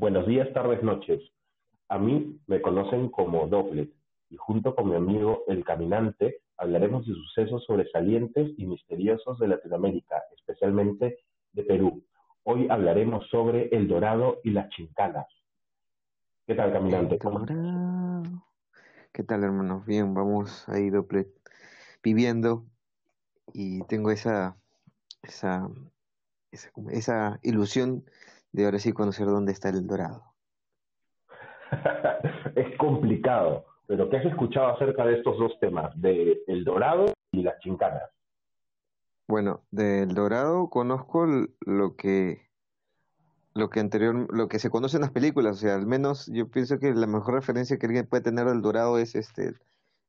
Buenos 0.00 0.26
días, 0.26 0.50
tardes, 0.54 0.82
noches. 0.82 1.20
A 1.90 1.98
mí 1.98 2.40
me 2.46 2.62
conocen 2.62 3.10
como 3.10 3.46
Dopplet 3.48 3.92
y 4.30 4.36
junto 4.38 4.74
con 4.74 4.88
mi 4.88 4.96
amigo 4.96 5.44
El 5.46 5.62
Caminante 5.62 6.40
hablaremos 6.56 7.06
de 7.06 7.12
sucesos 7.12 7.62
sobresalientes 7.66 8.50
y 8.56 8.64
misteriosos 8.64 9.38
de 9.38 9.48
Latinoamérica, 9.48 10.22
especialmente 10.34 11.18
de 11.52 11.64
Perú. 11.64 12.02
Hoy 12.44 12.66
hablaremos 12.70 13.28
sobre 13.28 13.68
El 13.76 13.88
Dorado 13.88 14.40
y 14.42 14.52
las 14.52 14.70
Chincanas. 14.70 15.26
¿Qué 16.46 16.54
tal, 16.54 16.72
Caminante? 16.72 17.18
¿Qué 19.12 19.22
tal, 19.22 19.44
hermanos? 19.44 19.84
Bien, 19.84 20.14
vamos 20.14 20.66
ahí, 20.70 20.88
Dopplet, 20.88 21.28
viviendo 22.02 22.64
y 23.52 23.82
tengo 23.82 24.10
esa, 24.12 24.56
esa, 25.22 25.68
esa, 26.52 26.70
esa 26.90 27.38
ilusión 27.42 28.02
de 28.52 28.64
ahora 28.64 28.78
sí 28.78 28.92
conocer 28.92 29.26
dónde 29.26 29.52
está 29.52 29.68
el 29.68 29.86
Dorado. 29.86 30.24
es 32.56 32.76
complicado, 32.78 33.64
pero 33.86 34.08
¿qué 34.10 34.18
has 34.18 34.26
escuchado 34.26 34.74
acerca 34.74 35.04
de 35.04 35.18
estos 35.18 35.38
dos 35.38 35.58
temas, 35.60 35.92
de 36.00 36.42
El 36.46 36.64
Dorado 36.64 37.12
y 37.32 37.42
las 37.42 37.58
Chincanas? 37.60 38.10
Bueno, 39.28 39.62
del 39.70 40.14
Dorado 40.14 40.68
conozco 40.70 41.26
lo 41.60 41.96
que 41.96 42.48
lo 43.52 43.68
que 43.68 43.80
anterior 43.80 44.26
lo 44.34 44.48
que 44.48 44.58
se 44.58 44.70
conoce 44.70 44.96
en 44.96 45.02
las 45.02 45.10
películas, 45.10 45.56
o 45.56 45.58
sea, 45.60 45.74
al 45.74 45.86
menos 45.86 46.26
yo 46.32 46.48
pienso 46.48 46.78
que 46.78 46.92
la 46.94 47.06
mejor 47.06 47.34
referencia 47.34 47.78
que 47.78 47.86
alguien 47.86 48.06
puede 48.06 48.22
tener 48.22 48.46
del 48.46 48.62
Dorado 48.62 48.98
es 48.98 49.14
este 49.14 49.54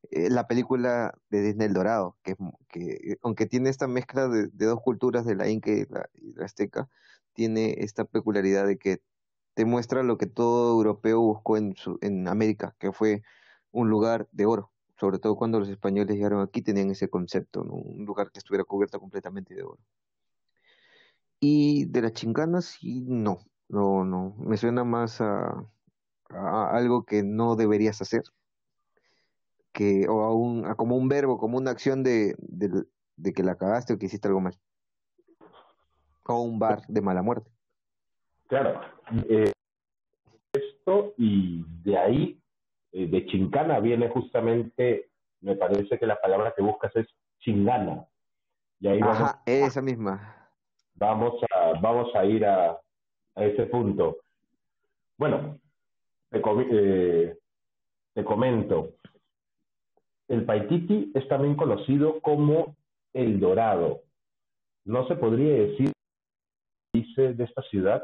eh, 0.09 0.29
la 0.29 0.47
película 0.47 1.13
de 1.29 1.41
Disney 1.41 1.67
El 1.67 1.73
Dorado, 1.73 2.17
que, 2.23 2.35
que 2.69 3.17
aunque 3.21 3.45
tiene 3.45 3.69
esta 3.69 3.88
mezcla 3.88 4.27
de, 4.27 4.49
dos 4.53 4.81
culturas, 4.81 5.25
de 5.25 5.35
la 5.35 5.47
inca 5.47 5.71
y 5.71 5.85
la 5.85 6.45
azteca, 6.45 6.89
tiene 7.33 7.75
esta 7.79 8.05
peculiaridad 8.05 8.67
de 8.67 8.77
que 8.77 9.01
te 9.53 9.65
muestra 9.65 10.03
lo 10.03 10.17
que 10.17 10.27
todo 10.27 10.71
europeo 10.71 11.21
buscó 11.21 11.57
en, 11.57 11.75
su, 11.75 11.97
en 12.01 12.27
América, 12.27 12.75
que 12.79 12.91
fue 12.91 13.23
un 13.71 13.89
lugar 13.89 14.27
de 14.31 14.45
oro. 14.45 14.71
Sobre 14.99 15.19
todo 15.19 15.35
cuando 15.35 15.59
los 15.59 15.69
españoles 15.69 16.15
llegaron 16.15 16.41
aquí 16.41 16.61
tenían 16.61 16.91
ese 16.91 17.09
concepto, 17.09 17.63
un 17.63 18.05
lugar 18.05 18.31
que 18.31 18.39
estuviera 18.39 18.63
cubierto 18.63 18.99
completamente 18.99 19.55
de 19.55 19.63
oro. 19.63 19.79
Y 21.39 21.85
de 21.85 22.01
las 22.03 22.13
chinganas, 22.13 22.65
sí, 22.65 23.01
no, 23.07 23.39
no, 23.67 24.05
no. 24.05 24.35
Me 24.38 24.57
suena 24.57 24.83
más 24.83 25.21
a, 25.21 25.67
algo 26.29 27.03
que 27.03 27.23
no 27.23 27.55
deberías 27.55 28.01
hacer, 28.01 28.21
que, 29.73 30.07
o 30.07 30.66
a, 30.66 30.75
como 30.75 30.95
un 30.97 31.07
verbo, 31.09 31.38
como 31.39 31.57
una 31.57 31.71
acción 31.71 32.03
de, 32.03 32.35
de 32.38 33.33
que 33.33 33.43
la 33.43 33.55
cagaste 33.57 33.93
o 33.93 33.97
que 33.97 34.05
hiciste 34.05 34.27
algo 34.27 34.41
mal 34.41 34.57
o 36.35 36.41
un 36.41 36.59
bar 36.59 36.81
de 36.87 37.01
mala 37.01 37.21
muerte. 37.21 37.49
Claro. 38.47 38.81
Eh, 39.29 39.51
esto 40.53 41.13
y 41.17 41.63
de 41.83 41.97
ahí, 41.97 42.41
eh, 42.91 43.07
de 43.07 43.25
chincana, 43.27 43.79
viene 43.79 44.09
justamente, 44.09 45.09
me 45.41 45.55
parece 45.55 45.97
que 45.97 46.05
la 46.05 46.19
palabra 46.19 46.53
que 46.55 46.61
buscas 46.61 46.95
es 46.95 47.07
chingana. 47.39 48.05
Y 48.79 48.88
ahí 48.88 48.99
Ajá, 49.01 49.41
esa 49.45 49.81
misma. 49.81 50.49
Vamos 50.95 51.41
a, 51.51 51.79
vamos 51.79 52.13
a 52.15 52.25
ir 52.25 52.45
a, 52.45 52.71
a 53.35 53.45
ese 53.45 53.66
punto. 53.67 54.17
Bueno, 55.17 55.59
te, 56.29 56.41
eh, 56.71 57.38
te 58.13 58.23
comento. 58.25 58.95
El 60.27 60.45
Paititi 60.45 61.11
es 61.13 61.27
también 61.27 61.56
conocido 61.56 62.19
como 62.22 62.75
el 63.13 63.39
Dorado. 63.39 64.01
No 64.85 65.07
se 65.07 65.16
podría 65.16 65.53
decir 65.53 65.91
dice 66.94 67.34
de 67.34 67.44
esta 67.44 67.62
ciudad 67.63 68.03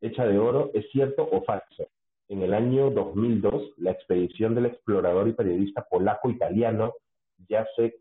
hecha 0.00 0.26
de 0.26 0.38
oro 0.38 0.70
es 0.74 0.90
cierto 0.90 1.28
o 1.30 1.42
falso. 1.42 1.88
En 2.28 2.42
el 2.42 2.54
año 2.54 2.90
2002, 2.90 3.74
la 3.78 3.92
expedición 3.92 4.54
del 4.54 4.66
explorador 4.66 5.28
y 5.28 5.32
periodista 5.32 5.86
polaco-italiano 5.88 6.94
Jacek 7.48 7.94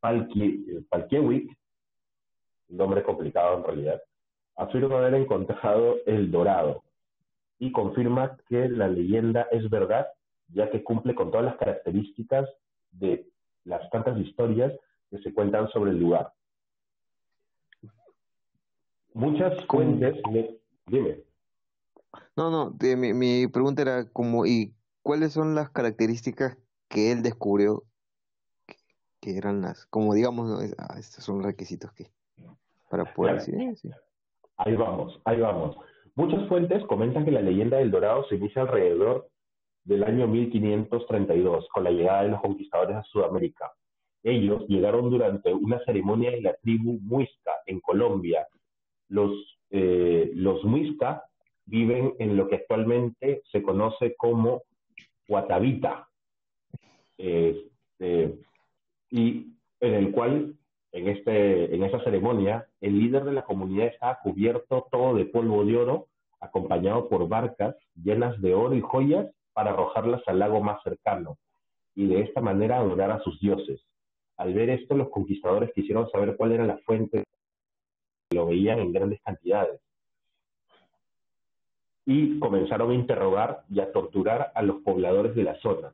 Palkiewicz, 0.00 1.52
un 2.70 2.76
nombre 2.76 3.02
complicado 3.02 3.58
en 3.58 3.64
realidad, 3.64 4.02
afirma 4.56 4.98
haber 4.98 5.14
encontrado 5.14 5.96
el 6.06 6.30
dorado 6.30 6.82
y 7.58 7.70
confirma 7.70 8.36
que 8.48 8.68
la 8.68 8.88
leyenda 8.88 9.46
es 9.52 9.68
verdad, 9.70 10.08
ya 10.48 10.70
que 10.70 10.82
cumple 10.82 11.14
con 11.14 11.30
todas 11.30 11.46
las 11.46 11.56
características 11.56 12.48
de 12.92 13.26
las 13.64 13.88
tantas 13.90 14.18
historias 14.18 14.72
que 15.10 15.18
se 15.18 15.32
cuentan 15.32 15.68
sobre 15.70 15.92
el 15.92 16.00
lugar. 16.00 16.32
Muchas 19.14 19.64
fuentes, 19.66 20.16
dime. 20.86 21.20
No, 22.36 22.50
no, 22.50 22.76
mi, 22.96 23.14
mi 23.14 23.46
pregunta 23.46 23.82
era 23.82 24.08
como, 24.12 24.44
¿y 24.44 24.74
cuáles 25.02 25.32
son 25.32 25.54
las 25.54 25.70
características 25.70 26.58
que 26.88 27.12
él 27.12 27.22
descubrió 27.22 27.84
que, 29.20 29.36
eran 29.38 29.62
las, 29.62 29.86
como 29.86 30.14
digamos, 30.14 30.74
ah, 30.78 30.96
estos 30.98 31.24
son 31.24 31.42
requisitos 31.42 31.92
que, 31.92 32.10
para 32.90 33.14
poder 33.14 33.36
decir, 33.36 33.54
sí. 33.76 33.90
Ahí 34.56 34.76
vamos, 34.76 35.20
ahí 35.24 35.40
vamos. 35.40 35.76
Muchas 36.14 36.46
fuentes 36.48 36.84
comentan 36.86 37.24
que 37.24 37.30
la 37.30 37.40
leyenda 37.40 37.78
del 37.78 37.90
Dorado 37.90 38.24
se 38.28 38.36
inicia 38.36 38.62
alrededor 38.62 39.28
del 39.84 40.04
año 40.04 40.26
1532, 40.26 41.68
con 41.72 41.84
la 41.84 41.90
llegada 41.90 42.22
de 42.22 42.28
los 42.28 42.40
conquistadores 42.40 42.96
a 42.96 43.02
Sudamérica. 43.04 43.72
Ellos 44.22 44.64
llegaron 44.68 45.10
durante 45.10 45.52
una 45.52 45.82
ceremonia 45.84 46.30
de 46.30 46.40
la 46.40 46.54
tribu 46.54 46.98
Muisca 47.02 47.52
en 47.66 47.80
Colombia, 47.80 48.46
los, 49.08 49.58
eh, 49.70 50.30
los 50.34 50.64
muisca 50.64 51.24
viven 51.66 52.14
en 52.18 52.36
lo 52.36 52.48
que 52.48 52.56
actualmente 52.56 53.42
se 53.50 53.62
conoce 53.62 54.14
como 54.16 54.62
Guatavita, 55.26 56.08
este, 57.16 58.38
y 59.10 59.46
en 59.80 59.94
el 59.94 60.12
cual, 60.12 60.54
en, 60.92 61.08
este, 61.08 61.74
en 61.74 61.84
esa 61.84 62.02
ceremonia, 62.04 62.66
el 62.80 62.98
líder 62.98 63.24
de 63.24 63.32
la 63.32 63.44
comunidad 63.44 63.86
está 63.86 64.18
cubierto 64.22 64.86
todo 64.90 65.14
de 65.14 65.24
polvo 65.24 65.64
de 65.64 65.76
oro, 65.76 66.06
acompañado 66.40 67.08
por 67.08 67.26
barcas 67.28 67.74
llenas 67.94 68.40
de 68.42 68.54
oro 68.54 68.74
y 68.74 68.80
joyas 68.80 69.26
para 69.52 69.70
arrojarlas 69.70 70.22
al 70.26 70.40
lago 70.40 70.60
más 70.60 70.82
cercano, 70.82 71.38
y 71.94 72.06
de 72.06 72.20
esta 72.22 72.40
manera 72.40 72.78
adorar 72.78 73.10
a 73.10 73.20
sus 73.20 73.40
dioses. 73.40 73.80
Al 74.36 74.52
ver 74.52 74.68
esto, 74.68 74.96
los 74.96 75.10
conquistadores 75.10 75.72
quisieron 75.74 76.10
saber 76.10 76.36
cuál 76.36 76.52
era 76.52 76.66
la 76.66 76.78
fuente 76.78 77.24
lo 78.30 78.46
veían 78.46 78.78
en 78.78 78.92
grandes 78.92 79.20
cantidades. 79.22 79.80
Y 82.06 82.38
comenzaron 82.38 82.90
a 82.90 82.94
interrogar 82.94 83.62
y 83.70 83.80
a 83.80 83.92
torturar 83.92 84.52
a 84.54 84.62
los 84.62 84.82
pobladores 84.82 85.34
de 85.34 85.44
la 85.44 85.58
zona. 85.60 85.92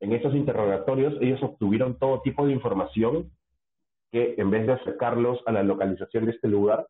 En 0.00 0.12
esos 0.12 0.34
interrogatorios 0.34 1.14
ellos 1.20 1.42
obtuvieron 1.42 1.98
todo 1.98 2.22
tipo 2.22 2.44
de 2.44 2.52
información 2.52 3.30
que 4.10 4.34
en 4.36 4.50
vez 4.50 4.66
de 4.66 4.72
acercarlos 4.74 5.40
a 5.46 5.52
la 5.52 5.62
localización 5.62 6.26
de 6.26 6.32
este 6.32 6.48
lugar, 6.48 6.86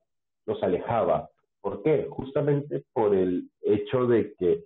los 0.46 0.62
alejaba. 0.62 1.28
¿Por 1.60 1.82
qué? 1.82 2.06
Justamente 2.10 2.84
por 2.92 3.14
el 3.14 3.48
hecho 3.60 4.06
de 4.06 4.34
que 4.34 4.64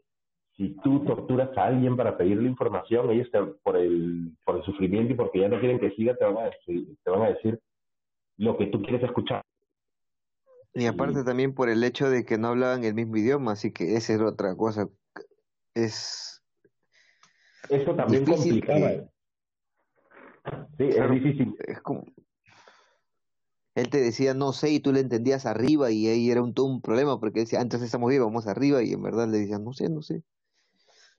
si 0.57 0.75
tú 0.83 1.05
torturas 1.05 1.57
a 1.59 1.67
alguien 1.67 1.97
para 1.97 2.17
pedirle 2.17 2.49
información, 2.49 3.11
ellos 3.11 3.29
por, 3.63 3.77
el, 3.77 4.33
por 4.43 4.57
el 4.57 4.63
sufrimiento 4.65 5.13
y 5.13 5.17
porque 5.17 5.41
ya 5.41 5.49
no 5.49 5.61
quieren 5.61 5.79
que 5.79 5.91
siga, 5.91 6.17
te 6.17 6.25
van, 6.25 6.39
a 6.39 6.45
decir, 6.45 6.87
te 7.05 7.11
van 7.11 7.23
a 7.23 7.29
decir 7.29 7.61
lo 8.39 8.57
que 8.57 8.67
tú 8.67 8.81
quieres 8.81 9.03
escuchar. 9.03 9.43
Y 10.79 10.85
aparte 10.85 11.25
también 11.25 11.55
por 11.55 11.71
el 11.71 11.83
hecho 11.85 12.11
de 12.11 12.27
que 12.27 12.37
no 12.37 12.49
hablaban 12.49 12.85
el 12.85 12.93
mismo 12.93 13.17
idioma, 13.17 13.53
así 13.53 13.73
que 13.73 13.97
esa 13.97 14.13
es 14.13 14.21
otra 14.21 14.55
cosa. 14.57 14.91
Es. 15.73 16.43
Eso 17.71 17.97
también 17.97 18.27
complicaba. 18.27 18.91
Sí, 20.77 20.85
es 20.85 21.11
difícil. 21.11 21.57
Es 21.67 21.81
como. 21.81 22.05
Él 23.75 23.89
te 23.89 24.03
decía 24.03 24.35
no 24.35 24.53
sé 24.53 24.71
y 24.71 24.81
tú 24.81 24.93
le 24.93 25.01
entendías 25.01 25.47
arriba 25.47 25.91
y 25.91 26.09
ahí 26.09 26.31
era 26.31 26.43
un, 26.43 26.53
todo 26.53 26.67
un 26.67 26.83
problema 26.83 27.19
porque 27.21 27.41
decía 27.41 27.61
antes 27.61 27.81
estamos 27.81 28.11
bien, 28.11 28.23
vamos 28.23 28.47
arriba 28.47 28.83
y 28.83 28.93
en 28.93 29.03
verdad 29.03 29.29
le 29.29 29.39
decían 29.39 29.65
no 29.65 29.73
sé, 29.73 29.89
no 29.89 30.03
sé. 30.03 30.23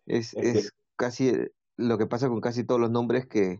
Es, 0.06 0.36
es 0.36 0.72
casi 0.96 1.34
lo 1.78 1.98
que 1.98 2.06
pasa 2.06 2.30
con 2.30 2.42
casi 2.42 2.64
todos 2.64 2.80
los 2.80 2.92
nombres 2.92 3.26
que, 3.26 3.60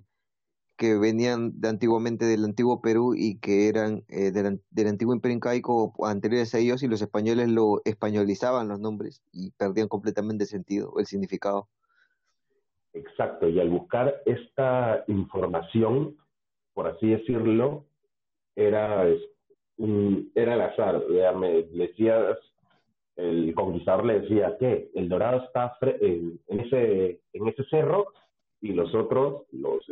que 0.78 0.98
venían 0.98 1.60
de 1.60 1.70
antiguamente 1.70 2.26
del 2.26 2.46
antiguo 2.46 2.82
Perú 2.82 3.16
y 3.16 3.40
que 3.40 3.68
eran 3.68 4.04
eh, 4.10 4.32
del, 4.32 4.88
antiguo 4.88 5.14
imperio 5.14 5.36
incaico 5.36 5.94
anteriores 6.06 6.54
a 6.54 6.60
ellos 6.60 6.84
y 6.84 6.88
los 6.88 7.02
españoles 7.02 7.50
lo 7.50 7.82
españolizaban 7.84 8.68
los 8.68 8.80
nombres 8.80 9.24
y 9.34 9.52
perdían 9.52 9.88
completamente 9.88 10.44
el 10.44 10.50
sentido 10.50 10.92
o 10.92 11.00
el 11.00 11.08
significado. 11.08 11.68
Exacto, 12.94 13.50
y 13.50 13.60
al 13.60 13.70
buscar 13.70 14.22
esta 14.26 15.04
información, 15.08 16.16
por 16.74 16.88
así 16.88 17.10
decirlo, 17.10 17.86
era, 18.56 19.06
era 20.36 20.54
al 20.54 20.62
azar. 20.62 21.04
Decías, 21.74 22.38
el 23.16 23.54
conquistador 23.56 24.06
le 24.06 24.22
decía 24.22 24.58
que 24.60 24.90
el 24.96 25.10
dorado 25.10 25.44
está 25.44 25.76
en, 25.82 26.40
ese, 26.48 27.20
en 27.34 27.48
ese 27.48 27.64
cerro 27.66 28.14
y 28.62 28.74
los 28.74 28.94
otros, 28.96 29.44
los 29.52 29.88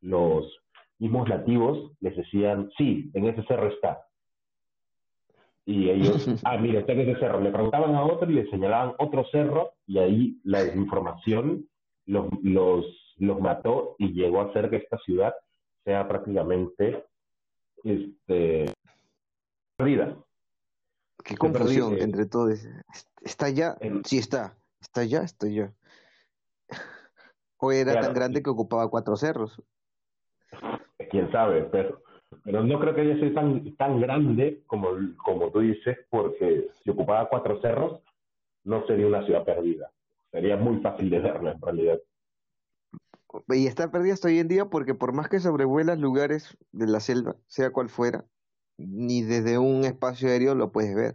los 0.00 0.60
mismos 0.98 1.28
nativos 1.28 1.92
les 2.00 2.16
decían, 2.16 2.70
sí, 2.76 3.10
en 3.14 3.26
ese 3.26 3.42
cerro 3.44 3.68
está. 3.68 4.02
Y 5.64 5.88
ellos, 5.90 6.26
ah, 6.44 6.56
mire, 6.56 6.80
este 6.80 6.92
es 7.00 7.08
ese 7.08 7.20
cerro. 7.20 7.40
Le 7.40 7.50
preguntaban 7.50 7.94
a 7.94 8.04
otro 8.04 8.30
y 8.30 8.34
le 8.34 8.50
señalaban 8.50 8.94
otro 8.98 9.24
cerro 9.30 9.72
y 9.86 9.98
ahí 9.98 10.40
la 10.44 10.64
desinformación 10.64 11.66
los, 12.06 12.26
los, 12.42 12.86
los 13.18 13.40
mató 13.40 13.94
y 13.98 14.12
llegó 14.12 14.40
a 14.40 14.50
hacer 14.50 14.70
que 14.70 14.76
esta 14.76 14.98
ciudad 14.98 15.32
sea 15.84 16.08
prácticamente 16.08 17.04
este, 17.84 18.72
perdida. 19.76 20.16
Qué 21.24 21.36
confusión 21.36 21.98
entre 21.98 22.26
todos. 22.26 22.66
¿Está 23.22 23.46
allá? 23.46 23.76
Sí 24.04 24.18
está. 24.18 24.56
¿Está 24.80 25.02
allá? 25.02 25.22
Estoy 25.22 25.54
yo. 25.54 25.66
¿O 27.58 27.72
era 27.72 28.00
tan 28.00 28.14
grande 28.14 28.42
que 28.42 28.50
ocupaba 28.50 28.88
cuatro 28.88 29.16
cerros? 29.16 29.62
Quién 31.10 31.30
sabe, 31.32 31.62
pero, 31.64 32.02
pero 32.44 32.62
no 32.62 32.78
creo 32.78 32.94
que 32.94 33.00
haya 33.02 33.16
sido 33.16 33.32
tan, 33.32 33.76
tan 33.76 34.00
grande 34.00 34.62
como, 34.66 34.90
como 35.16 35.50
tú 35.50 35.60
dices, 35.60 35.98
porque 36.08 36.68
si 36.82 36.90
ocupaba 36.90 37.28
cuatro 37.28 37.60
cerros, 37.60 38.00
no 38.64 38.86
sería 38.86 39.06
una 39.06 39.24
ciudad 39.24 39.44
perdida. 39.44 39.90
Sería 40.30 40.56
muy 40.56 40.80
fácil 40.80 41.10
de 41.10 41.18
verla 41.18 41.52
en 41.52 41.60
realidad. 41.60 41.98
Y 43.48 43.66
está 43.66 43.90
perdida 43.90 44.14
hasta 44.14 44.28
hoy 44.28 44.38
en 44.38 44.48
día 44.48 44.66
porque 44.66 44.94
por 44.94 45.12
más 45.12 45.28
que 45.28 45.40
sobrevuelas 45.40 45.98
lugares 45.98 46.56
de 46.72 46.86
la 46.86 47.00
selva, 47.00 47.36
sea 47.46 47.70
cual 47.70 47.88
fuera, 47.88 48.24
ni 48.76 49.22
desde 49.22 49.58
un 49.58 49.84
espacio 49.84 50.28
aéreo 50.28 50.54
lo 50.54 50.72
puedes 50.72 50.94
ver. 50.94 51.14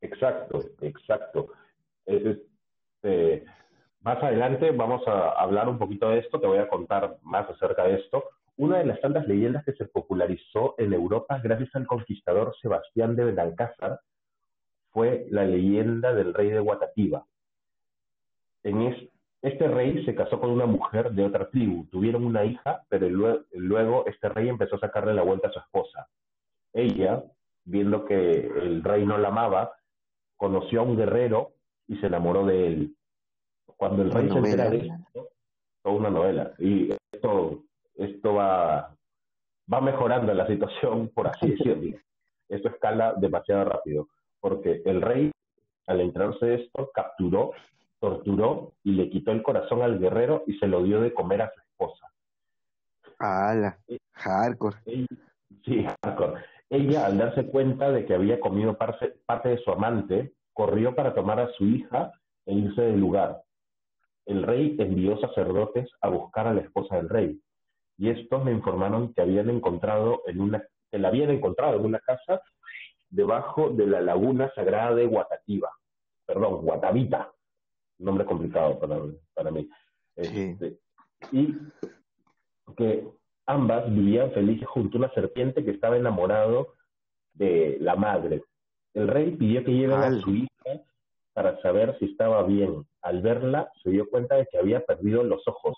Exacto, 0.00 0.62
exacto. 0.80 1.48
Este, 2.06 3.44
más 4.00 4.22
adelante 4.22 4.70
vamos 4.70 5.06
a 5.06 5.30
hablar 5.30 5.68
un 5.68 5.78
poquito 5.78 6.08
de 6.10 6.18
esto, 6.18 6.40
te 6.40 6.46
voy 6.46 6.58
a 6.58 6.68
contar 6.68 7.18
más 7.22 7.48
acerca 7.50 7.84
de 7.84 7.94
esto. 7.96 8.24
Una 8.58 8.78
de 8.78 8.86
las 8.86 9.00
tantas 9.00 9.28
leyendas 9.28 9.64
que 9.64 9.74
se 9.74 9.84
popularizó 9.84 10.74
en 10.78 10.92
Europa 10.92 11.40
gracias 11.42 11.74
al 11.74 11.86
conquistador 11.86 12.54
Sebastián 12.60 13.14
de 13.14 13.24
Belalcázar 13.24 14.00
fue 14.90 15.26
la 15.30 15.44
leyenda 15.44 16.14
del 16.14 16.32
rey 16.32 16.48
de 16.48 16.60
Guatativa. 16.60 17.26
En 18.62 18.96
este 19.42 19.68
rey 19.68 20.04
se 20.06 20.14
casó 20.14 20.40
con 20.40 20.50
una 20.50 20.64
mujer 20.64 21.12
de 21.12 21.24
otra 21.24 21.50
tribu, 21.50 21.86
tuvieron 21.90 22.24
una 22.24 22.44
hija, 22.44 22.82
pero 22.88 23.08
luego 23.52 24.06
este 24.06 24.30
rey 24.30 24.48
empezó 24.48 24.76
a 24.76 24.80
sacarle 24.80 25.12
la 25.12 25.22
vuelta 25.22 25.48
a 25.48 25.52
su 25.52 25.58
esposa. 25.58 26.08
Ella, 26.72 27.22
viendo 27.64 28.06
que 28.06 28.30
el 28.30 28.82
rey 28.82 29.04
no 29.04 29.18
la 29.18 29.28
amaba, 29.28 29.72
conoció 30.36 30.80
a 30.80 30.84
un 30.84 30.96
guerrero 30.96 31.52
y 31.86 31.96
se 31.98 32.06
enamoró 32.06 32.46
de 32.46 32.66
él. 32.66 32.96
Cuando 33.76 34.02
el 34.02 34.10
rey 34.10 34.30
se 34.30 34.38
entera 34.38 34.70
de 34.70 34.78
esto, 34.78 35.28
toda 35.82 35.94
una 35.94 36.10
novela. 36.10 36.54
Y 36.58 36.90
esto, 37.12 37.65
esto 37.96 38.34
va, 38.34 38.94
va 39.72 39.80
mejorando 39.80 40.32
la 40.34 40.46
situación, 40.46 41.10
por 41.14 41.28
así 41.28 41.50
decirlo. 41.50 41.98
Esto 42.48 42.68
escala 42.68 43.14
demasiado 43.16 43.64
rápido, 43.64 44.06
porque 44.40 44.80
el 44.84 45.02
rey, 45.02 45.32
al 45.88 46.00
enterarse 46.00 46.46
de 46.46 46.54
esto, 46.62 46.92
capturó, 46.94 47.50
torturó 47.98 48.72
y 48.84 48.92
le 48.92 49.10
quitó 49.10 49.32
el 49.32 49.42
corazón 49.42 49.82
al 49.82 49.98
guerrero 49.98 50.44
y 50.46 50.56
se 50.58 50.68
lo 50.68 50.84
dio 50.84 51.00
de 51.00 51.12
comer 51.12 51.42
a 51.42 51.50
su 51.52 51.60
esposa. 51.60 52.06
¡Hala! 53.18 53.78
Hardcore. 54.12 54.76
Sí, 55.64 55.86
hardcore. 56.04 56.44
Ella, 56.68 57.06
al 57.06 57.18
darse 57.18 57.46
cuenta 57.46 57.90
de 57.92 58.06
que 58.06 58.14
había 58.14 58.40
comido 58.40 58.76
parte, 58.76 59.14
de 59.44 59.58
su 59.58 59.70
amante, 59.70 60.32
corrió 60.52 60.94
para 60.94 61.14
tomar 61.14 61.38
a 61.38 61.50
su 61.52 61.64
hija 61.64 62.12
e 62.44 62.54
irse 62.54 62.82
del 62.82 63.00
lugar. 63.00 63.42
El 64.24 64.42
rey 64.42 64.74
envió 64.78 65.18
sacerdotes 65.20 65.88
a 66.00 66.08
buscar 66.08 66.48
a 66.48 66.54
la 66.54 66.62
esposa 66.62 66.96
del 66.96 67.08
rey, 67.08 67.40
y 67.98 68.10
estos 68.10 68.44
me 68.44 68.52
informaron 68.52 69.12
que 69.14 69.22
habían 69.22 69.50
encontrado 69.50 70.22
en 70.26 70.40
una, 70.40 70.62
que 70.90 70.98
la 70.98 71.08
habían 71.08 71.30
encontrado 71.30 71.78
en 71.78 71.84
una 71.84 72.00
casa 72.00 72.42
debajo 73.08 73.70
de 73.70 73.86
la 73.86 74.00
laguna 74.00 74.52
sagrada 74.54 74.94
de 74.94 75.06
Guatativa, 75.06 75.70
perdón, 76.26 76.62
Guatavita, 76.62 77.32
nombre 77.98 78.24
complicado 78.24 78.78
para, 78.78 78.98
para 79.34 79.50
mí. 79.50 79.68
Este, 80.16 80.78
y 81.32 81.54
que 82.76 83.06
ambas 83.46 83.92
vivían 83.92 84.32
felices 84.32 84.66
junto 84.68 84.98
a 84.98 85.00
una 85.00 85.14
serpiente 85.14 85.64
que 85.64 85.70
estaba 85.70 85.96
enamorado 85.96 86.74
de 87.34 87.78
la 87.80 87.96
madre. 87.96 88.42
El 88.94 89.08
rey 89.08 89.36
pidió 89.36 89.64
que 89.64 89.72
lleven 89.72 90.00
a 90.00 90.10
su 90.20 90.30
hija 90.30 90.82
para 91.32 91.60
saber 91.60 91.96
si 91.98 92.06
estaba 92.06 92.42
bien. 92.42 92.86
Al 93.02 93.22
verla, 93.22 93.70
se 93.82 93.90
dio 93.90 94.08
cuenta 94.08 94.36
de 94.36 94.46
que 94.50 94.58
había 94.58 94.84
perdido 94.84 95.22
los 95.22 95.46
ojos. 95.46 95.76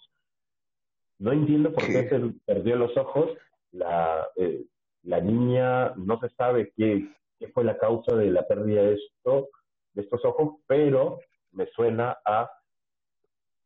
No 1.18 1.32
entiendo 1.32 1.72
por 1.72 1.84
qué 1.84 2.08
se 2.08 2.20
perdió 2.46 2.76
los 2.76 2.96
ojos. 2.96 3.30
La, 3.72 4.26
eh, 4.36 4.64
la 5.02 5.20
niña 5.20 5.92
no 5.96 6.18
se 6.20 6.28
sabe 6.30 6.72
qué, 6.76 7.08
qué 7.38 7.48
fue 7.48 7.64
la 7.64 7.78
causa 7.78 8.14
de 8.14 8.30
la 8.30 8.46
pérdida 8.46 8.82
de, 8.82 8.94
esto, 8.94 9.48
de 9.94 10.02
estos 10.02 10.24
ojos, 10.24 10.60
pero 10.66 11.18
me 11.52 11.66
suena 11.68 12.16
a, 12.24 12.50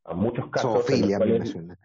a 0.04 0.14
muchos 0.14 0.48
casos. 0.50 0.86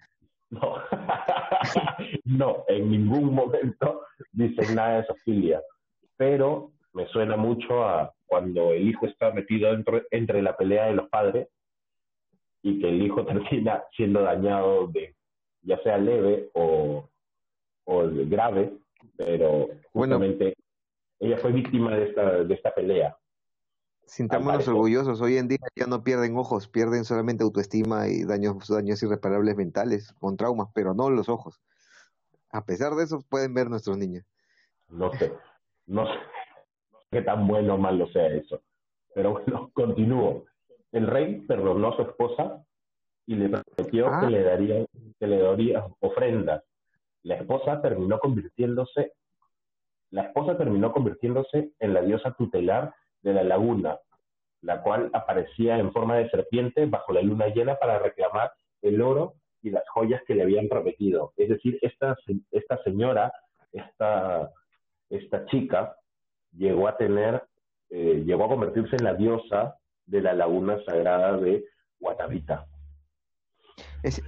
No. 0.49 0.75
no, 2.23 2.63
en 2.69 2.89
ningún 2.89 3.33
momento 3.33 4.03
dicen 4.31 4.75
nada 4.75 5.01
de 5.01 5.07
Sofía, 5.07 5.61
pero 6.15 6.71
me 6.93 7.05
suena 7.07 7.35
mucho 7.35 7.83
a 7.83 8.13
cuando 8.25 8.71
el 8.71 8.87
hijo 8.87 9.07
está 9.07 9.31
metido 9.31 9.71
dentro, 9.71 10.01
entre 10.09 10.41
la 10.41 10.55
pelea 10.55 10.85
de 10.85 10.93
los 10.93 11.09
padres 11.09 11.49
y 12.61 12.79
que 12.79 12.87
el 12.87 13.01
hijo 13.01 13.25
termina 13.25 13.83
siendo 13.95 14.21
dañado 14.21 14.87
de 14.87 15.16
ya 15.67 15.77
sea 15.83 15.97
leve 15.97 16.49
o, 16.53 17.07
o 17.83 18.03
grave, 18.25 18.73
pero 19.17 19.67
justamente 19.91 20.55
ella 21.19 21.37
fue 21.37 21.51
víctima 21.51 21.95
de 21.95 22.09
esta, 22.09 22.43
de 22.43 22.53
esta 22.53 22.73
pelea. 22.73 23.17
Sintámonos 24.05 24.65
orgullosos. 24.69 25.19
Hoy 25.19 25.35
en 25.37 25.49
día 25.49 25.59
ya 25.75 25.85
no 25.85 26.01
pierden 26.01 26.37
ojos, 26.37 26.69
pierden 26.69 27.03
solamente 27.03 27.43
autoestima 27.43 28.07
y 28.07 28.23
daños, 28.23 28.65
daños 28.69 29.03
irreparables 29.03 29.57
mentales 29.57 30.13
con 30.13 30.37
traumas, 30.37 30.69
pero 30.73 30.93
no 30.93 31.09
los 31.09 31.27
ojos. 31.27 31.61
A 32.49 32.63
pesar 32.63 32.93
de 32.93 33.03
eso, 33.03 33.19
pueden 33.29 33.53
ver 33.53 33.69
nuestros 33.69 33.97
niños. 33.97 34.23
No 34.87 35.11
sé, 35.11 35.33
no 35.85 36.05
sé, 36.05 36.13
qué 37.11 37.21
tan 37.21 37.45
bueno 37.45 37.75
o 37.75 37.77
malo 37.77 38.07
sea 38.13 38.27
eso. 38.27 38.61
Pero 39.13 39.33
bueno, 39.33 39.69
continúo. 39.73 40.45
El 40.93 41.07
rey 41.07 41.41
perdonó 41.41 41.89
a 41.89 41.95
su 41.97 42.03
esposa 42.03 42.65
y 43.27 43.35
le 43.35 43.49
prometió 43.49 44.05
que 44.05 44.25
ah. 44.25 44.29
le 44.29 44.41
daría, 44.41 44.85
que 45.19 45.27
le 45.27 45.37
daría 45.37 45.85
ofrendas. 45.99 46.63
La 47.23 47.35
esposa 47.35 47.81
terminó 47.81 48.19
convirtiéndose, 48.19 49.11
la 50.11 50.23
esposa 50.23 50.57
terminó 50.57 50.93
convirtiéndose 50.93 51.71
en 51.79 51.93
la 51.93 52.01
diosa 52.01 52.33
tutelar 52.33 52.95
de 53.21 53.33
la 53.33 53.43
laguna, 53.43 53.99
la 54.61 54.81
cual 54.81 55.09
aparecía 55.13 55.77
en 55.77 55.91
forma 55.91 56.15
de 56.15 56.29
serpiente 56.29 56.85
bajo 56.85 57.11
la 57.11 57.21
luna 57.21 57.47
llena 57.49 57.75
para 57.75 57.99
reclamar 57.99 58.51
el 58.81 59.01
oro 59.01 59.33
y 59.61 59.71
las 59.71 59.83
joyas 59.89 60.21
que 60.25 60.33
le 60.33 60.43
habían 60.43 60.69
prometido. 60.69 61.33
Es 61.35 61.49
decir, 61.49 61.77
esta, 61.81 62.15
esta 62.51 62.81
señora, 62.83 63.33
esta, 63.73 64.49
esta 65.09 65.45
chica, 65.47 65.97
llegó 66.53 66.87
a 66.87 66.95
tener, 66.95 67.43
eh, 67.89 68.23
llegó 68.25 68.45
a 68.45 68.49
convertirse 68.49 68.95
en 68.95 69.03
la 69.03 69.15
diosa 69.15 69.75
de 70.05 70.21
la 70.21 70.33
laguna 70.33 70.81
sagrada 70.85 71.35
de 71.37 71.65
Guatavita. 71.99 72.65
Es, 74.03 74.21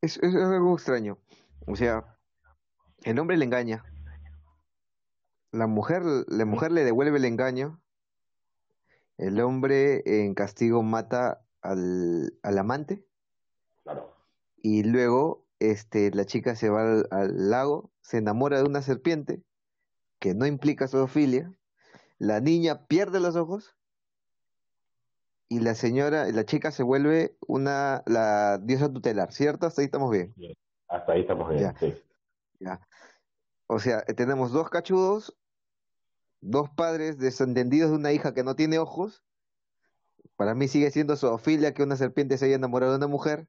es, 0.00 0.16
es 0.18 0.34
algo 0.34 0.74
extraño. 0.74 1.18
O 1.66 1.76
sea, 1.76 2.18
el 3.04 3.18
hombre 3.18 3.36
le 3.36 3.44
engaña, 3.44 3.84
la 5.52 5.66
mujer, 5.66 6.02
la 6.28 6.44
mujer 6.44 6.72
le 6.72 6.84
devuelve 6.84 7.18
el 7.18 7.24
engaño, 7.24 7.80
el 9.18 9.40
hombre 9.40 10.02
en 10.04 10.34
castigo 10.34 10.82
mata 10.82 11.44
al, 11.62 12.38
al 12.42 12.58
amante. 12.58 13.04
Y 14.62 14.82
luego 14.82 15.46
este, 15.58 16.10
la 16.12 16.24
chica 16.24 16.56
se 16.56 16.70
va 16.70 17.02
al, 17.10 17.50
lago, 17.50 17.92
se 18.00 18.18
enamora 18.18 18.58
de 18.58 18.64
una 18.64 18.82
serpiente 18.82 19.42
que 20.18 20.34
no 20.34 20.46
implica 20.46 20.88
zoofilia, 20.88 21.52
la 22.18 22.40
niña 22.40 22.86
pierde 22.86 23.20
los 23.20 23.36
ojos 23.36 23.76
y 25.50 25.60
la 25.60 25.74
señora, 25.74 26.24
la 26.32 26.44
chica 26.46 26.70
se 26.70 26.82
vuelve 26.82 27.36
una 27.46 28.02
la 28.06 28.56
diosa 28.56 28.90
tutelar, 28.90 29.32
¿cierto? 29.32 29.66
Hasta 29.66 29.82
ahí 29.82 29.86
estamos 29.86 30.10
bien. 30.10 30.34
Hasta 30.88 31.12
ahí 31.12 31.20
estamos 31.20 31.50
bien, 31.50 31.74
sí. 31.78 31.94
Ya. 32.58 32.80
O 33.66 33.78
sea, 33.78 34.02
tenemos 34.02 34.52
dos 34.52 34.70
cachudos 34.70 35.36
dos 36.40 36.70
padres 36.70 37.18
desentendidos 37.18 37.90
de 37.90 37.96
una 37.96 38.12
hija 38.12 38.34
que 38.34 38.44
no 38.44 38.56
tiene 38.56 38.78
ojos, 38.78 39.22
para 40.36 40.54
mí 40.54 40.68
sigue 40.68 40.90
siendo 40.90 41.16
zoofilia 41.16 41.74
que 41.74 41.82
una 41.82 41.96
serpiente 41.96 42.38
se 42.38 42.46
haya 42.46 42.56
enamorado 42.56 42.92
de 42.92 42.98
una 42.98 43.06
mujer, 43.06 43.46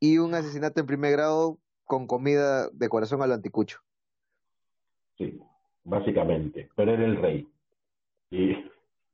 y 0.00 0.18
un 0.18 0.34
asesinato 0.34 0.80
en 0.80 0.86
primer 0.86 1.12
grado 1.12 1.58
con 1.84 2.06
comida 2.06 2.68
de 2.70 2.88
corazón 2.88 3.22
al 3.22 3.32
anticucho. 3.32 3.80
Sí, 5.16 5.40
básicamente, 5.84 6.68
pero 6.76 6.92
era 6.92 7.04
el 7.04 7.16
rey. 7.16 7.48
Y... 8.30 8.52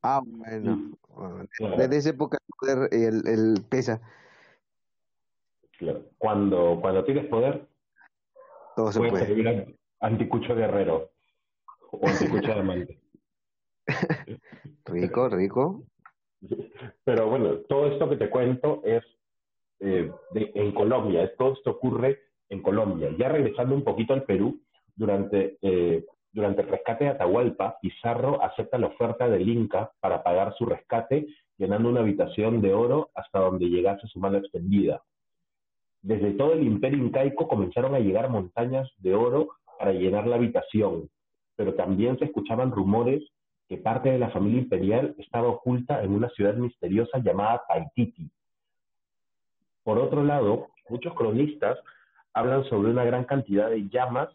Ah, 0.03 0.21
bueno, 0.25 0.99
desde 1.79 1.97
esa 1.97 2.11
época 2.11 2.39
el, 2.91 3.27
el 3.27 3.65
pesa. 3.69 4.01
Cuando, 6.19 6.79
cuando 6.81 7.05
tienes 7.05 7.27
poder, 7.27 7.67
todo 8.77 8.93
se 8.93 9.01
puede. 9.01 9.77
anticucho 10.01 10.55
guerrero. 10.55 11.11
o 11.91 12.07
anticucho 12.07 12.53
diamante. 12.55 12.99
rico, 14.87 15.29
rico. 15.29 15.83
Pero 17.05 17.29
bueno, 17.29 17.57
todo 17.69 17.89
esto 17.89 18.09
que 18.09 18.17
te 18.17 18.31
cuento 18.31 18.83
es 18.85 19.03
eh, 19.81 20.11
de, 20.33 20.53
en 20.55 20.73
Colombia, 20.73 21.35
todo 21.37 21.55
esto 21.55 21.71
ocurre 21.71 22.21
en 22.49 22.63
Colombia. 22.63 23.11
Ya 23.19 23.29
regresando 23.29 23.75
un 23.75 23.83
poquito 23.83 24.15
al 24.15 24.25
Perú, 24.25 24.61
durante, 24.95 25.59
eh, 25.63 26.05
durante 26.33 26.63
el 26.63 26.69
rescate 26.69 27.05
de 27.05 27.11
Atahualpa, 27.11 27.79
Pizarro 27.81 28.43
acepta 28.43 28.79
la 28.79 28.87
oferta 28.87 29.29
del 29.29 29.49
Inca 29.49 29.93
para 30.01 30.23
pagar 30.23 30.55
su 30.57 30.65
rescate, 30.65 31.27
llenando 31.59 31.91
una 31.91 32.01
habitación 32.01 32.63
de 32.63 32.73
oro 32.73 33.11
hasta 33.15 33.39
donde 33.39 33.69
llegase 33.69 34.07
su 34.09 34.19
mano 34.19 34.39
extendida. 34.39 35.03
Desde 36.01 36.33
todo 36.33 36.55
el 36.55 36.63
imperio 36.63 36.99
incaico 36.99 37.47
comenzaron 37.47 37.95
a 37.95 38.01
llegar 38.01 38.31
montañas 38.31 38.91
de 38.99 39.15
oro 39.15 39.51
para 39.79 39.93
llenar 39.93 40.27
la 40.27 40.37
habitación, 40.37 41.11
pero 41.55 41.75
también 41.75 42.19
se 42.19 42.25
escuchaban 42.25 42.73
rumores 42.73 43.23
que 43.69 43.77
parte 43.77 44.11
de 44.11 44.19
la 44.19 44.31
familia 44.31 44.63
imperial 44.63 45.15
estaba 45.19 45.49
oculta 45.49 46.03
en 46.03 46.13
una 46.13 46.31
ciudad 46.31 46.55
misteriosa 46.55 47.19
llamada 47.19 47.63
Paititi. 47.69 48.31
Por 49.85 49.99
otro 49.99 50.25
lado, 50.25 50.69
muchos 50.89 51.15
cronistas 51.15 51.79
hablan 52.33 52.65
sobre 52.65 52.91
una 52.91 53.05
gran 53.05 53.25
cantidad 53.25 53.69
de 53.69 53.89
llamas 53.89 54.31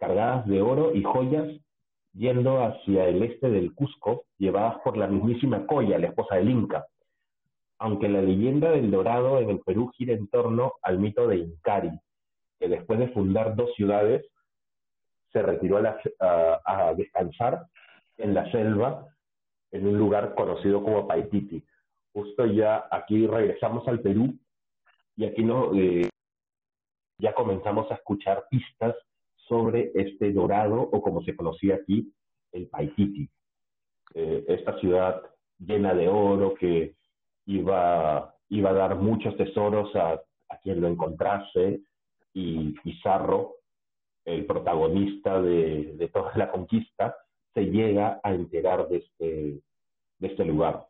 cargadas 0.00 0.46
de 0.46 0.62
oro 0.62 0.94
y 0.94 1.04
joyas 1.04 1.46
yendo 2.14 2.64
hacia 2.64 3.06
el 3.06 3.22
este 3.22 3.50
del 3.50 3.74
Cusco, 3.74 4.24
llevadas 4.38 4.78
por 4.82 4.96
la 4.96 5.06
mismísima 5.06 5.66
Coya, 5.66 5.98
la 5.98 6.08
esposa 6.08 6.36
del 6.36 6.50
Inca. 6.50 6.86
Aunque 7.78 8.08
la 8.08 8.20
leyenda 8.20 8.70
del 8.72 8.90
Dorado 8.90 9.38
en 9.38 9.50
el 9.50 9.60
Perú 9.60 9.92
gira 9.96 10.14
en 10.14 10.26
torno 10.28 10.72
al 10.82 10.98
mito 10.98 11.28
de 11.28 11.36
Incari, 11.36 11.92
que 12.58 12.68
después 12.68 12.98
de 12.98 13.08
fundar 13.08 13.54
dos 13.54 13.72
ciudades, 13.74 14.26
se 15.32 15.42
retiró 15.42 15.78
a, 15.78 16.94
descansar 16.96 17.66
en 18.18 18.34
la 18.34 18.50
selva, 18.50 19.06
en 19.70 19.86
un 19.86 19.96
lugar 19.96 20.34
conocido 20.34 20.82
como 20.82 21.06
Paititi. 21.06 21.62
Justo 22.12 22.46
ya 22.46 22.88
aquí 22.90 23.28
regresamos 23.28 23.86
al 23.86 24.00
Perú 24.00 24.34
y 25.16 25.24
aquí 25.24 25.46
eh, 25.76 26.08
ya 27.18 27.32
comenzamos 27.32 27.88
a 27.92 27.94
escuchar 27.94 28.44
pistas 28.50 28.96
sobre 29.50 29.90
este 29.94 30.32
dorado, 30.32 30.80
o 30.80 31.02
como 31.02 31.22
se 31.22 31.34
conocía 31.34 31.74
aquí, 31.74 32.14
el 32.52 32.68
Paititi. 32.68 33.28
Eh, 34.14 34.44
esta 34.46 34.78
ciudad 34.78 35.20
llena 35.58 35.92
de 35.92 36.08
oro 36.08 36.54
que 36.54 36.94
iba, 37.46 38.32
iba 38.48 38.70
a 38.70 38.74
dar 38.74 38.94
muchos 38.94 39.36
tesoros 39.36 39.94
a, 39.96 40.22
quien 40.62 40.80
lo 40.80 40.88
encontrase, 40.88 41.80
y 42.32 42.72
Pizarro, 42.82 43.56
el 44.24 44.46
protagonista 44.46 45.40
de, 45.40 46.10
toda 46.12 46.32
la 46.36 46.50
conquista, 46.50 47.16
se 47.54 47.62
llega 47.62 48.20
a 48.22 48.32
enterar 48.32 48.88
de 48.88 48.98
este, 48.98 49.60
de 50.18 50.28
este 50.28 50.44
lugar. 50.44 50.86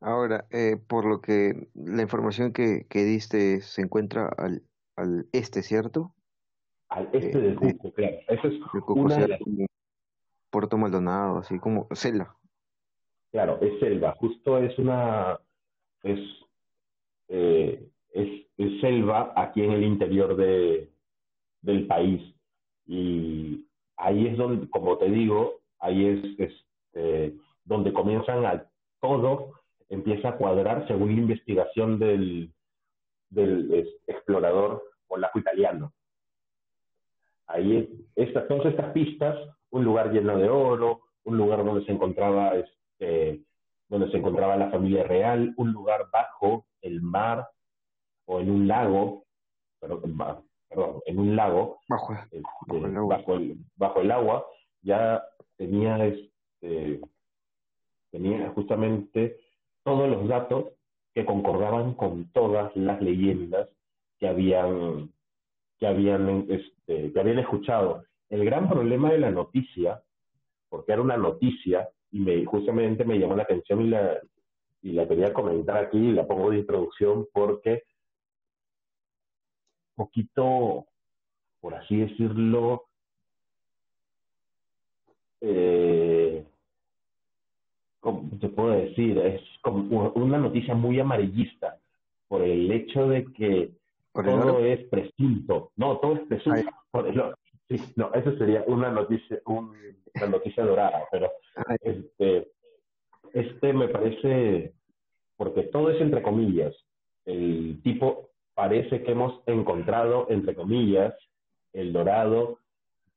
Ahora, 0.00 0.46
eh, 0.50 0.78
por 0.88 1.04
lo 1.04 1.20
que 1.20 1.68
la 1.74 2.02
información 2.02 2.52
que, 2.52 2.86
que 2.88 3.04
diste 3.04 3.60
se 3.60 3.82
encuentra 3.82 4.30
al, 4.36 4.62
al 4.96 5.28
este, 5.32 5.62
¿cierto? 5.62 6.14
Al 6.90 7.08
este 7.12 7.40
del 7.40 7.54
Cusco, 7.54 7.92
claro. 7.92 8.16
Eso 8.28 8.48
es 8.48 8.54
una 8.88 9.26
Puerto 10.50 10.76
Maldonado, 10.76 11.38
así 11.38 11.58
como 11.58 11.86
selva. 11.92 12.36
Claro, 13.30 13.58
es 13.60 13.78
selva. 13.78 14.16
Justo 14.18 14.58
es 14.58 14.76
una 14.78 15.38
es, 16.02 16.18
eh, 17.28 17.88
es, 18.12 18.46
es, 18.56 18.80
selva 18.80 19.32
aquí 19.36 19.62
en 19.62 19.70
el 19.70 19.84
interior 19.84 20.36
de, 20.36 20.90
del 21.62 21.86
país. 21.86 22.34
Y 22.86 23.66
ahí 23.96 24.26
es 24.26 24.36
donde, 24.36 24.68
como 24.68 24.98
te 24.98 25.08
digo, 25.08 25.60
ahí 25.78 26.06
es 26.06 26.50
este, 26.50 27.36
donde 27.64 27.92
comienzan 27.92 28.44
a 28.44 28.66
todo, 29.00 29.52
empieza 29.88 30.30
a 30.30 30.36
cuadrar 30.36 30.88
según 30.88 31.14
la 31.14 31.20
investigación 31.20 32.00
del, 32.00 32.52
del 33.28 33.88
explorador 34.08 34.82
polaco 35.06 35.38
italiano. 35.38 35.92
Ahí 37.50 37.88
estas, 38.14 38.46
todas 38.48 38.66
estas 38.66 38.92
pistas, 38.92 39.36
un 39.70 39.84
lugar 39.84 40.12
lleno 40.12 40.36
de 40.36 40.48
oro, 40.48 41.02
un 41.24 41.36
lugar 41.36 41.64
donde 41.64 41.84
se 41.84 41.92
encontraba 41.92 42.54
este, 42.54 43.42
donde 43.88 44.10
se 44.10 44.18
encontraba 44.18 44.56
la 44.56 44.70
familia 44.70 45.04
real, 45.04 45.52
un 45.56 45.72
lugar 45.72 46.06
bajo 46.12 46.66
el 46.80 47.02
mar 47.02 47.48
o 48.26 48.40
en 48.40 48.50
un 48.50 48.68
lago, 48.68 49.24
perdón, 49.80 51.02
en 51.06 51.18
un 51.18 51.34
lago, 51.34 51.80
bajo, 51.88 52.14
este, 52.14 52.38
el 52.38 52.96
agua. 52.96 53.16
Bajo, 53.76 54.00
el, 54.00 54.10
agua, 54.12 54.46
ya 54.82 55.22
tenía 55.56 56.06
este, 56.06 57.00
tenía 58.10 58.50
justamente 58.50 59.36
todos 59.82 60.08
los 60.08 60.28
datos 60.28 60.66
que 61.12 61.24
concordaban 61.24 61.94
con 61.94 62.30
todas 62.30 62.74
las 62.76 63.02
leyendas 63.02 63.68
que 64.18 64.28
habían 64.28 65.12
que 65.80 65.86
habían, 65.86 66.46
este, 66.48 67.10
que 67.10 67.20
habían 67.20 67.38
escuchado. 67.38 68.04
El 68.28 68.44
gran 68.44 68.68
problema 68.68 69.10
de 69.10 69.18
la 69.18 69.30
noticia, 69.30 70.02
porque 70.68 70.92
era 70.92 71.02
una 71.02 71.16
noticia, 71.16 71.88
y 72.12 72.20
me, 72.20 72.44
justamente 72.44 73.04
me 73.04 73.18
llamó 73.18 73.34
la 73.34 73.44
atención 73.44 73.80
y 73.80 73.88
la, 73.88 74.20
y 74.82 74.92
la 74.92 75.08
quería 75.08 75.32
comentar 75.32 75.78
aquí, 75.78 75.98
y 75.98 76.12
la 76.12 76.26
pongo 76.26 76.50
de 76.50 76.58
introducción, 76.58 77.26
porque 77.32 77.82
poquito, 79.96 80.86
por 81.60 81.74
así 81.74 81.96
decirlo, 81.96 82.84
eh, 85.40 86.44
¿cómo 88.00 88.38
te 88.38 88.48
puedo 88.48 88.70
decir? 88.70 89.18
Es 89.18 89.42
como 89.62 90.10
una 90.10 90.38
noticia 90.38 90.74
muy 90.74 91.00
amarillista 91.00 91.78
por 92.28 92.42
el 92.42 92.70
hecho 92.70 93.08
de 93.08 93.24
que 93.32 93.79
todo 94.12 94.58
es 94.60 94.86
presunto. 94.88 95.72
No, 95.76 95.98
todo 95.98 96.14
es 96.14 96.20
presunto. 96.22 96.70
no, 97.96 98.14
eso 98.14 98.36
sería 98.38 98.64
una 98.66 98.90
noticia, 98.90 99.40
una 99.46 100.26
noticia 100.28 100.64
dorada, 100.64 101.04
pero 101.10 101.30
este, 101.82 102.48
este 103.32 103.72
me 103.72 103.88
parece, 103.88 104.74
porque 105.36 105.64
todo 105.64 105.90
es 105.90 106.00
entre 106.00 106.22
comillas. 106.22 106.74
El 107.24 107.80
tipo 107.82 108.30
parece 108.54 109.02
que 109.02 109.12
hemos 109.12 109.42
encontrado, 109.46 110.26
entre 110.30 110.54
comillas, 110.54 111.14
el 111.72 111.92
dorado. 111.92 112.58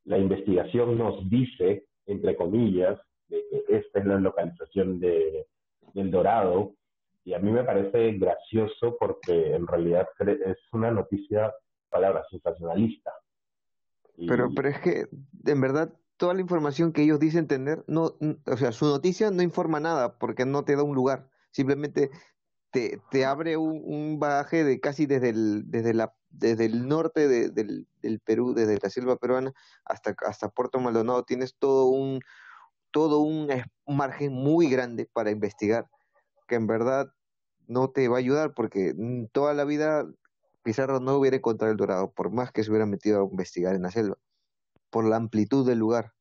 La 0.05 0.17
investigación 0.17 0.97
nos 0.97 1.29
dice, 1.29 1.85
entre 2.05 2.35
comillas, 2.35 2.99
de 3.29 3.41
que 3.49 3.77
esta 3.77 3.99
es 3.99 4.05
la 4.05 4.19
localización 4.19 4.99
de, 4.99 5.47
del 5.93 6.11
dorado 6.11 6.73
y 7.25 7.33
a 7.33 7.39
mí 7.39 7.51
me 7.51 7.63
parece 7.63 8.13
gracioso 8.13 8.97
porque 8.99 9.55
en 9.55 9.65
realidad 9.65 10.07
es 10.45 10.57
una 10.73 10.91
noticia, 10.91 11.53
palabra, 11.89 12.23
sensacionalista. 12.29 13.13
Pero, 14.27 14.49
pero 14.53 14.69
es 14.69 14.79
que, 14.79 15.07
en 15.45 15.61
verdad, 15.61 15.93
toda 16.17 16.33
la 16.33 16.41
información 16.41 16.91
que 16.91 17.03
ellos 17.03 17.19
dicen 17.19 17.47
tener, 17.47 17.83
no, 17.87 18.15
o 18.45 18.57
sea, 18.57 18.71
su 18.71 18.85
noticia 18.85 19.31
no 19.31 19.41
informa 19.41 19.79
nada 19.79 20.17
porque 20.17 20.45
no 20.45 20.65
te 20.65 20.75
da 20.75 20.83
un 20.83 20.95
lugar, 20.95 21.29
simplemente 21.51 22.11
te, 22.71 22.99
te 23.09 23.25
abre 23.25 23.57
un, 23.57 23.81
un 23.85 24.19
bagaje 24.19 24.63
de 24.63 24.79
casi 24.79 25.05
desde 25.05 25.29
el, 25.29 25.63
desde 25.71 25.93
la, 25.93 26.13
desde 26.29 26.65
el 26.65 26.87
norte 26.87 27.27
de, 27.27 27.49
del, 27.49 27.87
del, 28.01 28.19
Perú, 28.19 28.53
desde 28.53 28.79
la 28.81 28.89
selva 28.89 29.15
peruana 29.15 29.53
hasta, 29.85 30.15
hasta 30.25 30.49
Puerto 30.49 30.79
Maldonado, 30.79 31.23
tienes 31.23 31.55
todo 31.57 31.85
un, 31.85 32.19
todo 32.91 33.19
un 33.19 33.47
margen 33.87 34.33
muy 34.33 34.69
grande 34.69 35.09
para 35.13 35.31
investigar 35.31 35.87
que 36.47 36.55
en 36.55 36.67
verdad 36.67 37.07
no 37.67 37.89
te 37.89 38.07
va 38.07 38.17
a 38.17 38.19
ayudar 38.19 38.53
porque 38.53 38.93
mm, 38.95 39.25
toda 39.31 39.53
la 39.53 39.65
vida 39.65 40.05
Pizarro 40.63 40.99
no 40.99 41.15
hubiera 41.15 41.37
encontrado 41.37 41.71
el 41.71 41.77
dorado, 41.77 42.11
por 42.11 42.31
más 42.31 42.51
que 42.51 42.63
se 42.63 42.71
hubiera 42.71 42.85
metido 42.85 43.21
a 43.21 43.29
investigar 43.29 43.75
en 43.75 43.83
la 43.83 43.91
selva, 43.91 44.15
por 44.89 45.05
la 45.05 45.17
amplitud 45.17 45.67
del 45.67 45.79
lugar 45.79 46.11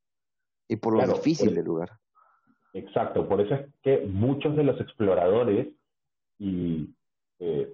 y 0.69 0.77
por 0.77 0.95
lo 0.95 1.15
difícil 1.15 1.55
del 1.55 1.65
lugar. 1.65 1.91
Exacto, 2.75 3.29
por 3.29 3.41
eso 3.41 3.55
es 3.55 3.67
que 3.83 4.07
muchos 4.07 4.57
de 4.57 4.65
los 4.65 4.81
exploradores 4.81 5.69
y 6.39 6.89
eh, 7.39 7.73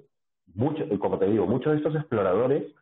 muchos, 0.54 0.86
como 0.98 1.18
te 1.18 1.26
digo, 1.26 1.46
muchos 1.46 1.72
de 1.72 1.78
estos 1.78 1.94
exploradores 1.94 2.74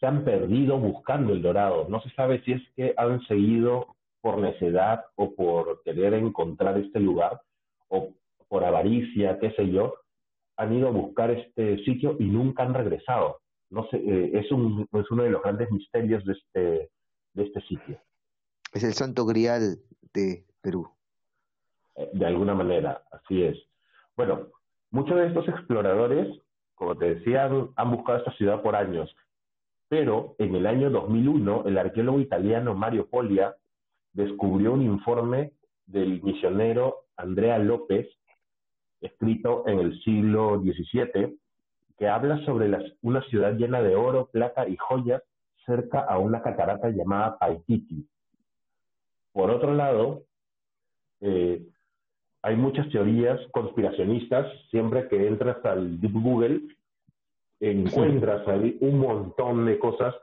se 0.00 0.06
han 0.06 0.24
perdido 0.24 0.78
buscando 0.78 1.32
el 1.32 1.42
dorado. 1.42 1.86
No 1.88 2.00
se 2.00 2.10
sabe 2.10 2.42
si 2.42 2.52
es 2.52 2.62
que 2.74 2.94
han 2.96 3.20
seguido 3.26 3.94
por 4.20 4.38
necedad 4.38 5.04
o 5.16 5.34
por 5.34 5.82
querer 5.82 6.14
encontrar 6.14 6.78
este 6.78 6.98
lugar 6.98 7.42
o 7.88 8.12
por 8.54 8.64
avaricia, 8.64 9.36
qué 9.40 9.50
sé 9.56 9.68
yo, 9.68 9.94
han 10.56 10.72
ido 10.72 10.86
a 10.86 10.92
buscar 10.92 11.28
este 11.28 11.76
sitio 11.84 12.14
y 12.20 12.26
nunca 12.26 12.62
han 12.62 12.72
regresado. 12.72 13.40
No 13.68 13.84
sé, 13.88 13.96
eh, 13.96 14.30
es, 14.32 14.52
un, 14.52 14.86
es 14.92 15.10
uno 15.10 15.24
de 15.24 15.30
los 15.30 15.42
grandes 15.42 15.72
misterios 15.72 16.24
de 16.24 16.34
este, 16.34 16.90
de 17.32 17.42
este 17.42 17.60
sitio. 17.62 17.98
Es 18.72 18.84
el 18.84 18.92
santo 18.92 19.26
grial 19.26 19.78
de 20.12 20.44
Perú. 20.62 20.88
Eh, 21.96 22.10
de 22.12 22.26
alguna 22.26 22.54
manera, 22.54 23.02
así 23.10 23.42
es. 23.42 23.58
Bueno, 24.16 24.46
muchos 24.92 25.16
de 25.16 25.26
estos 25.26 25.48
exploradores, 25.48 26.28
como 26.76 26.96
te 26.96 27.16
decía, 27.16 27.50
han 27.74 27.90
buscado 27.90 28.18
esta 28.18 28.36
ciudad 28.36 28.62
por 28.62 28.76
años, 28.76 29.12
pero 29.88 30.36
en 30.38 30.54
el 30.54 30.68
año 30.68 30.90
2001 30.90 31.64
el 31.66 31.76
arqueólogo 31.76 32.20
italiano 32.20 32.72
Mario 32.76 33.08
Polia 33.08 33.56
descubrió 34.12 34.74
un 34.74 34.82
informe 34.82 35.50
del 35.86 36.22
misionero 36.22 37.06
Andrea 37.16 37.58
López, 37.58 38.06
escrito 39.04 39.64
en 39.66 39.78
el 39.78 40.00
siglo 40.02 40.60
XVII, 40.60 41.36
que 41.98 42.08
habla 42.08 42.44
sobre 42.44 42.70
una 43.02 43.22
ciudad 43.24 43.54
llena 43.54 43.82
de 43.82 43.94
oro, 43.94 44.28
plata 44.32 44.68
y 44.68 44.76
joyas 44.76 45.22
cerca 45.64 46.00
a 46.00 46.18
una 46.18 46.42
catarata 46.42 46.90
llamada 46.90 47.38
Paititi. 47.38 48.06
Por 49.32 49.50
otro 49.50 49.74
lado, 49.74 50.24
eh, 51.20 51.62
hay 52.42 52.56
muchas 52.56 52.88
teorías 52.90 53.40
conspiracionistas. 53.52 54.46
Siempre 54.70 55.08
que 55.08 55.26
entras 55.26 55.64
al 55.64 56.00
Deep 56.00 56.12
Google, 56.12 56.60
encuentras 57.60 58.46
ahí 58.48 58.76
un 58.80 58.98
montón 58.98 59.64
de 59.66 59.78
cosas, 59.78 60.14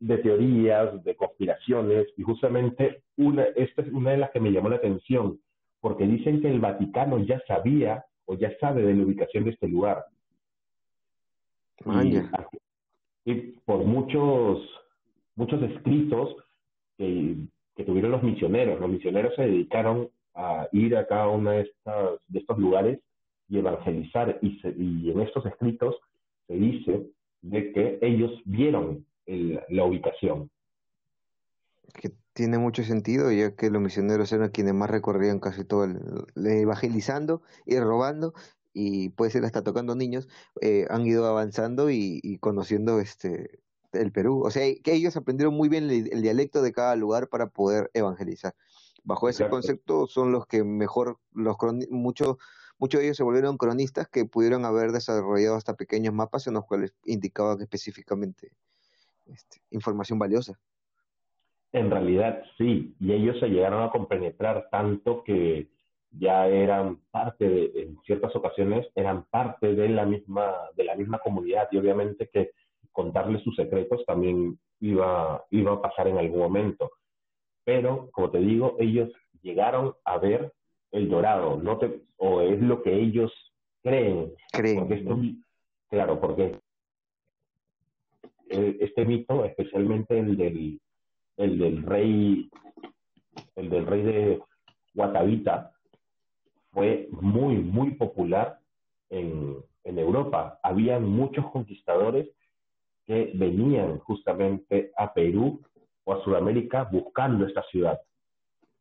de 0.00 0.18
teorías, 0.18 1.02
de 1.04 1.14
conspiraciones, 1.14 2.08
y 2.16 2.22
justamente 2.22 3.02
una, 3.16 3.44
esta 3.56 3.82
es 3.82 3.92
una 3.92 4.10
de 4.10 4.18
las 4.18 4.30
que 4.32 4.40
me 4.40 4.50
llamó 4.50 4.68
la 4.68 4.76
atención, 4.76 5.38
porque 5.84 6.06
dicen 6.06 6.40
que 6.40 6.48
el 6.48 6.60
Vaticano 6.60 7.18
ya 7.18 7.38
sabía 7.46 8.06
o 8.24 8.38
ya 8.38 8.56
sabe 8.58 8.80
de 8.80 8.94
la 8.94 9.04
ubicación 9.04 9.44
de 9.44 9.50
este 9.50 9.68
lugar. 9.68 10.06
Y, 13.26 13.36
por 13.66 13.84
muchos, 13.84 14.66
muchos 15.36 15.62
escritos 15.62 16.36
que, 16.96 17.36
que 17.76 17.84
tuvieron 17.84 18.12
los 18.12 18.22
misioneros, 18.22 18.80
los 18.80 18.88
misioneros 18.88 19.34
se 19.34 19.42
dedicaron 19.42 20.08
a 20.34 20.68
ir 20.72 20.96
a 20.96 21.06
cada 21.06 21.28
uno 21.28 21.50
de, 21.50 21.60
estas, 21.60 22.18
de 22.28 22.38
estos 22.38 22.58
lugares 22.58 22.98
y 23.50 23.58
evangelizar. 23.58 24.38
Y, 24.40 24.58
y 24.64 25.10
en 25.10 25.20
estos 25.20 25.44
escritos 25.44 25.96
se 26.46 26.54
dice 26.54 27.10
de 27.42 27.72
que 27.74 27.98
ellos 28.00 28.32
vieron 28.46 29.04
la 29.26 29.84
ubicación. 29.84 30.48
Que 32.00 32.10
tiene 32.34 32.58
mucho 32.58 32.82
sentido, 32.82 33.30
ya 33.32 33.54
que 33.54 33.70
los 33.70 33.80
misioneros 33.80 34.32
eran 34.32 34.50
quienes 34.50 34.74
más 34.74 34.90
recorrían 34.90 35.40
casi 35.40 35.64
todo 35.64 35.84
el, 35.84 36.00
evangelizando 36.34 37.42
y 37.64 37.78
robando 37.78 38.34
y 38.72 39.10
puede 39.10 39.30
ser 39.30 39.44
hasta 39.44 39.62
tocando 39.62 39.94
niños, 39.94 40.28
eh, 40.60 40.86
han 40.90 41.06
ido 41.06 41.26
avanzando 41.26 41.90
y, 41.90 42.38
conociendo 42.40 43.00
este 43.00 43.60
el 43.92 44.10
Perú. 44.10 44.42
O 44.44 44.50
sea, 44.50 44.64
que 44.82 44.92
ellos 44.92 45.16
aprendieron 45.16 45.54
muy 45.54 45.68
bien 45.68 45.88
el, 45.88 46.22
dialecto 46.22 46.60
de 46.60 46.72
cada 46.72 46.96
lugar 46.96 47.28
para 47.28 47.46
poder 47.46 47.90
evangelizar. 47.94 48.54
Bajo 49.04 49.28
ese 49.28 49.48
concepto 49.48 50.08
son 50.08 50.32
los 50.32 50.46
que 50.46 50.64
mejor, 50.64 51.20
los 51.32 51.56
muchos 51.90 52.38
muchos 52.78 52.98
de 52.98 53.06
ellos 53.06 53.16
se 53.16 53.22
volvieron 53.22 53.56
cronistas 53.56 54.08
que 54.08 54.24
pudieron 54.24 54.64
haber 54.64 54.90
desarrollado 54.90 55.54
hasta 55.54 55.74
pequeños 55.74 56.12
mapas 56.12 56.48
en 56.48 56.54
los 56.54 56.64
cuales 56.64 56.92
indicaban 57.04 57.60
específicamente 57.60 58.50
este, 59.26 59.62
información 59.70 60.18
valiosa. 60.18 60.58
En 61.74 61.90
realidad 61.90 62.40
sí, 62.56 62.94
y 63.00 63.12
ellos 63.12 63.36
se 63.40 63.48
llegaron 63.48 63.82
a 63.82 63.90
compenetrar 63.90 64.68
tanto 64.70 65.24
que 65.24 65.66
ya 66.12 66.46
eran 66.46 67.00
parte 67.10 67.48
de, 67.48 67.72
en 67.74 67.98
ciertas 68.06 68.34
ocasiones, 68.36 68.86
eran 68.94 69.24
parte 69.24 69.74
de 69.74 69.88
la 69.88 70.06
misma, 70.06 70.52
de 70.76 70.84
la 70.84 70.94
misma 70.94 71.18
comunidad 71.18 71.66
y 71.72 71.78
obviamente 71.78 72.30
que 72.32 72.52
contarles 72.92 73.42
sus 73.42 73.56
secretos 73.56 74.04
también 74.06 74.56
iba, 74.78 75.44
iba 75.50 75.72
a 75.72 75.82
pasar 75.82 76.06
en 76.06 76.18
algún 76.18 76.38
momento. 76.38 76.92
Pero, 77.64 78.08
como 78.12 78.30
te 78.30 78.38
digo, 78.38 78.76
ellos 78.78 79.10
llegaron 79.42 79.94
a 80.04 80.18
ver 80.18 80.52
el 80.92 81.08
dorado, 81.10 81.56
no 81.56 81.78
te, 81.78 82.02
o 82.18 82.40
es 82.40 82.60
lo 82.60 82.84
que 82.84 82.94
ellos 82.94 83.32
creen. 83.82 84.32
Creen. 84.52 85.42
claro, 85.90 86.20
porque 86.20 86.56
este 88.48 89.04
mito, 89.04 89.44
especialmente 89.44 90.16
el 90.16 90.36
del, 90.36 90.80
el 91.36 91.58
del 91.58 91.82
rey, 91.82 92.50
el 93.56 93.70
del 93.70 93.86
rey 93.86 94.02
de 94.02 94.42
Guatavita, 94.94 95.72
fue 96.72 97.08
muy, 97.12 97.56
muy 97.56 97.92
popular 97.92 98.58
en, 99.10 99.56
en 99.84 99.98
Europa. 99.98 100.58
Habían 100.62 101.04
muchos 101.04 101.50
conquistadores 101.52 102.28
que 103.06 103.32
venían 103.34 103.98
justamente 104.00 104.92
a 104.96 105.12
Perú 105.12 105.62
o 106.04 106.14
a 106.14 106.24
Sudamérica 106.24 106.84
buscando 106.84 107.46
esta 107.46 107.62
ciudad. 107.70 108.00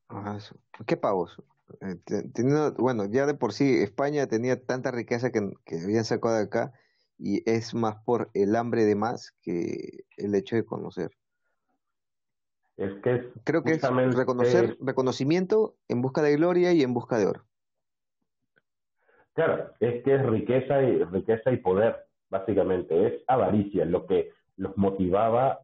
Ah, 0.10 0.38
qué 0.86 0.98
pavos. 0.98 1.36
Eh, 1.82 1.96
teniendo, 2.34 2.74
bueno, 2.74 3.06
ya 3.06 3.26
de 3.26 3.34
por 3.34 3.54
sí 3.54 3.82
España 3.82 4.28
tenía 4.28 4.64
tanta 4.64 4.92
riqueza 4.92 5.32
que, 5.32 5.40
que 5.66 5.80
habían 5.82 6.04
sacado 6.04 6.36
de 6.36 6.44
acá 6.44 6.74
y 7.18 7.50
es 7.50 7.74
más 7.74 7.96
por 8.04 8.30
el 8.34 8.56
hambre 8.56 8.86
de 8.86 8.96
más 8.96 9.32
que 9.42 10.04
el 10.18 10.36
hecho 10.36 10.56
de 10.56 10.66
conocer. 10.66 11.12
Es 12.78 12.94
que 13.04 13.30
creo 13.44 13.64
que 13.64 13.74
es 13.74 14.16
reconocer, 14.16 14.78
reconocimiento 14.80 15.76
en 15.88 16.02
busca 16.02 16.22
de 16.22 16.36
gloria 16.36 16.74
y 16.74 16.82
en 16.82 16.94
busca 16.94 17.18
de 17.18 17.28
oro. 17.28 17.44
Claro, 19.34 19.72
es 19.80 20.04
que 20.04 20.16
es 20.16 20.26
riqueza 20.26 20.82
y 20.82 21.04
riqueza 21.04 21.52
y 21.52 21.58
poder, 21.58 22.06
básicamente, 22.30 23.08
es 23.08 23.24
avaricia. 23.28 23.86
Lo 23.86 24.06
que 24.06 24.32
los 24.58 24.76
motivaba 24.78 25.62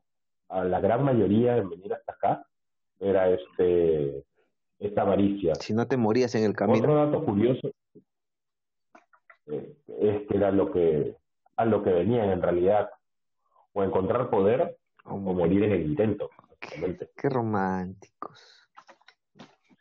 a 0.49 0.63
la 0.63 0.79
gran 0.79 1.03
mayoría 1.03 1.57
en 1.57 1.69
venir 1.69 1.93
hasta 1.93 2.13
acá 2.13 2.45
era 2.99 3.29
este 3.29 4.23
esta 4.79 5.01
avaricia. 5.01 5.55
Si 5.55 5.73
no 5.73 5.87
te 5.87 5.97
morías 5.97 6.33
en 6.35 6.45
el 6.45 6.55
camino. 6.55 6.79
Otro 6.79 6.95
dato 6.95 7.25
curioso 7.25 7.71
es 9.47 10.27
que 10.27 10.37
era 10.37 10.51
lo 10.51 10.71
que 10.71 11.15
a 11.57 11.65
lo 11.65 11.83
que 11.83 11.91
venían 11.91 12.29
en 12.29 12.41
realidad, 12.41 12.89
o 13.73 13.83
encontrar 13.83 14.29
poder 14.29 14.77
o 15.03 15.17
morir 15.17 15.63
en 15.63 15.71
el 15.73 15.81
intento. 15.81 16.29
Qué, 16.69 17.29
románticos. 17.29 18.67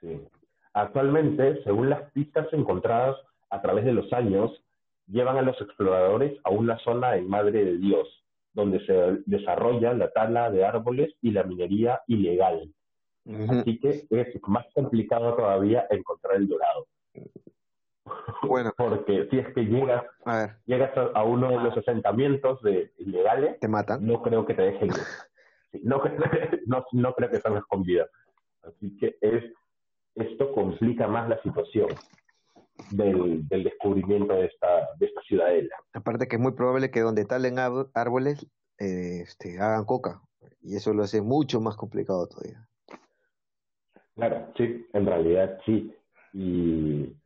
Sí. 0.01 0.27
Actualmente, 0.75 1.63
según 1.65 1.91
las 1.91 2.11
pistas 2.13 2.47
encontradas 2.53 3.17
a 3.51 3.61
través 3.61 3.85
de 3.85 3.93
los 3.93 4.13
años, 4.13 4.63
llevan 5.07 5.37
a 5.39 5.43
los 5.43 5.61
exploradores 5.61 6.39
a 6.45 6.51
una 6.51 6.79
zona 6.79 7.17
en 7.17 7.29
Madre 7.29 7.65
de 7.65 7.79
Dios, 7.79 8.07
donde 8.53 8.85
se 8.87 9.23
desarrolla 9.27 9.93
la 9.95 10.11
tala 10.13 10.51
de 10.51 10.65
árboles 10.65 11.15
y 11.23 11.33
la 11.33 11.45
minería 11.45 12.01
ilegal. 12.07 12.73
Así 13.49 13.79
que 13.79 14.07
es 14.09 14.29
más 14.47 14.65
complicado 14.75 15.35
todavía 15.35 15.87
encontrar 15.91 16.37
el 16.37 16.49
dorado. 16.49 16.87
Bueno. 18.43 18.73
Porque 18.77 19.29
si 19.31 19.39
es 19.39 19.53
que 19.55 19.65
llegas 19.65 20.05
a, 20.25 20.57
llegas 20.65 20.93
a, 21.15 21.23
uno 21.25 21.51
de 21.51 21.57
los 21.57 21.77
asentamientos 21.77 22.63
de 22.63 22.91
ilegales, 22.99 23.61
te 23.61 23.69
matan. 23.69 24.07
No 24.07 24.23
creo 24.23 24.47
que 24.47 24.55
te 24.55 24.63
dejen 24.63 24.91
no, 25.85 26.03
no, 26.67 26.85
no 26.93 27.13
creo 27.15 27.31
que 27.31 27.41
salgas 27.41 27.65
con 27.65 27.83
vida. 27.83 28.07
Así 28.63 28.97
que 28.99 29.17
es 29.21 29.45
esto 30.15 30.53
complica 30.53 31.07
más 31.07 31.29
la 31.29 31.41
situación 31.43 31.89
del, 32.91 33.47
del 33.49 33.65
descubrimiento 33.65 34.35
de 34.35 34.47
esta, 34.47 34.89
de 34.99 35.07
esta 35.07 35.21
ciudadela. 35.23 35.77
Aparte 35.93 36.27
que 36.27 36.37
es 36.37 36.43
muy 36.43 36.53
probable 36.53 36.91
que 36.91 37.01
donde 37.01 37.25
talen 37.25 37.59
árboles 37.59 38.45
eh, 38.81 39.21
este, 39.23 39.61
hagan 39.61 39.85
coca 39.85 40.21
y 40.61 40.77
eso 40.77 40.93
lo 40.93 41.05
hace 41.05 41.23
mucho 41.23 41.61
más 41.61 41.77
complicado 41.77 42.27
todavía. 42.27 42.67
Claro, 44.17 44.53
sí, 44.57 44.87
en 44.93 45.07
realidad 45.07 45.59
sí. 45.65 45.95
Y 46.33 47.17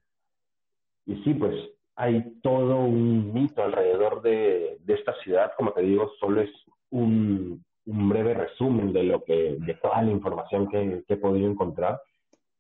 y 1.07 1.17
sí, 1.23 1.35
pues 1.35 1.55
hay 1.97 2.39
todo 2.43 2.85
un 2.85 3.33
mito 3.33 3.63
alrededor 3.63 4.23
de, 4.23 4.79
esta 4.87 5.15
ciudad, 5.23 5.53
como 5.57 5.73
te 5.73 5.83
digo, 5.83 6.11
solo 6.21 6.43
es 6.43 6.51
un, 6.91 7.65
breve 7.85 8.35
resumen 8.35 8.93
de 8.93 9.03
lo 9.05 9.25
que, 9.25 9.57
de 9.59 9.75
toda 9.75 10.03
la 10.03 10.11
información 10.11 10.69
que, 10.69 11.05
he 11.09 11.17
podido 11.17 11.51
encontrar, 11.51 12.01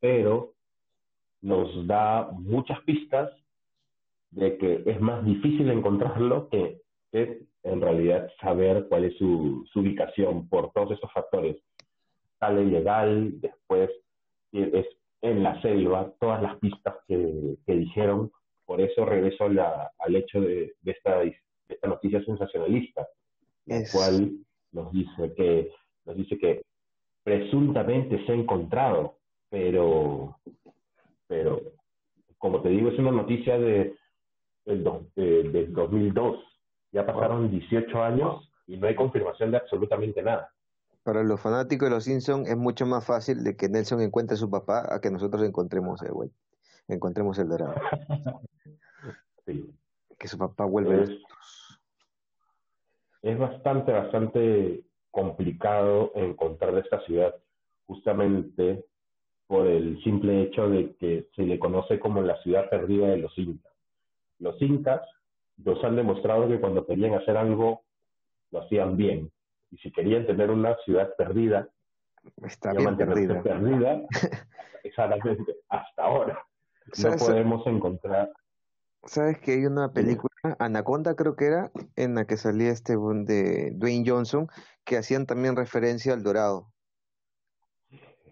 pero 0.00 0.54
nos 1.40 1.86
da 1.86 2.30
muchas 2.32 2.80
pistas 2.82 3.30
de 4.30 4.56
que 4.58 4.82
es 4.86 5.00
más 5.00 5.24
difícil 5.24 5.70
encontrarlo 5.70 6.48
que, 6.48 6.80
en 7.64 7.80
realidad 7.80 8.30
saber 8.40 8.86
cuál 8.88 9.04
es 9.04 9.16
su, 9.18 9.64
ubicación 9.74 10.48
por 10.48 10.72
todos 10.72 10.92
esos 10.92 11.12
factores. 11.12 11.56
Sale 12.40 12.62
ilegal, 12.62 13.40
después 13.40 13.90
es 14.52 14.86
en 15.20 15.42
la 15.42 15.60
selva 15.62 16.12
todas 16.18 16.42
las 16.42 16.58
pistas 16.58 16.96
que, 17.06 17.56
dijeron. 17.66 18.32
Por 18.64 18.80
eso 18.80 19.04
regreso 19.04 19.44
al 19.44 20.16
hecho 20.16 20.40
de, 20.40 20.74
esta, 20.84 21.22
esta 21.22 21.86
noticia 21.86 22.24
sensacionalista, 22.24 23.06
la 23.66 23.82
cual 23.92 24.32
nos 24.72 24.92
dice 24.92 25.34
que 25.34 25.70
nos 26.04 26.16
dice 26.16 26.38
que 26.38 26.62
presuntamente 27.22 28.24
se 28.24 28.32
ha 28.32 28.34
encontrado, 28.34 29.18
pero 29.48 30.38
pero 31.28 31.60
como 32.38 32.60
te 32.60 32.70
digo 32.70 32.88
es 32.88 32.98
una 32.98 33.12
noticia 33.12 33.58
de, 33.58 33.96
del 34.64 34.82
2002. 35.72 36.38
Ya 36.92 37.06
pasaron 37.06 37.50
18 37.50 38.02
años 38.02 38.50
y 38.66 38.76
no 38.76 38.86
hay 38.86 38.94
confirmación 38.94 39.50
de 39.50 39.58
absolutamente 39.58 40.22
nada 40.22 40.50
para 41.02 41.22
los 41.22 41.40
fanáticos 41.40 41.88
de 41.88 41.94
los 41.94 42.04
Simpsons 42.04 42.48
es 42.48 42.56
mucho 42.56 42.86
más 42.86 43.04
fácil 43.04 43.42
de 43.42 43.56
que 43.56 43.68
Nelson 43.68 44.00
encuentre 44.00 44.34
a 44.34 44.38
su 44.38 44.50
papá 44.50 44.86
a 44.88 45.00
que 45.00 45.10
nosotros 45.10 45.42
encontremos 45.42 46.00
el 46.02 46.12
encontremos 46.88 47.38
el 47.38 47.48
dorado. 47.48 47.74
sí. 49.46 49.74
Que 50.18 50.28
su 50.28 50.38
papá 50.38 50.64
vuelva. 50.64 50.94
Es, 50.94 51.10
es 53.22 53.38
bastante, 53.38 53.92
bastante 53.92 54.82
complicado 55.10 56.12
encontrar 56.14 56.76
esta 56.78 57.00
ciudad. 57.02 57.34
justamente 57.86 58.84
por 59.46 59.66
el 59.66 60.02
simple 60.02 60.44
hecho 60.44 60.70
de 60.70 60.94
que 60.96 61.26
se 61.36 61.42
le 61.42 61.58
conoce 61.58 61.98
como 61.98 62.22
la 62.22 62.40
ciudad 62.42 62.70
perdida 62.70 63.08
de 63.08 63.18
los 63.18 63.36
incas. 63.38 63.72
Los 64.38 64.60
incas 64.62 65.02
nos 65.58 65.82
han 65.84 65.96
demostrado 65.96 66.48
que 66.48 66.58
cuando 66.58 66.86
querían 66.86 67.12
hacer 67.14 67.36
algo, 67.36 67.82
lo 68.50 68.62
hacían 68.62 68.96
bien. 68.96 69.30
Y 69.70 69.76
si 69.78 69.92
querían 69.92 70.26
tener 70.26 70.50
una 70.50 70.74
ciudad 70.84 71.14
perdida, 71.18 71.68
Está 72.44 72.72
bien 72.72 72.96
perdida. 72.96 73.42
perdida 73.42 74.02
exactamente, 74.84 75.56
hasta 75.68 76.02
ahora. 76.02 76.42
No 77.02 77.16
podemos 77.16 77.66
encontrar. 77.66 78.30
¿Sabes 79.04 79.38
que 79.38 79.52
hay 79.52 79.66
una 79.66 79.92
película, 79.92 80.30
Anaconda 80.58 81.16
creo 81.16 81.34
que 81.34 81.46
era, 81.46 81.70
en 81.96 82.14
la 82.14 82.26
que 82.26 82.36
salía 82.36 82.70
este 82.70 82.96
de 82.96 83.72
Dwayne 83.72 84.08
Johnson, 84.08 84.46
que 84.84 84.96
hacían 84.96 85.26
también 85.26 85.56
referencia 85.56 86.12
al 86.12 86.22
Dorado? 86.22 86.68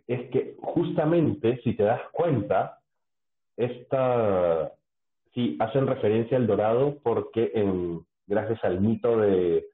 Es 0.07 0.31
que 0.31 0.57
justamente, 0.61 1.61
si 1.63 1.77
te 1.77 1.83
das 1.83 2.01
cuenta, 2.13 2.81
esta 3.57 4.73
sí 5.35 5.57
hacen 5.61 5.87
referencia 5.87 6.37
al 6.37 6.47
Dorado 6.47 6.99
porque 7.03 7.51
en, 7.55 8.05
gracias 8.27 8.63
al 8.65 8.81
mito 8.81 9.19
de, 9.19 9.67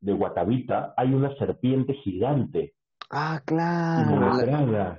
de 0.00 0.12
Guatavita 0.12 0.94
hay 0.96 1.14
una 1.14 1.34
serpiente 1.36 1.94
gigante. 1.94 2.74
Ah, 3.10 3.42
claro. 3.44 4.98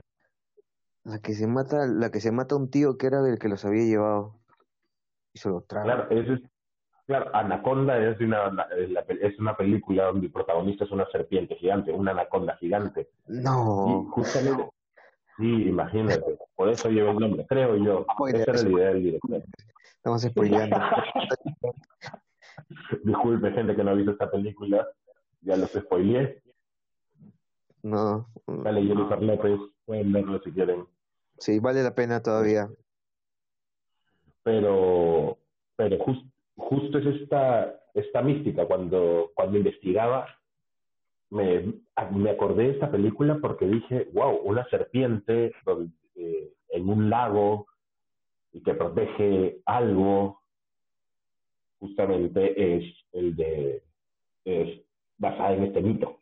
La 1.04 1.20
que 1.20 1.34
se 1.34 1.48
mata, 1.48 1.86
la 1.88 2.12
que 2.12 2.22
se 2.22 2.32
mata 2.32 2.56
un 2.56 2.70
tío 2.70 2.98
que 2.98 3.08
era 3.08 3.22
del 3.22 3.40
que 3.40 3.50
los 3.50 3.66
había 3.66 3.84
llevado. 3.84 4.43
Y 5.34 5.40
se 5.40 5.50
lo 5.50 5.62
trae. 5.62 5.84
Claro, 5.84 6.08
es, 6.10 6.42
claro, 7.08 7.36
Anaconda 7.36 7.98
es 7.98 8.20
una, 8.20 8.68
es 9.22 9.40
una 9.40 9.58
película 9.58 10.06
donde 10.06 10.28
el 10.28 10.32
protagonista 10.32 10.86
es 10.86 10.92
una 10.92 11.08
serpiente 11.12 11.56
gigante, 11.56 11.92
una 11.92 12.12
anaconda 12.12 12.56
gigante. 12.58 13.10
No. 13.28 13.88
Y 13.88 14.12
justamente, 14.12 14.70
sí, 15.38 15.68
imagínate, 15.68 16.38
por 16.56 16.70
eso 16.70 16.90
lleva 16.90 17.12
el 17.12 17.18
nombre, 17.18 17.46
creo 17.48 17.76
yo. 17.78 18.06
Esa 18.28 18.52
era 18.52 18.64
la 18.64 18.70
idea 18.70 18.90
del 18.90 19.04
director. 19.04 19.44
Estamos 19.96 20.22
spoileando. 20.22 20.78
Disculpe, 23.04 23.52
gente 23.52 23.76
que 23.76 23.84
no 23.84 23.92
ha 23.92 23.96
visto 23.96 24.12
esta 24.12 24.30
película, 24.30 24.88
ya 25.42 25.58
los 25.58 25.72
spoileé. 25.72 26.42
No. 27.82 28.28
Vale, 28.48 28.84
Jennifer 28.84 29.22
López, 29.22 29.60
pueden 29.86 30.14
verlo 30.14 30.40
si 30.44 30.52
quieren. 30.52 30.86
Sí, 31.38 31.60
vale 31.60 31.84
la 31.84 31.94
pena 31.94 32.22
todavía. 32.22 32.70
Pero, 34.44 35.38
pero 35.76 35.98
justo 36.58 36.98
es 36.98 37.22
esta, 37.22 37.80
esta 37.94 38.22
mística. 38.22 38.66
Cuando, 38.66 39.32
cuando 39.34 39.58
investigaba, 39.58 40.28
me, 41.30 41.74
me 42.12 42.30
acordé 42.30 42.64
de 42.64 42.72
esta 42.72 42.92
película 42.92 43.40
porque 43.42 43.66
dije, 43.66 44.10
wow, 44.14 44.40
una 44.44 44.68
serpiente 44.70 45.52
eh, 46.16 46.54
en 46.70 46.90
un 46.90 47.10
lago 47.10 47.68
y 48.52 48.62
que 48.62 48.74
protege 48.76 49.62
algo, 49.66 50.42
justamente 51.80 52.78
es 52.78 52.84
el 53.14 53.36
de, 53.36 53.84
es 54.46 54.82
basada 55.18 55.54
en 55.54 55.64
este 55.64 55.82
mito. 55.82 56.20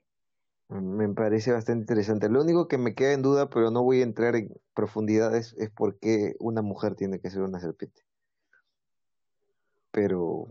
Me 0.69 1.09
parece 1.09 1.51
bastante 1.51 1.81
interesante. 1.81 2.29
Lo 2.29 2.41
único 2.41 2.69
que 2.69 2.77
me 2.77 2.95
queda 2.95 3.11
en 3.11 3.21
duda, 3.21 3.49
pero 3.49 3.71
no 3.71 3.83
voy 3.83 3.99
a 3.99 4.03
entrar 4.03 4.37
en 4.37 4.53
profundidades, 4.73 5.53
es 5.57 5.69
por 5.69 5.99
qué 5.99 6.35
una 6.39 6.61
mujer 6.61 6.95
tiene 6.95 7.19
que 7.19 7.29
ser 7.29 7.41
una 7.41 7.59
serpiente. 7.59 8.01
Pero. 9.91 10.47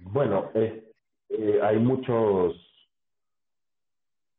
Bueno, 0.00 0.50
eh, 0.54 0.92
eh, 1.28 1.60
hay 1.62 1.78
muchos. 1.78 2.56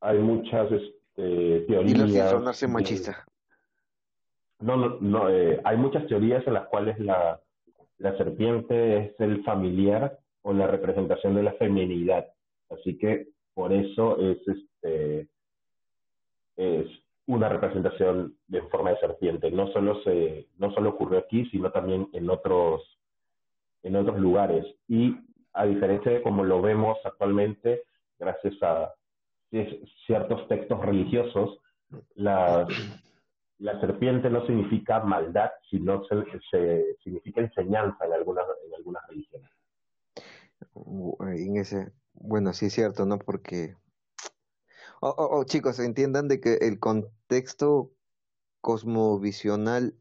Hay 0.02 0.18
muchas 0.20 0.72
este, 0.72 1.62
teorías. 1.68 2.10
Y 2.10 2.30
sonarse 2.30 2.68
machista. 2.68 3.26
No, 4.60 4.78
no, 4.78 4.98
no 5.00 5.30
eh, 5.30 5.60
hay 5.64 5.78
muchas 5.78 6.08
teorías 6.08 6.46
en 6.46 6.54
las 6.54 6.68
cuales 6.68 7.00
la, 7.00 7.40
la 7.98 8.18
serpiente 8.18 8.98
es 8.98 9.20
el 9.20 9.44
familiar 9.44 10.20
o 10.44 10.54
la 10.54 10.68
representación 10.68 11.36
de 11.36 11.44
la 11.44 11.54
feminidad. 11.54 12.28
Así 12.70 12.98
que 12.98 13.28
por 13.54 13.74
eso 13.74 14.18
es, 14.20 14.38
este, 14.48 15.28
es 16.56 16.88
una 17.28 17.50
representación 17.50 18.36
de 18.48 18.62
forma 18.64 18.92
de 18.92 19.00
serpiente. 19.00 19.52
No 19.52 19.72
solo, 19.72 20.02
se, 20.04 20.48
no 20.58 20.74
solo 20.74 20.92
ocurrió 20.92 21.20
aquí, 21.20 21.46
sino 21.52 21.72
también 21.72 22.08
en 22.14 22.30
otros, 22.30 22.82
en 23.84 23.96
otros 23.96 24.20
lugares. 24.20 24.66
Y 24.88 25.16
a 25.54 25.66
diferencia 25.66 26.12
de 26.12 26.22
como 26.22 26.44
lo 26.44 26.62
vemos 26.62 26.98
actualmente, 27.04 27.84
gracias 28.20 28.54
a 28.62 28.94
ciertos 30.06 30.48
textos 30.48 30.80
religiosos, 30.86 31.60
la, 32.16 32.66
la 33.58 33.80
serpiente 33.82 34.30
no 34.30 34.46
significa 34.46 35.02
maldad, 35.02 35.52
sino 35.70 36.04
se, 36.06 36.16
se, 36.50 36.98
significa 37.04 37.42
enseñanza 37.42 38.06
en 38.06 38.14
algunas, 38.14 38.46
en 38.66 38.74
algunas 38.76 39.06
religiones. 39.08 39.50
En 41.20 41.58
ese, 41.58 41.92
bueno, 42.14 42.54
sí 42.54 42.68
es 42.68 42.74
cierto, 42.74 43.06
¿no? 43.06 43.20
Porque, 43.20 43.76
oh, 45.02 45.14
oh, 45.18 45.40
oh, 45.40 45.44
chicos, 45.44 45.80
entiendan 45.80 46.28
de 46.28 46.40
que 46.40 46.54
el 46.62 46.80
contexto 46.80 47.92
cosmovisional 48.62 49.96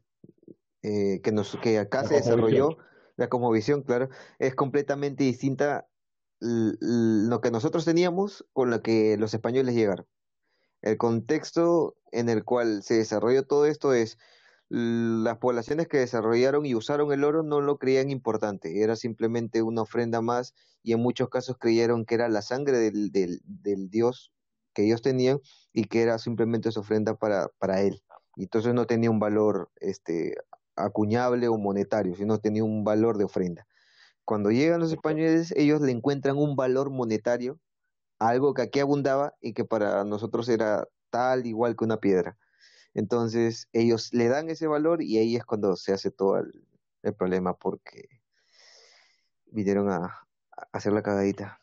eh, 0.83 1.21
que, 1.23 1.31
nos, 1.31 1.55
que 1.57 1.77
acá 1.77 2.03
se 2.05 2.15
desarrolló, 2.15 2.77
la 3.17 3.29
cosmovisión, 3.29 3.83
claro, 3.83 4.09
es 4.39 4.55
completamente 4.55 5.23
distinta 5.23 5.87
lo 6.39 7.39
que 7.39 7.51
nosotros 7.51 7.85
teníamos 7.85 8.45
con 8.51 8.71
lo 8.71 8.81
que 8.81 9.15
los 9.17 9.33
españoles 9.33 9.75
llegaron. 9.75 10.07
El 10.81 10.97
contexto 10.97 11.95
en 12.11 12.29
el 12.29 12.43
cual 12.43 12.81
se 12.81 12.95
desarrolló 12.95 13.45
todo 13.45 13.65
esto 13.67 13.93
es 13.93 14.17
las 14.69 15.37
poblaciones 15.37 15.87
que 15.87 15.97
desarrollaron 15.97 16.65
y 16.65 16.75
usaron 16.75 17.11
el 17.11 17.25
oro 17.25 17.43
no 17.43 17.61
lo 17.61 17.77
creían 17.77 18.09
importante, 18.09 18.81
era 18.81 18.95
simplemente 18.95 19.61
una 19.61 19.81
ofrenda 19.81 20.21
más 20.21 20.55
y 20.81 20.93
en 20.93 21.01
muchos 21.01 21.29
casos 21.29 21.57
creyeron 21.59 22.05
que 22.05 22.15
era 22.15 22.29
la 22.29 22.41
sangre 22.41 22.77
del, 22.77 23.11
del, 23.11 23.41
del 23.43 23.89
dios 23.89 24.31
que 24.73 24.85
ellos 24.85 25.01
tenían 25.01 25.41
y 25.73 25.85
que 25.85 26.01
era 26.01 26.17
simplemente 26.19 26.71
su 26.71 26.79
ofrenda 26.79 27.15
para, 27.15 27.49
para 27.59 27.81
él. 27.81 28.01
Y 28.35 28.43
entonces 28.43 28.73
no 28.73 28.87
tenía 28.87 29.11
un 29.11 29.19
valor 29.19 29.69
este, 29.81 30.35
acuñable 30.85 31.47
o 31.47 31.57
monetario, 31.57 32.15
sino 32.15 32.39
tenía 32.39 32.63
un 32.63 32.83
valor 32.83 33.17
de 33.17 33.25
ofrenda. 33.25 33.65
Cuando 34.25 34.51
llegan 34.51 34.79
los 34.79 34.91
españoles, 34.91 35.53
ellos 35.57 35.81
le 35.81 35.91
encuentran 35.91 36.37
un 36.37 36.55
valor 36.55 36.89
monetario, 36.89 37.59
algo 38.19 38.53
que 38.53 38.61
aquí 38.61 38.79
abundaba 38.79 39.33
y 39.41 39.53
que 39.53 39.65
para 39.65 40.03
nosotros 40.03 40.47
era 40.47 40.87
tal 41.09 41.45
igual 41.45 41.75
que 41.75 41.85
una 41.85 41.97
piedra. 41.97 42.37
Entonces 42.93 43.69
ellos 43.73 44.13
le 44.13 44.27
dan 44.27 44.49
ese 44.49 44.67
valor 44.67 45.01
y 45.01 45.17
ahí 45.17 45.35
es 45.35 45.45
cuando 45.45 45.75
se 45.75 45.93
hace 45.93 46.11
todo 46.11 46.39
el, 46.39 46.51
problema 47.17 47.55
porque 47.55 48.07
vinieron 49.47 49.89
a, 49.89 50.27
hacer 50.71 50.93
la 50.93 51.01
cagadita. 51.01 51.59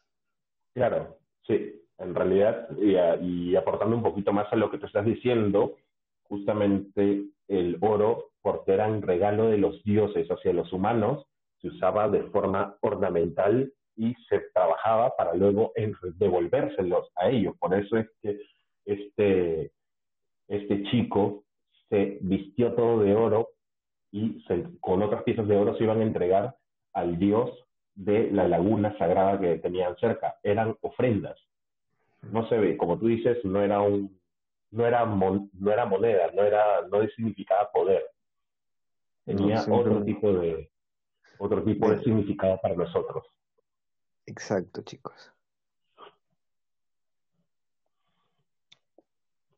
Claro, 0.74 1.18
sí, 1.46 1.80
en 1.98 2.14
realidad, 2.14 2.68
y, 2.76 3.54
aportando 3.54 3.96
un 3.96 4.02
poquito 4.02 4.32
más 4.32 4.52
a 4.52 4.56
lo 4.56 4.70
que 4.70 4.78
tú 4.78 4.86
estás 4.86 5.04
diciendo, 5.04 5.76
justamente 6.24 7.24
el 7.46 7.78
oro, 7.80 8.27
porque 8.42 8.72
era 8.72 8.86
un 8.86 9.02
regalo 9.02 9.48
de 9.48 9.58
los 9.58 9.82
dioses 9.84 10.28
hacia 10.28 10.52
los 10.52 10.72
humanos, 10.72 11.26
se 11.60 11.68
usaba 11.68 12.08
de 12.08 12.22
forma 12.24 12.76
ornamental 12.80 13.72
y 13.96 14.14
se 14.28 14.40
trabajaba 14.54 15.16
para 15.16 15.34
luego 15.34 15.72
devolvérselos 16.18 17.10
a 17.16 17.28
ellos. 17.30 17.56
Por 17.58 17.74
eso 17.74 17.96
es 17.96 18.06
que 18.22 18.40
este, 18.84 19.72
este 20.46 20.82
chico 20.84 21.44
se 21.88 22.18
vistió 22.20 22.74
todo 22.74 23.00
de 23.00 23.14
oro 23.14 23.48
y 24.12 24.42
con 24.80 25.02
otras 25.02 25.22
piezas 25.24 25.48
de 25.48 25.56
oro 25.56 25.76
se 25.76 25.84
iban 25.84 26.00
a 26.00 26.04
entregar 26.04 26.56
al 26.92 27.18
dios 27.18 27.50
de 27.94 28.30
la 28.30 28.46
laguna 28.46 28.96
sagrada 28.98 29.38
que 29.40 29.58
tenían 29.58 29.96
cerca. 29.96 30.36
Eran 30.42 30.76
ofrendas. 30.80 31.38
No 32.22 32.48
se 32.48 32.56
ve, 32.56 32.76
como 32.76 32.98
tú 32.98 33.08
dices, 33.08 33.44
no 33.44 33.60
era 33.62 33.80
un, 33.80 34.18
no 34.70 34.86
era, 34.86 35.04
no 35.04 35.72
era 35.72 35.84
moneda, 35.86 36.30
no 36.34 36.42
era, 36.42 36.82
no 36.90 37.06
significaba 37.08 37.70
poder. 37.72 38.02
Tenía 39.28 39.62
otro 39.70 40.02
tipo 40.04 40.32
de, 40.32 40.70
otro 41.38 41.62
tipo 41.62 41.90
de 41.90 42.02
significado 42.02 42.58
para 42.62 42.74
nosotros. 42.74 43.26
Exacto, 44.24 44.80
chicos. 44.80 45.30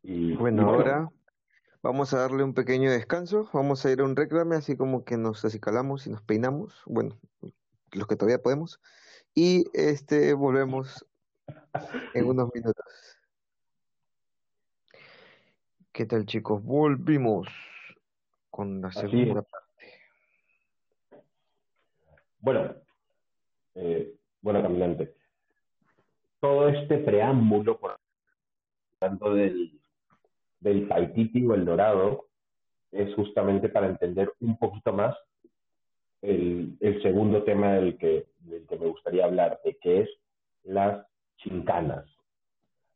Y, 0.02 0.34
bueno, 0.34 0.68
ahora 0.68 1.08
vamos 1.82 2.12
a 2.12 2.18
darle 2.18 2.42
un 2.42 2.52
pequeño 2.52 2.90
descanso. 2.90 3.48
Vamos 3.52 3.86
a 3.86 3.92
ir 3.92 4.00
a 4.00 4.04
un 4.04 4.16
reclame, 4.16 4.56
así 4.56 4.76
como 4.76 5.04
que 5.04 5.16
nos 5.16 5.44
acicalamos 5.44 6.04
y 6.08 6.10
nos 6.10 6.22
peinamos. 6.22 6.82
Bueno, 6.86 7.16
los 7.92 8.08
que 8.08 8.16
todavía 8.16 8.42
podemos. 8.42 8.80
Y 9.36 9.66
este 9.72 10.34
volvemos 10.34 11.06
en 12.14 12.26
unos 12.26 12.52
minutos. 12.52 12.84
¿Qué 15.92 16.06
tal, 16.06 16.26
chicos? 16.26 16.60
Volvimos 16.64 17.46
con 18.50 18.80
la 18.80 18.90
segunda 18.90 19.42
parte. 19.42 19.59
Bueno, 22.40 22.74
eh, 23.74 24.14
bueno, 24.40 24.62
caminante. 24.62 25.14
Todo 26.40 26.68
este 26.68 26.98
preámbulo, 26.98 27.78
por 27.78 27.96
tanto, 28.98 29.34
del 29.34 29.80
del 30.60 30.86
Paititi 30.86 31.40
el 31.40 31.64
Dorado 31.64 32.26
es 32.92 33.14
justamente 33.14 33.68
para 33.68 33.86
entender 33.86 34.32
un 34.40 34.58
poquito 34.58 34.92
más 34.92 35.16
el, 36.22 36.76
el 36.80 37.02
segundo 37.02 37.42
tema 37.44 37.72
del 37.72 37.96
que, 37.96 38.26
del 38.40 38.66
que 38.66 38.78
me 38.78 38.86
gustaría 38.86 39.24
hablarte, 39.24 39.78
que 39.80 40.02
es 40.02 40.10
las 40.64 41.06
chincanas. 41.38 42.04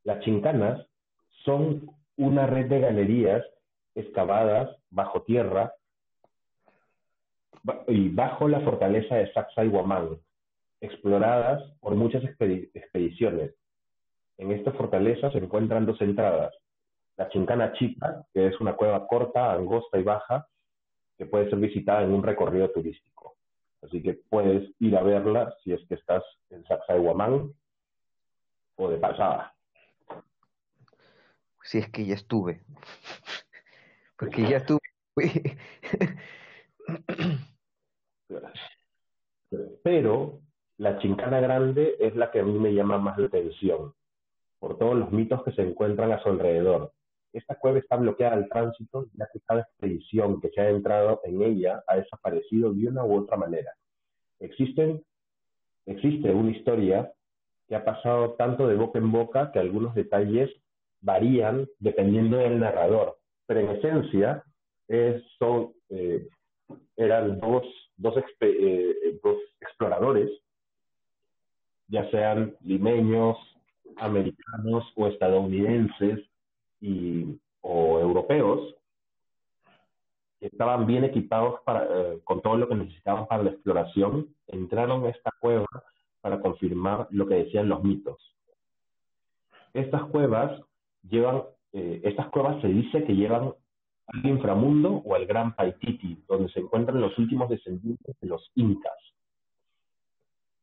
Las 0.04 0.20
chincanas 0.20 0.86
son 1.44 1.90
una 2.16 2.46
red 2.46 2.66
de 2.66 2.80
galerías 2.80 3.44
excavadas 3.94 4.76
bajo 4.90 5.22
tierra 5.22 5.72
y 7.88 8.08
bajo 8.10 8.48
la 8.48 8.60
fortaleza 8.60 9.16
de 9.16 9.32
Sacsayhuamán, 9.32 10.18
exploradas 10.80 11.62
por 11.80 11.94
muchas 11.94 12.22
expediciones. 12.24 13.54
En 14.36 14.52
esta 14.52 14.72
fortaleza 14.72 15.30
se 15.30 15.38
encuentran 15.38 15.86
dos 15.86 16.00
entradas. 16.00 16.54
La 17.16 17.28
Chincana 17.28 17.72
Chica, 17.74 18.24
que 18.32 18.48
es 18.48 18.60
una 18.60 18.74
cueva 18.74 19.06
corta, 19.06 19.52
angosta 19.52 19.98
y 19.98 20.02
baja, 20.02 20.46
que 21.16 21.26
puede 21.26 21.48
ser 21.48 21.58
visitada 21.58 22.02
en 22.02 22.12
un 22.12 22.22
recorrido 22.22 22.70
turístico. 22.70 23.36
Así 23.82 24.02
que 24.02 24.14
puedes 24.28 24.68
ir 24.80 24.96
a 24.96 25.02
verla 25.02 25.54
si 25.62 25.72
es 25.72 25.80
que 25.88 25.94
estás 25.94 26.24
en 26.50 26.64
Sacsayhuamán 26.64 27.52
o 28.76 28.88
de 28.88 28.96
pasada. 28.96 29.54
Si 31.62 31.78
es 31.78 31.88
que 31.90 32.04
ya 32.04 32.14
estuve. 32.14 32.60
Porque 34.18 34.42
ya 34.42 34.58
estuve. 34.58 34.80
Pero 39.82 40.40
la 40.78 40.98
chincana 40.98 41.40
grande 41.40 41.96
es 42.00 42.16
la 42.16 42.30
que 42.30 42.40
a 42.40 42.44
mí 42.44 42.58
me 42.58 42.74
llama 42.74 42.98
más 42.98 43.18
la 43.18 43.26
atención, 43.26 43.92
por 44.58 44.78
todos 44.78 44.96
los 44.96 45.12
mitos 45.12 45.42
que 45.44 45.52
se 45.52 45.62
encuentran 45.62 46.12
a 46.12 46.22
su 46.22 46.28
alrededor. 46.30 46.92
Esta 47.32 47.56
cueva 47.56 47.78
está 47.78 47.96
bloqueada 47.96 48.34
al 48.34 48.48
tránsito, 48.48 49.06
ya 49.14 49.28
que 49.32 49.40
cada 49.40 49.62
expedición 49.62 50.40
que 50.40 50.50
se 50.50 50.60
ha 50.60 50.70
entrado 50.70 51.20
en 51.24 51.42
ella 51.42 51.82
ha 51.86 51.96
desaparecido 51.96 52.72
de 52.72 52.88
una 52.88 53.04
u 53.04 53.16
otra 53.16 53.36
manera. 53.36 53.72
Existen, 54.40 55.02
existe 55.86 56.30
una 56.30 56.52
historia 56.52 57.12
que 57.68 57.76
ha 57.76 57.84
pasado 57.84 58.34
tanto 58.34 58.68
de 58.68 58.76
boca 58.76 58.98
en 58.98 59.10
boca 59.10 59.50
que 59.52 59.58
algunos 59.58 59.94
detalles 59.94 60.50
varían 61.00 61.68
dependiendo 61.78 62.36
del 62.38 62.60
narrador, 62.60 63.18
pero 63.46 63.60
en 63.60 63.70
esencia 63.70 64.44
son, 65.38 65.72
eh, 65.90 66.28
eran 66.96 67.40
dos, 67.40 67.64
dos, 67.96 68.14
eh, 68.40 69.18
dos 69.22 69.38
exploradores, 69.60 70.30
ya 71.88 72.10
sean 72.10 72.56
limeños, 72.62 73.36
americanos 73.96 74.84
o 74.96 75.06
estadounidenses 75.06 76.20
y, 76.80 77.38
o 77.60 77.98
europeos, 78.00 78.74
que 80.40 80.46
estaban 80.46 80.86
bien 80.86 81.04
equipados 81.04 81.60
para, 81.64 81.84
eh, 81.84 82.20
con 82.24 82.42
todo 82.42 82.56
lo 82.56 82.68
que 82.68 82.74
necesitaban 82.74 83.26
para 83.26 83.42
la 83.42 83.50
exploración, 83.50 84.34
entraron 84.48 85.04
a 85.04 85.10
esta 85.10 85.30
cueva 85.40 85.66
para 86.20 86.40
confirmar 86.40 87.06
lo 87.10 87.26
que 87.26 87.34
decían 87.36 87.68
los 87.68 87.82
mitos. 87.82 88.34
Estas 89.72 90.04
cuevas 90.04 90.60
llevan, 91.08 91.42
eh, 91.72 92.00
estas 92.04 92.28
cuevas 92.28 92.60
se 92.62 92.68
dice 92.68 93.04
que 93.04 93.14
llevan 93.14 93.54
al 94.06 94.26
inframundo 94.26 95.02
o 95.04 95.14
al 95.14 95.26
Gran 95.26 95.54
Paititi, 95.54 96.22
donde 96.28 96.50
se 96.52 96.60
encuentran 96.60 97.00
los 97.00 97.16
últimos 97.18 97.48
descendientes 97.48 98.16
de 98.20 98.28
los 98.28 98.50
incas. 98.54 98.92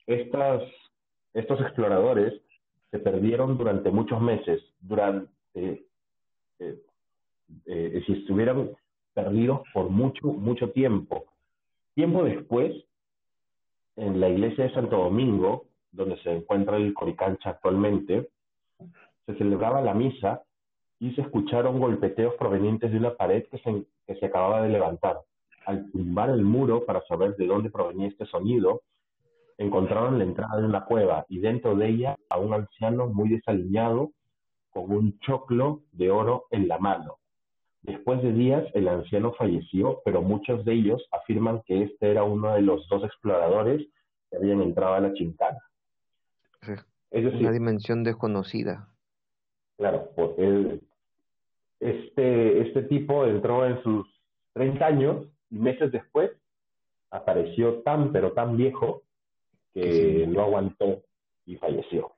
Estas, 0.06 0.64
estos 1.34 1.60
exploradores 1.62 2.42
se 2.92 3.00
perdieron 3.00 3.58
durante 3.58 3.90
muchos 3.90 4.22
meses, 4.22 4.62
durante, 4.82 5.30
eh, 5.56 5.84
eh, 6.60 8.04
si 8.06 8.14
estuvieran 8.14 8.72
perdidos 9.14 9.62
por 9.74 9.90
mucho, 9.90 10.28
mucho 10.28 10.72
tiempo. 10.72 11.26
Tiempo 11.96 12.24
después, 12.24 12.74
en 13.96 14.20
la 14.20 14.30
iglesia 14.30 14.66
de 14.66 14.74
Santo 14.74 14.98
Domingo, 14.98 15.66
donde 15.92 16.18
se 16.22 16.32
encuentra 16.32 16.78
el 16.78 16.94
Coricancha 16.94 17.52
actualmente, 17.52 18.30
se 19.26 19.36
celebraba 19.36 19.82
la 19.82 19.94
misa 19.94 20.44
y 21.02 21.12
se 21.16 21.22
escucharon 21.22 21.80
golpeteos 21.80 22.36
provenientes 22.36 22.92
de 22.92 23.00
una 23.00 23.16
pared 23.16 23.44
que 23.50 23.58
se, 23.58 23.86
que 24.06 24.16
se 24.20 24.28
acababa 24.28 24.62
de 24.62 24.70
levantar. 24.70 25.20
Al 25.66 25.90
tumbar 25.92 26.30
el 26.30 26.44
muro 26.44 26.86
para 26.86 27.04
saber 27.08 27.36
de 27.38 27.48
dónde 27.48 27.72
provenía 27.72 28.08
este 28.08 28.28
sonido, 28.28 28.84
encontraron 29.58 30.20
la 30.20 30.26
entrada 30.26 30.62
de 30.62 30.68
una 30.68 30.86
cueva 30.86 31.26
y 31.28 31.40
dentro 31.40 31.76
de 31.76 31.90
ella 31.90 32.16
a 32.30 32.38
un 32.38 32.54
anciano 32.54 33.08
muy 33.08 33.30
desaliñado 33.30 34.12
con 34.70 34.92
un 34.92 35.18
choclo 35.22 35.82
de 35.92 36.12
oro 36.12 36.46
en 36.52 36.68
la 36.68 36.78
mano. 36.78 37.18
Después 37.82 38.22
de 38.22 38.32
días, 38.32 38.64
el 38.76 38.88
anciano 38.88 39.34
falleció, 39.34 40.04
pero 40.06 40.22
muchos 40.22 40.64
de 40.66 40.74
ellos 40.74 41.04
afirman 41.12 41.64
que 41.66 41.82
este 41.82 42.12
era 42.12 42.24
uno 42.24 42.54
de 42.54 42.62
los 42.62 42.88
dos 42.90 43.04
exploradores 43.04 43.88
que 44.30 44.38
habían 44.38 44.62
entrado 44.62 44.94
a 44.94 45.00
la 45.00 45.14
chincana. 45.14 45.58
Es 47.10 47.24
decir, 47.24 47.40
una 47.40 47.52
dimensión 47.52 48.04
desconocida. 48.04 48.88
Claro, 49.78 50.12
porque 50.16 50.80
este, 51.82 52.62
este 52.62 52.84
tipo 52.84 53.26
entró 53.26 53.66
en 53.66 53.82
sus 53.82 54.08
30 54.54 54.86
años 54.86 55.28
y 55.50 55.58
meses 55.58 55.92
después 55.92 56.32
apareció 57.10 57.80
tan, 57.82 58.12
pero 58.12 58.32
tan 58.34 58.56
viejo 58.56 59.02
que 59.74 60.26
no 60.28 60.42
aguantó 60.42 61.02
y 61.46 61.56
falleció. 61.56 62.12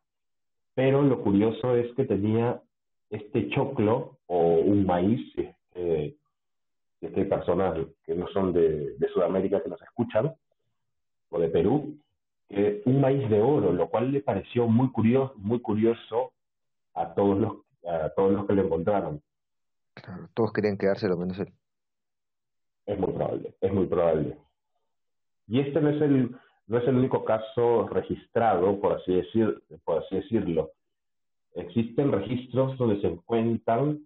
Pero 0.76 1.02
lo 1.02 1.22
curioso 1.22 1.76
es 1.76 1.92
que 1.96 2.06
tenía 2.06 2.62
este 3.10 3.50
choclo 3.50 4.18
o 4.28 4.56
un 4.56 4.86
maíz, 4.86 5.22
eh, 5.76 6.16
que 7.00 7.08
hay 7.08 7.26
personas 7.26 7.78
que 8.06 8.16
no 8.16 8.28
son 8.30 8.54
de, 8.54 8.96
Sudamérica 9.14 9.62
que 9.62 9.70
nos 9.70 9.82
escuchan, 9.82 10.34
o 11.30 11.40
de 11.40 11.50
Perú, 11.50 11.98
un 12.86 13.02
maíz 13.02 13.28
de 13.30 13.42
oro, 13.42 13.72
lo 13.72 13.88
cual 13.90 14.12
le 14.12 14.22
pareció 14.22 14.68
muy 14.68 14.92
curioso, 14.92 15.34
muy 15.38 15.60
curioso 15.60 16.32
a 16.94 17.14
todos 17.14 17.40
los, 17.40 17.54
a 17.88 18.10
todos 18.10 18.32
los 18.32 18.46
que 18.46 18.54
lo 18.54 18.64
encontraron. 18.64 19.22
Claro, 19.94 20.30
todos 20.34 20.52
querían 20.54 20.78
quedárselo 20.78 21.18
menos 21.18 21.40
él. 21.40 21.54
Es 22.86 23.00
muy 23.00 23.14
probable, 23.14 23.56
es 23.62 23.74
muy 23.74 23.86
probable. 23.88 24.38
Y 25.48 25.60
este 25.60 25.82
no 25.82 25.90
es 25.90 26.02
el, 26.02 26.36
no 26.68 26.78
es 26.78 26.88
el 26.88 26.96
único 26.96 27.24
caso 27.24 27.88
registrado, 27.88 28.80
por 28.80 28.94
así, 28.94 29.14
decir, 29.14 29.62
por 29.84 30.04
así 30.04 30.16
decirlo. 30.16 30.72
Existen 31.56 32.12
registros 32.12 32.78
donde 32.78 33.00
se 33.02 33.08
encuentran 33.08 34.00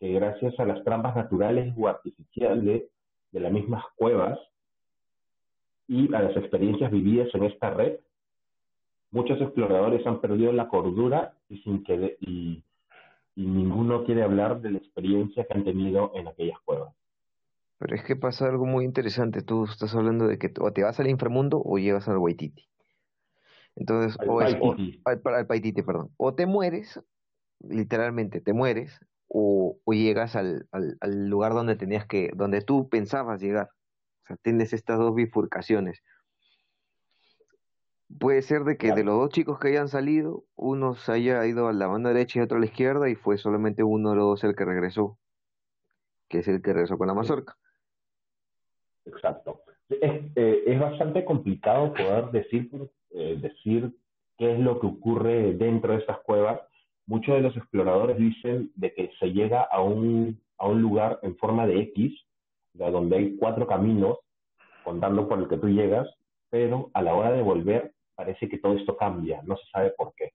que 0.00 0.12
gracias 0.12 0.58
a 0.58 0.64
las 0.64 0.82
trampas 0.84 1.14
naturales 1.14 1.74
o 1.76 1.86
artificiales 1.86 2.84
de 3.32 3.40
las 3.40 3.52
mismas 3.52 3.84
cuevas 3.96 4.38
y 5.86 6.12
a 6.14 6.20
las 6.22 6.36
experiencias 6.36 6.90
vividas 6.90 7.28
en 7.34 7.44
esta 7.44 7.70
red, 7.70 7.98
muchos 9.10 9.40
exploradores 9.40 10.06
han 10.06 10.20
perdido 10.20 10.52
la 10.52 10.68
cordura 10.68 11.34
y, 11.48 11.58
sin 11.58 11.84
que, 11.84 12.16
y, 12.20 12.63
y 13.36 13.46
ninguno 13.46 14.04
quiere 14.04 14.22
hablar 14.22 14.60
de 14.60 14.70
la 14.70 14.78
experiencia 14.78 15.44
que 15.44 15.54
han 15.54 15.64
tenido 15.64 16.12
en 16.14 16.28
aquellas 16.28 16.58
cuevas. 16.60 16.94
Pero 17.78 17.96
es 17.96 18.04
que 18.04 18.16
pasa 18.16 18.46
algo 18.46 18.66
muy 18.66 18.84
interesante. 18.84 19.42
Tú 19.42 19.64
estás 19.64 19.94
hablando 19.94 20.26
de 20.26 20.38
que 20.38 20.52
o 20.60 20.72
te 20.72 20.82
vas 20.82 21.00
al 21.00 21.08
inframundo 21.08 21.60
o 21.64 21.78
llegas 21.78 22.08
al 22.08 22.18
Waititi. 22.18 22.68
Entonces, 23.76 24.16
o 24.26 24.40
es, 24.40 24.56
al, 25.04 25.46
Paititi, 25.46 25.82
perdón. 25.82 26.10
O 26.16 26.34
te 26.34 26.46
mueres, 26.46 27.00
literalmente 27.60 28.40
te 28.40 28.52
mueres, 28.52 29.00
o, 29.26 29.78
o 29.84 29.92
llegas 29.92 30.36
al, 30.36 30.68
al, 30.70 30.96
al, 31.00 31.28
lugar 31.28 31.54
donde 31.54 31.74
tenías 31.74 32.06
que, 32.06 32.30
donde 32.34 32.60
tú 32.60 32.88
pensabas 32.88 33.42
llegar. 33.42 33.70
O 34.22 34.26
sea, 34.28 34.36
tienes 34.36 34.72
estas 34.72 34.98
dos 34.98 35.14
bifurcaciones. 35.14 36.02
Puede 38.18 38.42
ser 38.42 38.64
de 38.64 38.76
que 38.76 38.92
de 38.92 39.04
los 39.04 39.16
dos 39.16 39.30
chicos 39.30 39.58
que 39.58 39.68
hayan 39.68 39.88
salido, 39.88 40.44
uno 40.54 40.94
se 40.94 41.12
haya 41.12 41.44
ido 41.46 41.68
a 41.68 41.72
la 41.72 41.88
mano 41.88 42.08
derecha 42.08 42.38
y 42.38 42.42
otro 42.42 42.58
a 42.58 42.60
la 42.60 42.66
izquierda, 42.66 43.08
y 43.08 43.14
fue 43.14 43.38
solamente 43.38 43.82
uno 43.82 44.10
de 44.10 44.16
los 44.16 44.24
dos 44.24 44.44
el 44.44 44.54
que 44.54 44.64
regresó, 44.64 45.18
que 46.28 46.38
es 46.38 46.48
el 46.48 46.62
que 46.62 46.72
regresó 46.72 46.96
con 46.96 47.08
la 47.08 47.14
mazorca. 47.14 47.56
Exacto. 49.04 49.62
Es, 49.88 50.22
eh, 50.36 50.64
es 50.66 50.80
bastante 50.80 51.24
complicado 51.24 51.92
poder 51.92 52.30
decir 52.30 52.70
eh, 53.16 53.38
decir 53.40 53.94
qué 54.38 54.54
es 54.54 54.58
lo 54.58 54.80
que 54.80 54.88
ocurre 54.88 55.54
dentro 55.54 55.92
de 55.92 56.00
estas 56.00 56.18
cuevas. 56.20 56.60
Muchos 57.06 57.36
de 57.36 57.42
los 57.42 57.56
exploradores 57.56 58.18
dicen 58.18 58.72
de 58.74 58.92
que 58.92 59.12
se 59.20 59.32
llega 59.32 59.62
a 59.62 59.80
un, 59.80 60.40
a 60.58 60.66
un 60.66 60.82
lugar 60.82 61.20
en 61.22 61.36
forma 61.36 61.64
de 61.66 61.80
X, 61.80 62.12
de 62.72 62.90
donde 62.90 63.16
hay 63.16 63.36
cuatro 63.36 63.68
caminos, 63.68 64.18
contando 64.82 65.28
por 65.28 65.38
el 65.38 65.48
que 65.48 65.58
tú 65.58 65.68
llegas, 65.68 66.08
pero 66.50 66.90
a 66.92 67.02
la 67.02 67.14
hora 67.14 67.30
de 67.30 67.42
volver 67.42 67.93
parece 68.14 68.48
que 68.48 68.58
todo 68.58 68.74
esto 68.74 68.96
cambia, 68.96 69.42
no 69.42 69.56
se 69.56 69.66
sabe 69.70 69.90
por 69.90 70.14
qué. 70.14 70.32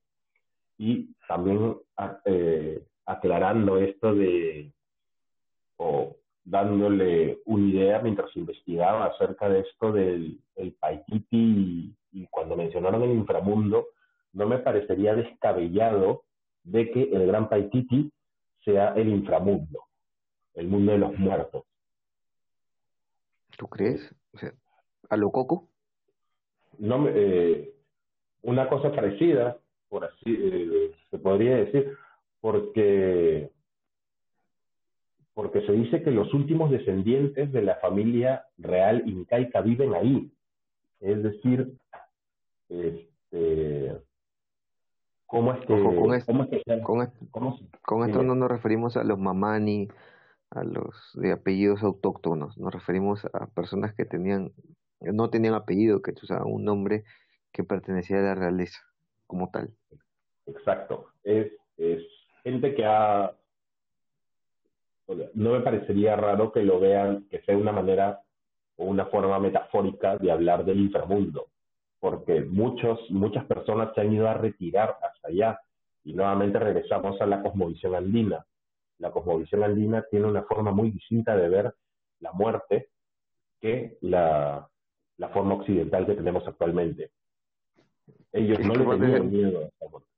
Y 0.78 1.14
también 1.28 1.78
eh, 2.26 2.84
aclarando 3.06 3.78
esto 3.78 4.14
de, 4.16 4.72
o 5.78 6.16
dándole 6.44 7.40
una 7.46 7.70
idea 7.70 8.00
mientras 8.00 8.36
investigaba 8.36 9.06
acerca 9.06 9.50
de 9.50 9.62
esto 9.62 9.92
del 9.92 10.40
el 10.56 10.74
Paititi 10.74 11.96
y 12.12 12.28
cuando 12.28 12.56
mencionaron 12.56 13.04
el 13.04 13.12
inframundo, 13.12 13.88
no 14.34 14.46
me 14.46 14.60
parecería 14.60 15.16
descabellado 15.16 16.24
de 16.64 16.92
que 16.92 17.04
el 17.04 17.28
Gran 17.28 17.50
Paititi 17.50 18.12
sea 18.64 18.94
el 18.96 19.10
inframundo. 19.10 19.86
el 20.56 20.68
mundo 20.68 20.92
de 20.92 20.98
los 20.98 21.18
muertos. 21.18 21.64
¿Tú 23.58 23.68
crees? 23.68 24.14
O 24.34 24.38
sea, 24.38 24.52
¿a 25.10 25.16
lo 25.16 25.32
coco? 25.32 25.69
No, 26.80 27.08
eh, 27.08 27.72
una 28.42 28.68
cosa 28.70 28.92
parecida, 28.92 29.58
por 29.90 30.06
así 30.06 30.26
eh, 30.28 30.92
se 31.12 31.18
podría 31.20 31.58
decir, 31.58 31.94
porque 32.42 33.52
porque 35.34 35.66
se 35.66 35.72
dice 35.72 36.04
que 36.04 36.12
los 36.12 36.34
últimos 36.34 36.70
descendientes 36.70 37.54
de 37.54 37.62
la 37.62 37.76
familia 37.76 38.44
real 38.58 39.04
incaica 39.06 39.62
viven 39.62 39.94
ahí. 39.94 40.30
Es 41.00 41.24
decir, 41.24 41.78
este, 42.68 44.02
¿cómo 45.26 45.54
es 45.54 45.60
que, 45.62 45.82
con, 45.82 46.14
esto, 46.14 46.34
con, 47.32 47.58
con 47.82 48.10
esto 48.10 48.24
no 48.24 48.36
nos 48.36 48.52
referimos 48.52 48.98
a 48.98 49.06
los 49.06 49.18
mamani, 49.18 49.88
a 50.52 50.64
los 50.64 51.12
de 51.14 51.32
apellidos 51.32 51.84
autóctonos, 51.84 52.58
nos 52.58 52.74
referimos 52.74 53.24
a 53.34 53.48
personas 53.48 53.94
que 53.94 54.06
tenían, 54.06 54.52
no 55.02 55.30
tenían 55.30 55.54
apellido, 55.54 56.02
que 56.02 56.12
usaban 56.12 56.52
un 56.52 56.64
nombre 56.64 57.04
que 57.52 57.64
pertenecía 57.64 58.20
a 58.20 58.22
la 58.22 58.36
realeza 58.36 58.80
como 59.28 59.50
tal. 59.50 59.70
Exacto, 60.46 61.08
es, 61.24 61.52
es 61.78 62.04
gente 62.44 62.74
que 62.76 62.86
ha 62.86 63.34
no 65.34 65.54
me 65.54 65.62
parecería 65.62 66.16
raro 66.16 66.52
que 66.52 66.64
lo 66.64 66.80
vean, 66.80 67.28
que 67.30 67.42
sea 67.42 67.58
una 67.58 67.72
manera 67.72 68.22
o 68.78 68.86
una 68.86 69.06
forma 69.08 69.40
metafórica 69.40 70.18
de 70.18 70.32
hablar 70.32 70.64
del 70.66 70.80
inframundo, 70.80 71.48
porque 72.00 72.42
muchos, 72.42 73.00
muchas 73.10 73.46
personas 73.46 73.94
se 73.96 74.02
han 74.02 74.14
ido 74.14 74.28
a 74.28 74.36
retirar 74.36 74.98
hasta 75.02 75.28
allá 75.28 75.60
y 76.04 76.14
nuevamente 76.14 76.60
regresamos 76.60 77.20
a 77.22 77.26
la 77.26 77.42
cosmovisión 77.42 77.96
andina. 77.96 78.46
La 79.00 79.12
cosmovisión 79.12 79.64
andina 79.64 80.06
tiene 80.10 80.28
una 80.28 80.44
forma 80.44 80.72
muy 80.72 80.92
distinta 80.92 81.36
de 81.36 81.50
ver 81.50 81.74
la 82.20 82.32
muerte 82.32 82.90
que 83.60 83.98
la, 84.02 84.70
la 85.20 85.30
forma 85.30 85.56
occidental 85.56 86.06
que 86.06 86.16
tenemos 86.16 86.48
actualmente. 86.48 87.12
Ellos 88.32 88.60
no 88.62 88.74
le 88.74 88.98
tenían 88.98 89.30
miedo 89.30 89.70
a 89.82 89.90
muerte. 89.90 90.10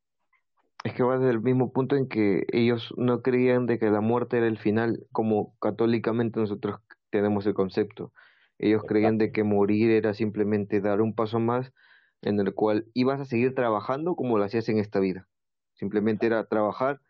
Es 0.84 0.94
que 0.94 1.04
va 1.04 1.18
desde 1.18 1.32
el 1.32 1.42
mismo 1.42 1.74
punto 1.74 1.96
en 1.96 2.08
que 2.08 2.46
ellos 2.52 2.94
no 2.98 3.22
creían 3.22 3.66
de 3.66 3.78
que 3.78 3.90
la 3.90 4.02
muerte 4.02 4.38
era 4.38 4.48
el 4.48 4.58
final, 4.58 5.06
como 5.12 5.56
católicamente 5.60 6.40
nosotros 6.40 6.80
tenemos 7.10 7.46
el 7.46 7.54
concepto. 7.54 8.14
Ellos 8.60 8.84
creían 8.88 9.18
de 9.18 9.32
que 9.32 9.44
morir 9.44 9.90
era 9.90 10.14
simplemente 10.14 10.82
dar 10.82 11.02
un 11.02 11.16
paso 11.16 11.40
más 11.40 11.74
en 12.22 12.40
el 12.40 12.54
cual 12.54 12.86
ibas 12.94 13.20
a 13.20 13.26
seguir 13.26 13.56
trabajando 13.56 14.16
como 14.16 14.38
lo 14.38 14.44
hacías 14.44 14.70
en 14.70 14.78
esta 14.78 15.00
vida. 15.00 15.28
Simplemente 15.74 16.28
era 16.28 16.46
trabajar, 16.46 17.02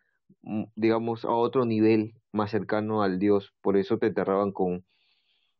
mm, 0.43 0.63
digamos, 0.75 1.25
a 1.25 1.31
otro 1.31 1.65
nivel 1.65 2.13
más 2.31 2.51
cercano 2.51 3.03
al 3.03 3.19
Dios. 3.19 3.53
Por 3.61 3.75
eso 3.75 3.97
te 3.97 4.07
enterraban 4.07 4.53
con 4.53 4.85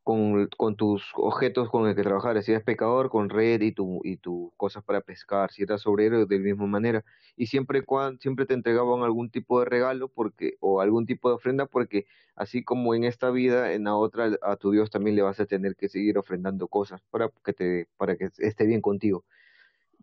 con, 0.04 0.48
con, 0.58 0.76
tus 0.76 1.04
objetos 1.16 1.70
con 1.70 1.88
el 1.88 1.96
que 1.96 2.04
trabajar. 2.04 2.42
Si 2.42 2.52
eres 2.52 2.64
pecador, 2.64 3.10
con 3.10 3.30
red 3.30 3.62
y 3.62 3.72
tu, 3.72 4.02
y 4.04 4.18
tu 4.18 4.52
cosas 4.58 4.84
para 4.84 5.02
pescar. 5.02 5.52
Si 5.52 5.64
eras 5.64 5.86
obrero, 5.86 6.26
de 6.26 6.38
la 6.38 6.44
misma 6.44 6.68
manera. 6.68 7.04
Y 7.36 7.48
siempre, 7.48 7.84
cuando, 7.84 8.20
siempre 8.20 8.46
te 8.46 8.54
entregaban 8.54 9.04
algún 9.04 9.30
tipo 9.30 9.60
de 9.60 9.66
regalo 9.66 10.08
porque, 10.08 10.56
o 10.60 10.82
algún 10.82 11.06
tipo 11.06 11.30
de 11.30 11.36
ofrenda, 11.36 11.66
porque 11.66 12.06
así 12.36 12.64
como 12.64 12.96
en 12.96 13.04
esta 13.04 13.30
vida, 13.32 13.74
en 13.74 13.86
la 13.86 13.96
otra, 13.96 14.32
a 14.42 14.56
tu 14.56 14.72
Dios 14.72 14.90
también 14.90 15.16
le 15.16 15.22
vas 15.22 15.40
a 15.40 15.46
tener 15.46 15.76
que 15.76 15.90
seguir 15.90 16.18
ofrendando 16.18 16.68
cosas 16.68 17.02
para 17.10 17.30
que, 17.44 17.54
te, 17.54 17.88
para 17.98 18.16
que 18.16 18.30
esté 18.38 18.66
bien 18.66 18.82
contigo. 18.82 19.24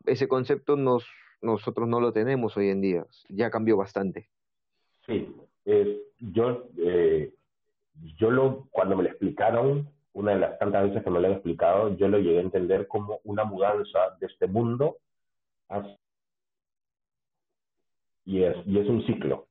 Ese 0.06 0.28
concepto 0.28 0.76
nos, 0.76 1.06
nosotros 1.42 1.88
no 1.88 2.00
lo 2.00 2.12
tenemos 2.12 2.56
hoy 2.56 2.68
en 2.70 2.80
día. 2.80 3.06
Ya 3.28 3.50
cambió 3.50 3.76
bastante. 3.76 4.28
Sí, 5.06 5.34
yo 6.20 6.68
eh, 6.76 7.32
yo 8.16 8.30
lo, 8.30 8.68
cuando 8.70 8.96
me 8.96 9.02
lo 9.02 9.08
explicaron, 9.10 9.88
una 10.12 10.32
de 10.32 10.40
las 10.40 10.58
tantas 10.58 10.88
veces 10.88 11.04
que 11.04 11.10
me 11.10 11.20
lo 11.20 11.28
han 11.28 11.34
explicado, 11.34 11.96
yo 11.96 12.08
lo 12.08 12.18
llegué 12.18 12.38
a 12.38 12.42
entender 12.42 12.88
como 12.88 13.20
una 13.24 13.44
mudanza 13.44 14.16
de 14.20 14.26
este 14.26 14.46
mundo 14.46 14.96
y 18.24 18.42
es, 18.42 18.56
y 18.66 18.78
es 18.78 18.88
un 18.88 19.04
ciclo. 19.06 19.46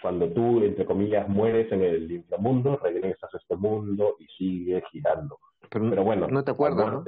Cuando 0.00 0.28
tú, 0.28 0.62
entre 0.62 0.86
comillas, 0.86 1.28
mueres 1.28 1.70
en 1.72 1.82
el 1.82 2.10
inframundo, 2.10 2.76
regresas 2.76 3.34
a 3.34 3.36
este 3.36 3.56
mundo 3.56 4.16
y 4.20 4.26
sigues 4.36 4.84
girando. 4.92 5.38
Pero, 5.68 6.04
bueno, 6.04 6.28
no 6.28 6.44
te 6.44 6.52
acuerdas, 6.52 7.04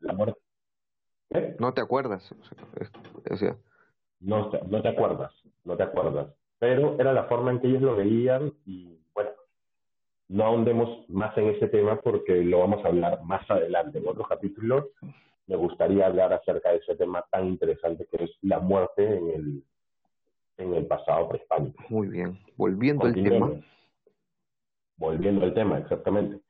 la 0.00 0.12
muerte, 0.12 0.38
¿Eh? 1.30 1.56
No 1.58 1.72
te 1.72 1.80
acuerdas. 1.80 2.30
O 3.30 3.36
sea, 3.36 3.56
no, 4.20 4.50
no 4.68 4.82
te 4.82 4.88
acuerdas, 4.88 5.32
no 5.64 5.76
te 5.76 5.82
acuerdas. 5.82 6.28
Pero 6.58 6.98
era 7.00 7.12
la 7.12 7.24
forma 7.24 7.50
en 7.50 7.60
que 7.60 7.68
ellos 7.68 7.82
lo 7.82 7.96
veían 7.96 8.52
y 8.64 9.00
no 10.28 10.44
ahondemos 10.44 11.08
más 11.08 11.36
en 11.36 11.48
ese 11.50 11.68
tema 11.68 12.00
porque 12.00 12.42
lo 12.42 12.60
vamos 12.60 12.84
a 12.84 12.88
hablar 12.88 13.22
más 13.24 13.48
adelante. 13.50 13.98
En 13.98 14.08
otros 14.08 14.26
capítulos 14.28 14.86
me 15.46 15.56
gustaría 15.56 16.06
hablar 16.06 16.32
acerca 16.32 16.70
de 16.70 16.78
ese 16.78 16.96
tema 16.96 17.24
tan 17.30 17.46
interesante 17.46 18.06
que 18.10 18.24
es 18.24 18.30
la 18.42 18.58
muerte 18.60 19.04
en 19.04 19.30
el, 19.30 19.62
en 20.56 20.74
el 20.74 20.86
pasado 20.86 21.28
prehispánico. 21.28 21.84
Muy 21.88 22.08
bien. 22.08 22.38
Volviendo 22.56 23.06
al 23.06 23.14
tema. 23.14 23.50
Volviendo 24.96 25.44
al 25.44 25.54
tema, 25.54 25.78
exactamente. 25.78 26.40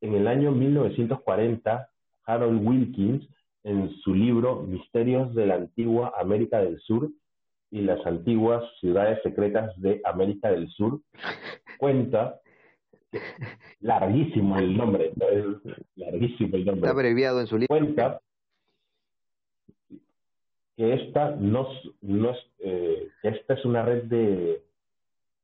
En 0.00 0.14
el 0.14 0.26
año 0.26 0.50
1940, 0.50 1.88
Harold 2.26 2.66
Wilkins, 2.66 3.28
en 3.62 3.90
su 4.02 4.14
libro 4.14 4.62
Misterios 4.62 5.34
de 5.34 5.46
la 5.46 5.54
Antigua 5.54 6.12
América 6.18 6.58
del 6.58 6.78
Sur 6.80 7.10
y 7.70 7.80
las 7.82 8.04
antiguas 8.06 8.62
ciudades 8.80 9.20
secretas 9.22 9.72
de 9.80 10.00
América 10.04 10.50
del 10.50 10.68
Sur, 10.70 11.00
cuenta 11.78 12.40
larguísimo 13.80 14.58
el 14.58 14.76
nombre, 14.76 15.12
larguísimo 15.96 16.56
el 16.56 16.64
nombre. 16.64 16.88
Está 16.88 16.90
abreviado 16.90 17.40
en 17.40 17.46
su 17.46 17.56
libro. 17.56 17.68
Cuenta 17.68 18.20
que 20.76 20.94
esta 20.94 21.30
no, 21.36 21.68
no 22.02 22.30
es, 22.30 22.38
eh, 22.58 23.08
esta 23.22 23.54
es 23.54 23.64
una 23.64 23.82
red 23.82 24.04
de, 24.04 24.62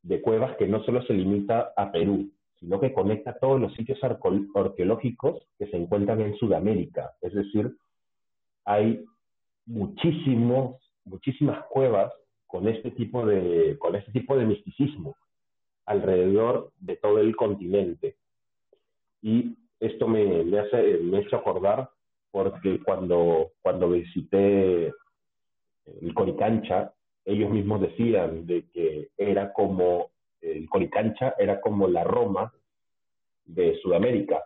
de 0.02 0.20
cuevas 0.22 0.56
que 0.56 0.66
no 0.66 0.82
solo 0.84 1.02
se 1.02 1.14
limita 1.14 1.72
a 1.76 1.92
Perú, 1.92 2.30
sino 2.58 2.80
que 2.80 2.92
conecta 2.92 3.38
todos 3.38 3.60
los 3.60 3.72
sitios 3.74 3.98
arqueológicos 4.02 5.46
que 5.58 5.66
se 5.68 5.76
encuentran 5.76 6.20
en 6.20 6.36
Sudamérica. 6.36 7.12
Es 7.20 7.32
decir, 7.32 7.74
hay 8.64 9.04
muchísimos, 9.66 10.76
muchísimas 11.04 11.64
cuevas 11.66 12.12
con 12.46 12.66
este 12.68 12.90
tipo 12.90 13.24
de, 13.24 13.76
con 13.78 13.94
este 13.94 14.10
tipo 14.12 14.36
de 14.36 14.44
misticismo 14.44 15.16
alrededor 15.90 16.70
de 16.78 16.96
todo 16.96 17.18
el 17.18 17.34
continente. 17.34 18.14
Y 19.22 19.56
esto 19.80 20.06
me, 20.06 20.44
me 20.44 20.60
hace, 20.60 20.98
me 20.98 21.18
hecho 21.18 21.36
acordar 21.36 21.90
porque 22.30 22.80
cuando, 22.80 23.50
cuando 23.60 23.90
visité 23.90 24.92
el 26.00 26.14
Coricancha, 26.14 26.92
ellos 27.24 27.50
mismos 27.50 27.80
decían 27.80 28.46
de 28.46 28.66
que 28.72 29.08
era 29.18 29.52
como, 29.52 30.10
el 30.40 30.68
Coricancha 30.68 31.34
era 31.36 31.60
como 31.60 31.88
la 31.88 32.04
Roma 32.04 32.52
de 33.44 33.76
Sudamérica. 33.82 34.44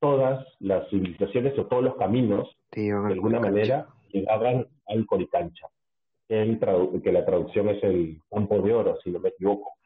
Todas 0.00 0.44
las 0.58 0.88
civilizaciones 0.90 1.56
o 1.56 1.66
todos 1.66 1.84
los 1.84 1.94
caminos, 1.96 2.56
de 2.72 2.90
alguna 2.90 3.38
manera, 3.38 3.86
llegaban 4.10 4.66
al 4.88 5.06
Coricancha, 5.06 5.68
que 6.26 7.12
la 7.12 7.24
traducción 7.24 7.68
es 7.68 7.82
el 7.84 8.20
campo 8.28 8.60
de 8.60 8.74
oro, 8.74 8.98
si 9.04 9.10
no 9.10 9.20
me 9.20 9.28
equivoco 9.28 9.74
el 9.74 9.79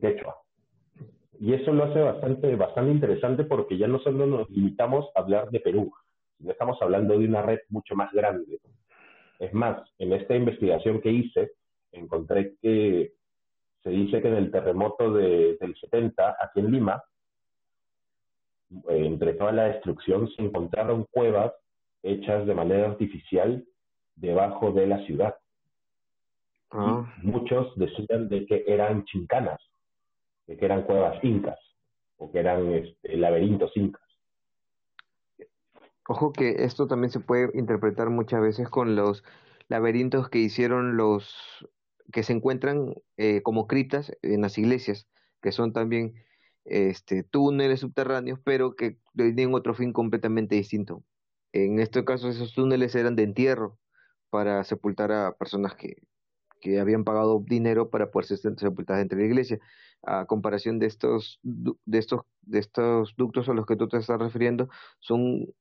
quechua. 0.00 0.36
Y 1.40 1.54
eso 1.54 1.72
lo 1.72 1.84
hace 1.84 2.00
bastante, 2.00 2.54
bastante 2.54 2.92
interesante 2.92 3.44
porque 3.44 3.76
ya 3.76 3.88
no 3.88 3.98
solo 4.00 4.26
nos 4.26 4.48
limitamos 4.50 5.06
a 5.14 5.20
hablar 5.20 5.50
de 5.50 5.60
Perú, 5.60 5.92
sino 6.38 6.52
estamos 6.52 6.80
hablando 6.80 7.18
de 7.18 7.26
una 7.26 7.42
red 7.42 7.58
mucho 7.68 7.96
más 7.96 8.12
grande. 8.12 8.60
Es 9.38 9.52
más, 9.52 9.82
en 9.98 10.12
esta 10.12 10.36
investigación 10.36 11.00
que 11.00 11.10
hice, 11.10 11.52
encontré 11.90 12.54
que 12.62 13.12
se 13.82 13.90
dice 13.90 14.22
que 14.22 14.28
en 14.28 14.36
el 14.36 14.52
terremoto 14.52 15.12
de, 15.12 15.56
del 15.60 15.74
70, 15.76 16.36
aquí 16.40 16.60
en 16.60 16.70
Lima, 16.70 17.02
eh, 18.88 19.04
entre 19.04 19.34
toda 19.34 19.52
la 19.52 19.64
destrucción, 19.64 20.28
se 20.30 20.42
encontraron 20.42 21.06
cuevas 21.10 21.52
hechas 22.02 22.46
de 22.46 22.54
manera 22.54 22.86
artificial 22.86 23.64
debajo 24.14 24.72
de 24.72 24.86
la 24.86 25.04
ciudad. 25.06 25.34
Ah. 26.74 27.04
muchos 27.22 27.76
decían 27.76 28.30
de 28.30 28.46
que 28.46 28.64
eran 28.66 29.04
chincanas, 29.04 29.60
que 30.46 30.64
eran 30.64 30.82
cuevas 30.82 31.22
incas 31.22 31.58
o 32.16 32.30
que 32.30 32.38
eran 32.38 32.72
este, 32.72 33.16
laberintos 33.16 33.72
incas. 33.76 34.02
Ojo 36.08 36.32
que 36.32 36.64
esto 36.64 36.86
también 36.86 37.10
se 37.10 37.20
puede 37.20 37.50
interpretar 37.56 38.10
muchas 38.10 38.40
veces 38.40 38.68
con 38.68 38.96
los 38.96 39.24
laberintos 39.68 40.28
que 40.28 40.38
hicieron 40.38 40.96
los 40.96 41.66
que 42.12 42.22
se 42.22 42.32
encuentran 42.32 42.94
eh, 43.16 43.42
como 43.42 43.66
criptas 43.66 44.12
en 44.22 44.42
las 44.42 44.58
iglesias, 44.58 45.08
que 45.40 45.52
son 45.52 45.72
también 45.72 46.14
este, 46.64 47.22
túneles 47.22 47.80
subterráneos, 47.80 48.38
pero 48.44 48.74
que 48.76 48.98
tienen 49.14 49.54
otro 49.54 49.74
fin 49.74 49.92
completamente 49.92 50.56
distinto. 50.56 51.02
En 51.52 51.78
este 51.78 52.04
caso, 52.04 52.28
esos 52.28 52.54
túneles 52.54 52.94
eran 52.94 53.16
de 53.16 53.24
entierro 53.24 53.78
para 54.30 54.64
sepultar 54.64 55.12
a 55.12 55.32
personas 55.36 55.74
que, 55.74 55.96
que 56.60 56.80
habían 56.80 57.04
pagado 57.04 57.44
dinero 57.46 57.90
para 57.90 58.10
poder 58.10 58.26
ser 58.26 58.38
sepultadas 58.58 59.00
dentro 59.00 59.18
de 59.18 59.24
la 59.24 59.28
iglesia. 59.28 59.60
A 60.02 60.26
comparación 60.26 60.78
de 60.78 60.86
estos, 60.86 61.40
de 61.42 61.98
estos, 61.98 62.22
de 62.42 62.58
estos 62.58 63.14
ductos 63.16 63.48
a 63.48 63.54
los 63.54 63.66
que 63.66 63.76
tú 63.76 63.88
te 63.88 63.98
estás 63.98 64.18
refiriendo, 64.20 64.68
son 65.00 65.54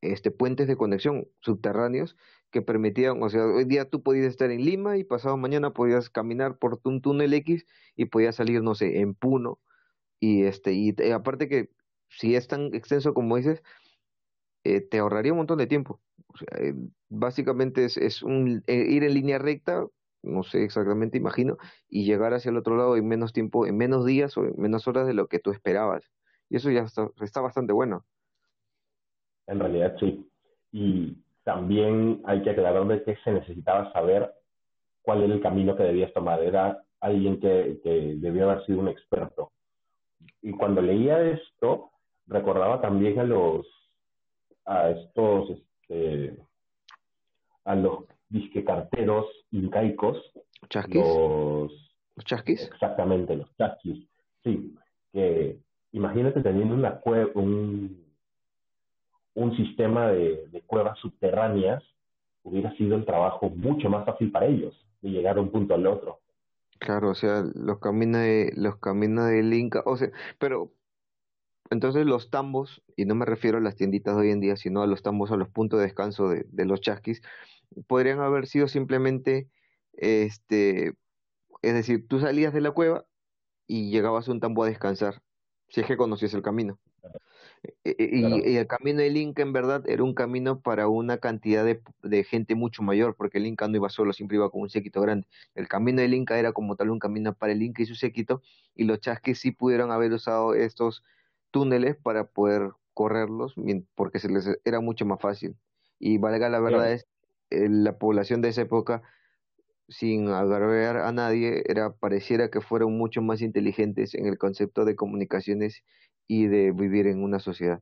este, 0.00 0.30
puentes 0.30 0.68
de 0.68 0.76
conexión 0.76 1.28
subterráneos 1.40 2.16
que 2.50 2.62
permitían, 2.62 3.22
o 3.22 3.28
sea, 3.28 3.44
hoy 3.46 3.64
día 3.64 3.90
tú 3.90 4.02
podías 4.02 4.26
estar 4.26 4.50
en 4.50 4.64
Lima 4.64 4.96
y 4.96 5.04
pasado 5.04 5.36
mañana 5.36 5.72
podías 5.72 6.08
caminar 6.10 6.58
por 6.58 6.80
un 6.84 7.02
túnel 7.02 7.34
X 7.34 7.66
y 7.96 8.06
podías 8.06 8.36
salir, 8.36 8.62
no 8.62 8.74
sé, 8.74 9.00
en 9.00 9.14
Puno. 9.14 9.60
Y 10.20 10.44
este, 10.44 10.72
y 10.72 10.94
aparte 11.12 11.48
que 11.48 11.70
si 12.08 12.36
es 12.36 12.48
tan 12.48 12.74
extenso 12.74 13.14
como 13.14 13.36
dices, 13.36 13.62
eh, 14.64 14.80
te 14.80 14.98
ahorraría 14.98 15.32
un 15.32 15.38
montón 15.38 15.58
de 15.58 15.66
tiempo. 15.66 16.00
Eh, 16.58 16.74
básicamente 17.08 17.84
es, 17.84 17.96
es 17.96 18.22
un, 18.22 18.62
eh, 18.66 18.86
ir 18.88 19.04
en 19.04 19.14
línea 19.14 19.38
recta, 19.38 19.86
no 20.22 20.42
sé 20.42 20.64
exactamente, 20.64 21.18
imagino, 21.18 21.56
y 21.88 22.04
llegar 22.04 22.34
hacia 22.34 22.50
el 22.50 22.56
otro 22.56 22.76
lado 22.76 22.96
en 22.96 23.06
menos 23.06 23.32
tiempo, 23.32 23.66
en 23.66 23.76
menos 23.76 24.04
días 24.04 24.36
o 24.36 24.44
en 24.44 24.54
menos 24.56 24.86
horas 24.88 25.06
de 25.06 25.14
lo 25.14 25.26
que 25.26 25.38
tú 25.38 25.50
esperabas. 25.50 26.04
Y 26.50 26.56
eso 26.56 26.70
ya 26.70 26.82
está, 26.82 27.08
está 27.20 27.40
bastante 27.40 27.72
bueno. 27.72 28.04
En 29.46 29.60
realidad 29.60 29.96
sí. 29.98 30.28
Y 30.72 31.16
también 31.44 32.20
hay 32.24 32.42
que 32.42 32.50
aclarar 32.50 32.86
de 32.86 33.02
que 33.02 33.16
se 33.16 33.32
necesitaba 33.32 33.92
saber 33.92 34.32
cuál 35.02 35.22
era 35.22 35.34
el 35.34 35.40
camino 35.40 35.76
que 35.76 35.82
debías 35.82 36.12
tomar. 36.12 36.42
Era 36.42 36.82
alguien 37.00 37.40
que, 37.40 37.80
que 37.82 38.16
debió 38.16 38.50
haber 38.50 38.64
sido 38.66 38.80
un 38.80 38.88
experto. 38.88 39.52
Y 40.42 40.52
cuando 40.52 40.82
leía 40.82 41.22
esto, 41.22 41.90
recordaba 42.26 42.80
también 42.80 43.18
a 43.18 43.24
los, 43.24 43.66
a 44.64 44.90
estos, 44.90 45.50
este, 45.50 46.38
a 47.64 47.74
los 47.74 48.04
disquecarteros 48.28 49.26
incaicos. 49.50 50.18
¿Chasquis? 50.68 51.02
Los, 51.02 51.72
¿Los 52.16 52.24
chasquis? 52.24 52.62
Exactamente, 52.62 53.36
los 53.36 53.54
chasquis. 53.56 54.06
Sí, 54.44 54.74
que 55.12 55.58
imagínate 55.92 56.40
teniendo 56.42 56.74
una 56.74 56.96
cueva, 56.96 57.30
un, 57.34 58.04
un 59.34 59.56
sistema 59.56 60.08
de, 60.08 60.62
cuevas 60.66 60.98
subterráneas, 60.98 61.82
hubiera 62.42 62.74
sido 62.76 62.96
el 62.96 63.04
trabajo 63.04 63.50
mucho 63.50 63.88
más 63.88 64.04
fácil 64.04 64.30
para 64.30 64.46
ellos, 64.46 64.74
de 65.00 65.10
llegar 65.10 65.36
de 65.36 65.42
un 65.42 65.50
punto 65.50 65.74
al 65.74 65.86
otro. 65.86 66.18
Claro, 66.78 67.10
o 67.10 67.14
sea, 67.14 67.42
los 67.54 67.78
caminos 67.78 68.22
de, 68.22 68.52
los 68.56 68.76
caminos 68.76 69.28
del 69.28 69.52
Inca, 69.52 69.82
o 69.84 69.96
sea, 69.96 70.10
pero 70.38 70.70
entonces 71.70 72.06
los 72.06 72.30
tambos, 72.30 72.82
y 72.96 73.04
no 73.04 73.14
me 73.14 73.26
refiero 73.26 73.58
a 73.58 73.60
las 73.60 73.76
tienditas 73.76 74.16
de 74.16 74.22
hoy 74.22 74.30
en 74.30 74.40
día, 74.40 74.56
sino 74.56 74.82
a 74.82 74.86
los 74.86 75.02
tambos, 75.02 75.30
a 75.30 75.36
los 75.36 75.48
puntos 75.48 75.78
de 75.78 75.86
descanso 75.86 76.28
de, 76.28 76.46
de 76.48 76.64
los 76.64 76.80
chasquis, 76.80 77.22
podrían 77.86 78.20
haber 78.20 78.46
sido 78.46 78.68
simplemente, 78.68 79.48
este, 79.92 80.94
es 81.62 81.74
decir, 81.74 82.06
tú 82.08 82.20
salías 82.20 82.52
de 82.52 82.60
la 82.60 82.70
cueva 82.70 83.04
y 83.66 83.90
llegabas 83.90 84.28
a 84.28 84.32
un 84.32 84.40
tambo 84.40 84.64
a 84.64 84.68
descansar, 84.68 85.22
si 85.68 85.80
es 85.80 85.86
que 85.86 85.96
conocías 85.96 86.34
el 86.34 86.42
camino. 86.42 86.78
E, 87.84 87.96
e, 87.98 88.10
y, 88.12 88.56
el 88.56 88.66
camino 88.66 89.00
del 89.00 89.16
Inca 89.16 89.42
en 89.42 89.52
verdad 89.52 89.82
era 89.88 90.04
un 90.04 90.14
camino 90.14 90.60
para 90.60 90.88
una 90.88 91.18
cantidad 91.18 91.64
de, 91.64 91.82
de, 92.02 92.24
gente 92.24 92.54
mucho 92.54 92.82
mayor, 92.82 93.16
porque 93.16 93.38
el 93.38 93.46
Inca 93.46 93.66
no 93.68 93.76
iba 93.76 93.88
solo, 93.88 94.12
siempre 94.12 94.36
iba 94.36 94.50
con 94.50 94.62
un 94.62 94.70
séquito 94.70 95.00
grande. 95.00 95.26
El 95.54 95.68
camino 95.68 96.00
del 96.00 96.14
Inca 96.14 96.38
era 96.38 96.52
como 96.52 96.76
tal 96.76 96.90
un 96.90 96.98
camino 96.98 97.34
para 97.34 97.52
el 97.52 97.62
Inca 97.62 97.82
y 97.82 97.86
su 97.86 97.94
séquito, 97.94 98.42
y 98.74 98.84
los 98.84 99.00
chasques 99.00 99.40
sí 99.40 99.50
pudieron 99.50 99.90
haber 99.90 100.12
usado 100.12 100.54
estos 100.54 101.02
túneles 101.50 101.96
para 101.96 102.24
poder 102.24 102.70
correrlos, 102.94 103.54
porque 103.94 104.18
se 104.18 104.28
les 104.28 104.58
era 104.64 104.80
mucho 104.80 105.06
más 105.06 105.20
fácil. 105.20 105.56
Y 105.98 106.18
valga 106.18 106.48
la 106.48 106.60
verdad 106.60 106.92
es, 106.92 107.06
eh, 107.50 107.68
la 107.68 107.98
población 107.98 108.42
de 108.42 108.48
esa 108.48 108.62
época 108.62 109.02
sin 109.88 110.28
agravar 110.28 110.98
a 110.98 111.12
nadie, 111.12 111.62
era 111.66 111.92
pareciera 111.92 112.50
que 112.50 112.60
fueron 112.60 112.96
mucho 112.96 113.22
más 113.22 113.40
inteligentes 113.40 114.14
en 114.14 114.26
el 114.26 114.36
concepto 114.36 114.84
de 114.84 114.96
comunicaciones 114.96 115.82
y 116.26 116.46
de 116.46 116.72
vivir 116.72 117.06
en 117.06 117.22
una 117.22 117.38
sociedad? 117.38 117.80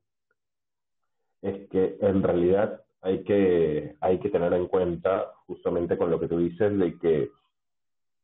Es 1.43 1.69
que 1.69 1.99
en 2.01 2.23
realidad 2.23 2.81
hay 3.03 3.25
que, 3.25 3.97
hay 4.01 4.21
que 4.21 4.31
tener 4.31 4.53
en 4.53 4.69
cuenta, 4.69 5.33
justamente 5.47 5.99
con 5.99 6.11
lo 6.11 6.21
que 6.21 6.29
tú 6.29 6.39
dices, 6.39 6.79
de 6.79 6.97
que 6.99 7.29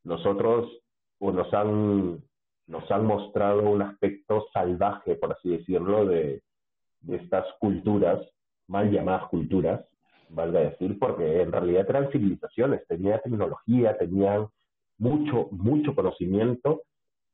nosotros 0.05 0.70
pues, 1.18 1.34
nos, 1.34 1.53
han, 1.53 2.22
nos 2.66 2.90
han 2.90 3.04
mostrado 3.04 3.68
un 3.68 3.82
aspecto 3.82 4.46
salvaje, 4.52 5.16
por 5.16 5.32
así 5.32 5.50
decirlo, 5.50 6.06
de, 6.06 6.42
de 7.00 7.16
estas 7.16 7.46
culturas, 7.58 8.20
mal 8.68 8.90
llamadas 8.90 9.28
culturas, 9.28 9.84
valga 10.28 10.60
decir, 10.60 10.98
porque 10.98 11.42
en 11.42 11.52
realidad 11.52 11.86
eran 11.88 12.10
civilizaciones, 12.10 12.86
tenían 12.86 13.20
tecnología, 13.22 13.96
tenían 13.98 14.48
mucho, 14.98 15.48
mucho 15.50 15.94
conocimiento 15.94 16.82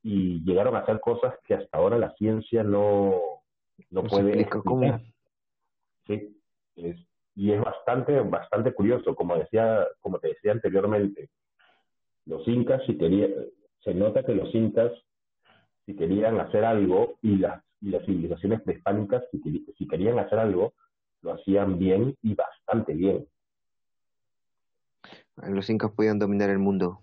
y 0.03 0.43
llegaron 0.43 0.75
a 0.75 0.79
hacer 0.79 0.99
cosas 0.99 1.35
que 1.45 1.55
hasta 1.55 1.77
ahora 1.77 1.97
la 1.97 2.13
ciencia 2.15 2.63
no, 2.63 3.13
no, 3.89 4.03
puede 4.03 4.41
explicar. 4.41 5.01
Sí, 6.07 6.35
y 7.35 7.51
es 7.51 7.61
bastante, 7.61 8.19
bastante 8.21 8.73
curioso, 8.73 9.15
como 9.15 9.37
decía, 9.37 9.85
como 9.99 10.19
te 10.19 10.29
decía 10.29 10.51
anteriormente, 10.51 11.29
los 12.25 12.47
incas 12.47 12.81
si 12.85 12.97
querían, 12.97 13.31
se 13.81 13.93
nota 13.93 14.23
que 14.23 14.33
los 14.33 14.53
incas 14.53 14.91
si 15.89 15.95
querían 15.95 16.39
hacer 16.39 16.63
algo 16.65 17.17
y 17.23 17.37
las, 17.37 17.63
y 17.81 17.89
las 17.89 18.05
civilizaciones 18.05 18.61
prehispánicas 18.61 19.23
si, 19.31 19.41
si 19.75 19.87
querían 19.87 20.19
hacer 20.19 20.37
algo, 20.37 20.73
lo 21.23 21.33
hacían 21.33 21.79
bien 21.79 22.15
y 22.21 22.35
bastante 22.35 22.93
bien. 22.93 23.25
Los 25.37 25.67
incas 25.67 25.89
podían 25.91 26.19
dominar 26.19 26.51
el 26.51 26.59
mundo, 26.59 26.99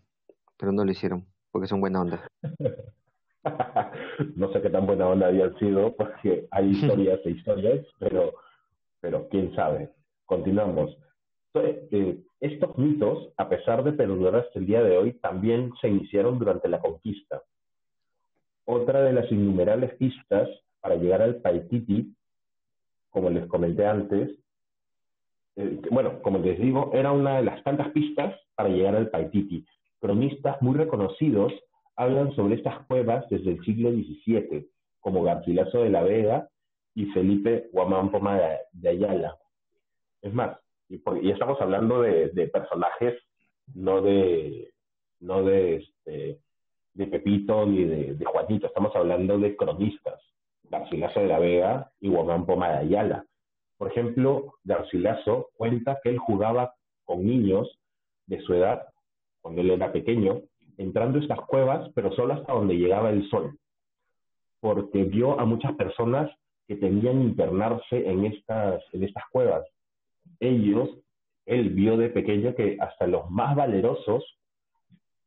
pero 0.57 0.70
no 0.70 0.84
lo 0.84 0.93
hicieron 0.93 1.26
porque 1.51 1.66
son 1.66 1.80
buena 1.80 2.01
onda. 2.01 2.30
no 4.37 4.53
sé 4.53 4.62
qué 4.62 4.70
tan 4.70 4.87
buena 4.87 5.09
onda 5.09 5.26
habían 5.26 5.59
sido, 5.59 5.97
porque 5.97 6.47
hay 6.53 6.70
historias 6.70 7.18
e 7.24 7.30
historias, 7.30 7.84
pero, 7.99 8.34
pero 9.01 9.28
quién 9.30 9.53
sabe. 9.57 9.91
Continuamos. 10.26 10.97
Eh, 11.55 12.22
estos 12.39 12.78
mitos, 12.78 13.32
a 13.37 13.49
pesar 13.49 13.82
de 13.82 13.95
perdurar 13.95 14.37
hasta 14.37 14.61
el 14.61 14.66
día 14.66 14.84
de 14.84 14.97
hoy, 14.97 15.14
también 15.14 15.72
se 15.80 15.89
iniciaron 15.89 16.39
durante 16.39 16.68
la 16.68 16.78
conquista. 16.78 17.43
Otra 18.67 19.03
de 19.03 19.12
las 19.12 19.31
innumerables 19.33 19.95
pistas 19.95 20.49
para 20.81 20.97
llegar 20.97 21.23
al 21.23 21.37
Paititi, 21.37 22.14
como 23.11 23.31
les 23.31 23.47
comenté 23.47 23.87
antes, 23.87 24.39
eh, 25.57 25.81
bueno, 25.91 26.21
como 26.21 26.39
les 26.39 26.61
digo, 26.61 26.91
era 26.93 27.11
una 27.12 27.39
de 27.39 27.45
las 27.45 27.64
tantas 27.64 27.91
pistas 27.93 28.39
para 28.55 28.69
llegar 28.69 28.95
al 28.95 29.09
Paititi 29.09 29.64
cronistas 30.01 30.61
muy 30.62 30.77
reconocidos 30.77 31.53
hablan 31.97 32.35
sobre 32.35 32.57
estas 32.57 32.87
cuevas 32.87 33.29
desde 33.29 33.53
el 33.53 33.64
siglo 33.64 33.91
XVII, 33.91 34.69
como 35.01 35.23
Garcilaso 35.23 35.83
de 35.83 35.91
la 35.91 36.03
Vega 36.03 36.49
y 36.95 37.07
Felipe 37.07 37.69
Guamán 37.73 38.11
Poma 38.11 38.41
de, 38.73 38.89
Ayala. 38.89 39.37
Es 40.23 40.33
más, 40.33 40.59
y, 40.89 41.01
estamos 41.31 41.61
hablando 41.61 42.03
de, 42.03 42.51
personajes, 42.53 43.14
no 43.75 44.03
de, 44.03 44.73
no 45.21 45.43
de, 45.43 45.77
este, 45.77 46.39
de 46.97 47.07
Pepito 47.07 47.66
ni 47.66 47.84
de, 47.84 48.24
Juanito, 48.24 48.66
estamos 48.66 48.94
hablando 48.97 49.38
de 49.38 49.55
cronistas, 49.55 50.20
Garcilaso 50.64 51.20
de 51.20 51.28
la 51.28 51.38
Vega 51.38 51.92
y 52.01 52.09
Guamán 52.09 52.47
Poma 52.47 52.70
de 52.70 52.78
Ayala. 52.78 53.26
Por 53.76 53.90
ejemplo, 53.90 54.55
Garcilaso 54.64 55.51
cuenta 55.57 56.01
que 56.03 56.09
él 56.09 56.18
jugaba 56.18 56.74
con 57.05 57.24
niños 57.26 57.78
de 58.26 58.40
su 58.40 58.55
edad 58.55 58.86
cuando 59.42 59.61
él 59.61 59.70
era 59.70 59.92
pequeño, 59.92 60.40
entrando 60.78 61.18
a 61.18 61.22
estas 61.22 61.40
cuevas, 61.42 61.90
pero 61.94 62.11
solo 62.12 62.34
hasta 62.34 62.53
donde 62.53 62.74
llegaba 62.74 63.11
el 63.11 63.28
sol, 63.28 63.59
porque 64.61 65.05
vio 65.05 65.38
a 65.38 65.44
muchas 65.44 65.74
personas 65.76 66.30
que 66.66 66.76
tenían 66.76 67.22
internarse 67.22 68.11
en 68.11 68.24
estas, 68.24 68.82
en 68.92 69.05
estas 69.05 69.22
cuevas. 69.30 69.64
Ellos, 70.40 70.88
él 71.44 71.70
vio 71.70 71.97
de 71.97 72.09
pequeño 72.09 72.55
que 72.55 72.76
hasta 72.80 73.07
los 73.07 73.30
más 73.30 73.55
valerosos 73.55 74.24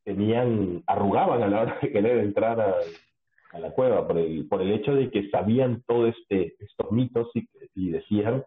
tenían, 0.10 0.82
arrugaban 0.88 1.44
a 1.44 1.48
la 1.48 1.62
hora 1.62 1.78
de 1.84 1.92
querer 1.92 2.18
entrar 2.18 2.60
a, 2.60 3.60
la 3.60 3.70
cueva 3.72 4.08
por 4.08 4.18
el, 4.18 4.48
por 4.48 4.60
el 4.60 4.72
hecho 4.72 4.96
de 4.96 5.12
que 5.12 5.30
sabían 5.30 5.84
todos 5.86 6.16
este, 6.16 6.56
estos 6.60 6.92
mitos 6.92 7.30
y, 7.36 7.48
y, 7.76 7.92
decían 7.92 8.44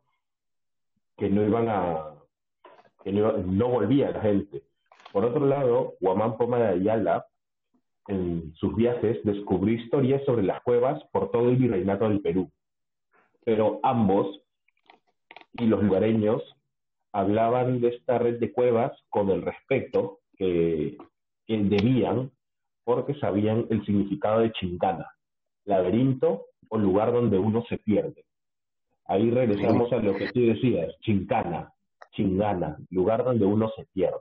que 1.17 1.31
no 1.31 1.45
iban 1.45 1.69
a, 1.69 2.15
que 3.05 3.13
no, 3.13 3.39
no 3.39 3.69
volvía 3.69 4.11
la 4.11 4.23
gente. 4.23 4.63
Por 5.13 5.25
otro 5.25 5.47
lado, 5.47 5.95
Guamán 6.01 6.37
Poma 6.37 6.59
de 6.59 6.69
Ayala, 6.69 7.27
en 8.09 8.53
sus 8.57 8.75
viajes, 8.75 9.23
descubrió 9.23 9.77
historias 9.77 10.25
sobre 10.25 10.43
las 10.43 10.63
cuevas 10.63 11.01
por 11.13 11.31
todo 11.31 11.49
el 11.49 11.57
virreinato 11.57 12.09
del 12.09 12.23
Perú. 12.23 12.51
Pero 13.45 13.79
ambos 13.85 14.41
y 15.53 15.67
los 15.67 15.81
lugareños 15.81 16.43
hablaban 17.13 17.81
de 17.81 17.91
esta 17.91 18.19
red 18.19 18.41
de 18.41 18.51
cuevas 18.51 18.93
con 19.11 19.31
el 19.31 19.43
respeto 19.43 20.19
que, 20.37 20.97
debían 21.47 22.31
porque 22.85 23.15
sabían 23.15 23.67
el 23.71 23.85
significado 23.85 24.41
de 24.41 24.53
chincana, 24.53 25.07
laberinto 25.65 26.47
o 26.69 26.79
lugar 26.79 27.13
donde 27.13 27.39
uno 27.39 27.65
se 27.69 27.79
pierde. 27.79 28.25
Ahí 29.07 29.31
regresamos 29.31 29.93
a 29.93 29.97
lo 29.97 30.15
que 30.15 30.31
tú 30.33 30.41
decías, 30.41 30.95
chincana, 31.01 31.73
chingana, 32.13 32.77
lugar 32.91 33.25
donde 33.25 33.45
uno 33.45 33.71
se 33.77 33.85
pierde. 33.93 34.21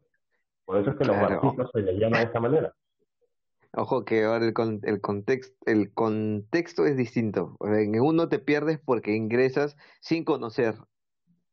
Por 0.65 0.77
eso 0.77 0.91
es 0.91 0.97
que 0.97 1.05
los 1.05 1.15
barcos 1.15 1.69
se 1.73 1.81
les 1.81 1.99
llama 1.99 2.19
de 2.19 2.23
esta 2.25 2.39
manera. 2.39 2.73
Ojo 3.73 4.03
que 4.03 4.25
ahora 4.25 4.45
el, 4.45 4.53
el, 4.83 5.01
contexto, 5.01 5.55
el 5.65 5.93
contexto 5.93 6.85
es 6.85 6.97
distinto. 6.97 7.57
En 7.61 7.99
uno 8.01 8.27
te 8.27 8.39
pierdes 8.39 8.79
porque 8.79 9.15
ingresas 9.15 9.77
sin 10.01 10.25
conocer, 10.25 10.75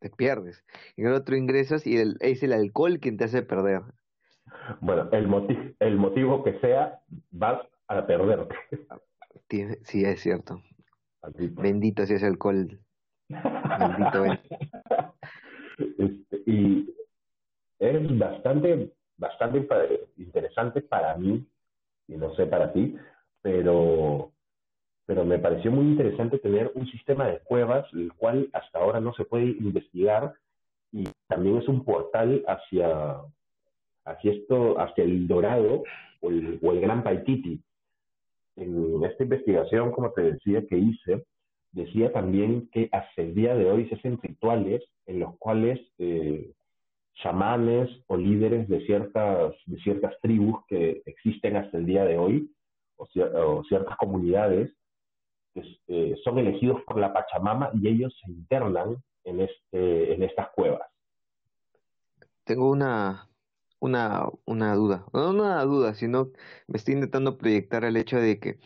te 0.00 0.10
pierdes. 0.10 0.64
En 0.96 1.06
el 1.06 1.12
otro 1.12 1.36
ingresas 1.36 1.86
y 1.86 1.96
es 1.96 2.42
el 2.42 2.52
alcohol 2.52 2.98
quien 2.98 3.16
te 3.18 3.24
hace 3.24 3.42
perder. 3.42 3.82
Bueno, 4.80 5.08
el, 5.12 5.26
motivo, 5.26 5.60
el 5.80 5.96
motivo 5.96 6.42
que 6.44 6.58
sea, 6.60 7.00
vas 7.30 7.60
a 7.88 8.06
perderte. 8.06 8.54
sí, 9.84 10.04
es 10.04 10.20
cierto. 10.20 10.62
Bendito 11.52 12.06
sea 12.06 12.16
ese 12.16 12.26
alcohol. 12.26 12.78
Bendito 13.28 14.24
este, 15.78 16.42
y 16.46 16.94
es 17.78 18.18
bastante, 18.18 18.92
bastante 19.16 19.66
interesante 20.16 20.80
para 20.80 21.16
mí 21.16 21.46
y 22.08 22.16
no 22.16 22.34
sé 22.34 22.46
para 22.46 22.72
ti, 22.72 22.96
pero, 23.42 24.32
pero 25.06 25.24
me 25.24 25.38
pareció 25.38 25.70
muy 25.70 25.86
interesante 25.86 26.38
tener 26.38 26.72
un 26.74 26.86
sistema 26.86 27.28
de 27.28 27.40
cuevas, 27.40 27.86
el 27.92 28.12
cual 28.14 28.48
hasta 28.52 28.78
ahora 28.78 29.00
no 29.00 29.14
se 29.14 29.24
puede 29.24 29.44
investigar 29.44 30.34
y 30.90 31.08
también 31.28 31.58
es 31.58 31.68
un 31.68 31.84
portal 31.84 32.42
hacia, 32.48 33.20
hacia, 34.10 34.32
esto, 34.32 34.80
hacia 34.80 35.04
el 35.04 35.26
Dorado 35.28 35.82
o 36.20 36.30
el, 36.30 36.58
o 36.62 36.72
el 36.72 36.80
Gran 36.80 37.02
Paititi. 37.02 37.60
En 38.56 39.04
esta 39.04 39.22
investigación, 39.22 39.92
como 39.92 40.10
te 40.10 40.22
decía, 40.22 40.66
que 40.66 40.76
hice, 40.76 41.24
decía 41.72 42.12
también 42.12 42.68
que 42.72 42.88
hasta 42.92 43.22
el 43.22 43.34
día 43.34 43.54
de 43.54 43.70
hoy 43.70 43.88
se 43.88 43.94
hacen 43.94 44.18
rituales 44.20 44.82
en 45.06 45.20
los 45.20 45.36
cuales 45.38 45.80
eh, 45.98 46.52
chamanes 47.22 47.90
o 48.06 48.16
líderes 48.16 48.68
de 48.68 48.84
ciertas, 48.86 49.54
de 49.66 49.78
ciertas 49.78 50.14
tribus 50.20 50.64
que 50.66 51.02
existen 51.06 51.56
hasta 51.56 51.78
el 51.78 51.86
día 51.86 52.04
de 52.04 52.18
hoy, 52.18 52.50
o, 52.96 53.62
ciertas 53.68 53.96
comunidades, 53.96 54.72
eh, 55.88 56.16
son 56.22 56.38
elegidos 56.38 56.82
por 56.82 56.98
la 56.98 57.12
Pachamama 57.12 57.70
y 57.74 57.88
ellos 57.88 58.16
se 58.24 58.30
internan 58.30 58.96
en, 59.24 59.40
este, 59.40 60.14
en 60.14 60.22
estas 60.22 60.50
cuevas. 60.50 60.88
Tengo 62.44 62.70
una, 62.70 63.28
una, 63.80 64.26
una 64.44 64.74
duda, 64.74 65.06
no 65.12 65.30
una 65.30 65.62
duda, 65.64 65.94
sino 65.94 66.32
me 66.66 66.76
estoy 66.78 66.94
intentando 66.94 67.38
proyectar 67.38 67.84
el 67.84 67.96
hecho 67.96 68.18
de 68.18 68.38
que 68.40 68.58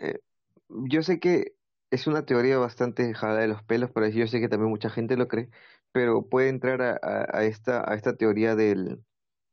eh, 0.00 0.20
yo 0.68 1.02
sé 1.02 1.20
que 1.20 1.56
es 1.90 2.06
una 2.06 2.26
teoría 2.26 2.58
bastante 2.58 3.12
jada 3.14 3.40
de 3.40 3.48
los 3.48 3.62
pelos, 3.62 3.90
pero 3.92 4.08
yo 4.08 4.26
sé 4.26 4.40
que 4.40 4.48
también 4.48 4.70
mucha 4.70 4.90
gente 4.90 5.16
lo 5.16 5.28
cree, 5.28 5.50
pero 5.92 6.28
puede 6.28 6.48
entrar 6.48 6.82
a, 6.82 7.44
esta, 7.44 7.90
a 7.90 7.94
esta 7.94 8.16
teoría 8.16 8.56
del, 8.56 9.04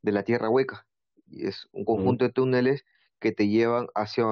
de 0.02 0.12
la 0.12 0.24
tierra 0.24 0.50
hueca. 0.50 0.86
Y 1.26 1.46
es 1.46 1.68
un 1.72 1.84
conjunto 1.84 2.24
de 2.24 2.32
túneles 2.32 2.84
que 3.20 3.32
te 3.32 3.48
llevan 3.48 3.88
hacia, 3.94 4.24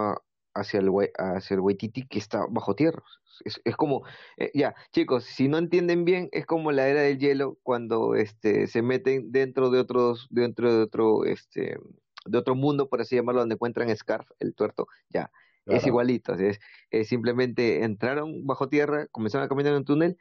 hacia 0.54 0.80
el, 0.80 0.90
hacia 1.16 1.54
el 1.54 1.60
Waititi 1.60 2.06
que 2.06 2.18
está 2.18 2.46
bajo 2.48 2.74
tierra. 2.74 3.02
Es, 3.44 3.60
es 3.64 3.76
como, 3.76 4.02
eh, 4.36 4.50
ya, 4.54 4.74
chicos, 4.92 5.24
si 5.24 5.48
no 5.48 5.58
entienden 5.58 6.04
bien, 6.04 6.28
es 6.32 6.46
como 6.46 6.72
la 6.72 6.88
era 6.88 7.02
del 7.02 7.18
hielo 7.18 7.58
cuando 7.62 8.14
este, 8.14 8.66
se 8.66 8.82
meten 8.82 9.32
dentro 9.32 9.70
de 9.70 9.80
otros, 9.80 10.28
dentro 10.30 10.72
de 10.72 10.82
otro, 10.82 11.24
este, 11.24 11.78
de 12.26 12.38
otro 12.38 12.54
mundo, 12.54 12.88
por 12.88 13.00
así 13.00 13.16
llamarlo, 13.16 13.40
donde 13.40 13.54
encuentran 13.54 13.94
Scarf, 13.96 14.28
el 14.38 14.54
tuerto, 14.54 14.86
ya. 15.08 15.30
Es 15.66 15.86
igualito, 15.86 16.34
es, 16.34 16.58
es, 16.90 17.06
simplemente 17.06 17.84
entraron 17.84 18.44
bajo 18.44 18.68
tierra, 18.68 19.06
comenzaron 19.12 19.44
a 19.44 19.48
caminar 19.48 19.72
en 19.72 19.78
un 19.78 19.84
túnel 19.84 20.18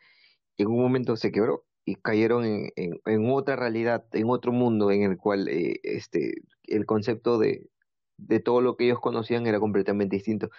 y 0.56 0.62
en 0.62 0.70
un 0.70 0.80
momento 0.80 1.16
se 1.16 1.32
quebró 1.32 1.66
y 1.84 1.96
cayeron 1.96 2.46
en, 2.46 2.72
en, 2.76 3.32
otra 3.32 3.56
realidad, 3.56 4.06
en 4.12 4.30
otro 4.30 4.52
mundo 4.52 4.92
en 4.92 5.02
el 5.02 5.18
cual 5.18 5.48
eh, 5.48 5.80
este, 5.82 6.36
el 6.66 6.86
concepto 6.86 7.40
de, 7.40 7.68
de 8.18 8.40
todo 8.40 8.62
lo 8.62 8.76
que 8.78 8.86
ellos 8.86 9.00
conocían 9.00 9.48
era 9.48 9.60
completamente 9.60 10.16
distinto. 10.16 10.50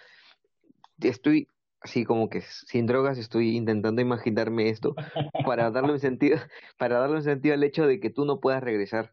Estoy 1.01 1.49
así 1.81 2.05
como 2.05 2.29
que 2.29 2.43
sin 2.43 2.87
drogas 2.87 3.19
estoy 3.19 3.57
intentando 3.57 4.03
imaginarme 4.03 4.69
esto 4.69 4.95
para 5.47 5.71
darle 5.71 5.93
un 5.93 5.99
sentido 5.99 6.39
para 6.79 7.01
darle 7.01 7.17
un 7.17 7.25
sentido 7.25 7.55
al 7.55 7.65
hecho 7.65 7.87
de 7.89 7.99
que 7.99 8.09
tú 8.09 8.25
no 8.25 8.39
puedas 8.39 8.63
regresar 8.63 9.13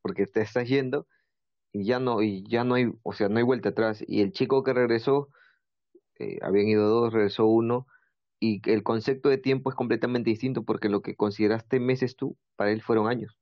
porque 0.00 0.26
te 0.26 0.42
estás 0.42 0.68
yendo 0.68 1.08
y 1.72 1.84
ya 1.84 1.98
no 1.98 2.22
y 2.22 2.44
ya 2.48 2.62
no 2.62 2.74
hay 2.74 2.92
o 3.02 3.12
sea 3.12 3.28
no 3.28 3.38
hay 3.38 3.42
vuelta 3.42 3.70
atrás 3.70 4.04
y 4.06 4.20
el 4.20 4.30
chico 4.30 4.62
que 4.62 4.74
regresó 4.74 5.28
eh, 6.20 6.38
habían 6.40 6.68
ido 6.68 6.88
dos 6.88 7.12
regresó 7.12 7.46
uno 7.46 7.88
y 8.40 8.60
el 8.70 8.82
concepto 8.82 9.28
de 9.28 9.38
tiempo 9.38 9.70
es 9.70 9.76
completamente 9.76 10.30
distinto 10.30 10.64
porque 10.64 10.88
lo 10.88 11.02
que 11.02 11.16
consideraste 11.16 11.80
meses 11.80 12.16
tú, 12.16 12.36
para 12.56 12.70
él 12.70 12.82
fueron 12.82 13.08
años. 13.08 13.36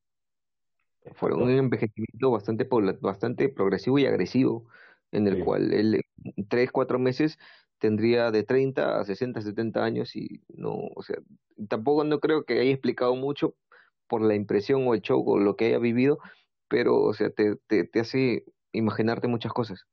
Fueron 1.13 1.43
un 1.43 1.51
envejecimiento 1.51 2.31
bastante, 2.31 2.67
bastante 3.01 3.49
progresivo 3.49 3.99
y 3.99 4.07
agresivo, 4.07 4.67
en 5.13 5.29
el 5.29 5.45
cual 5.45 5.73
él 5.73 6.01
tres, 6.49 6.73
cuatro 6.73 6.99
meses 6.99 7.39
tendría 7.79 8.31
de 8.31 8.43
30 8.43 9.01
a 9.01 9.05
60, 9.05 9.43
70 9.43 9.85
años 9.85 10.17
y 10.17 10.41
no, 10.49 10.73
o 10.95 11.03
sea, 11.03 11.17
tampoco 11.69 12.05
no 12.05 12.21
creo 12.21 12.45
que 12.45 12.59
haya 12.59 12.71
explicado 12.71 13.15
mucho 13.15 13.55
por 14.09 14.23
la 14.23 14.35
impresión 14.35 14.87
o 14.87 14.95
el 14.95 15.03
show 15.03 15.23
o 15.27 15.39
lo 15.39 15.57
que 15.57 15.67
haya 15.67 15.79
vivido, 15.79 16.19
pero, 16.69 17.03
o 17.03 17.13
sea, 17.13 17.31
te, 17.31 17.57
te, 17.67 17.85
te 17.85 18.01
hace 18.01 18.45
imaginarte 18.73 19.29
muchas 19.29 19.53
cosas. 19.53 19.85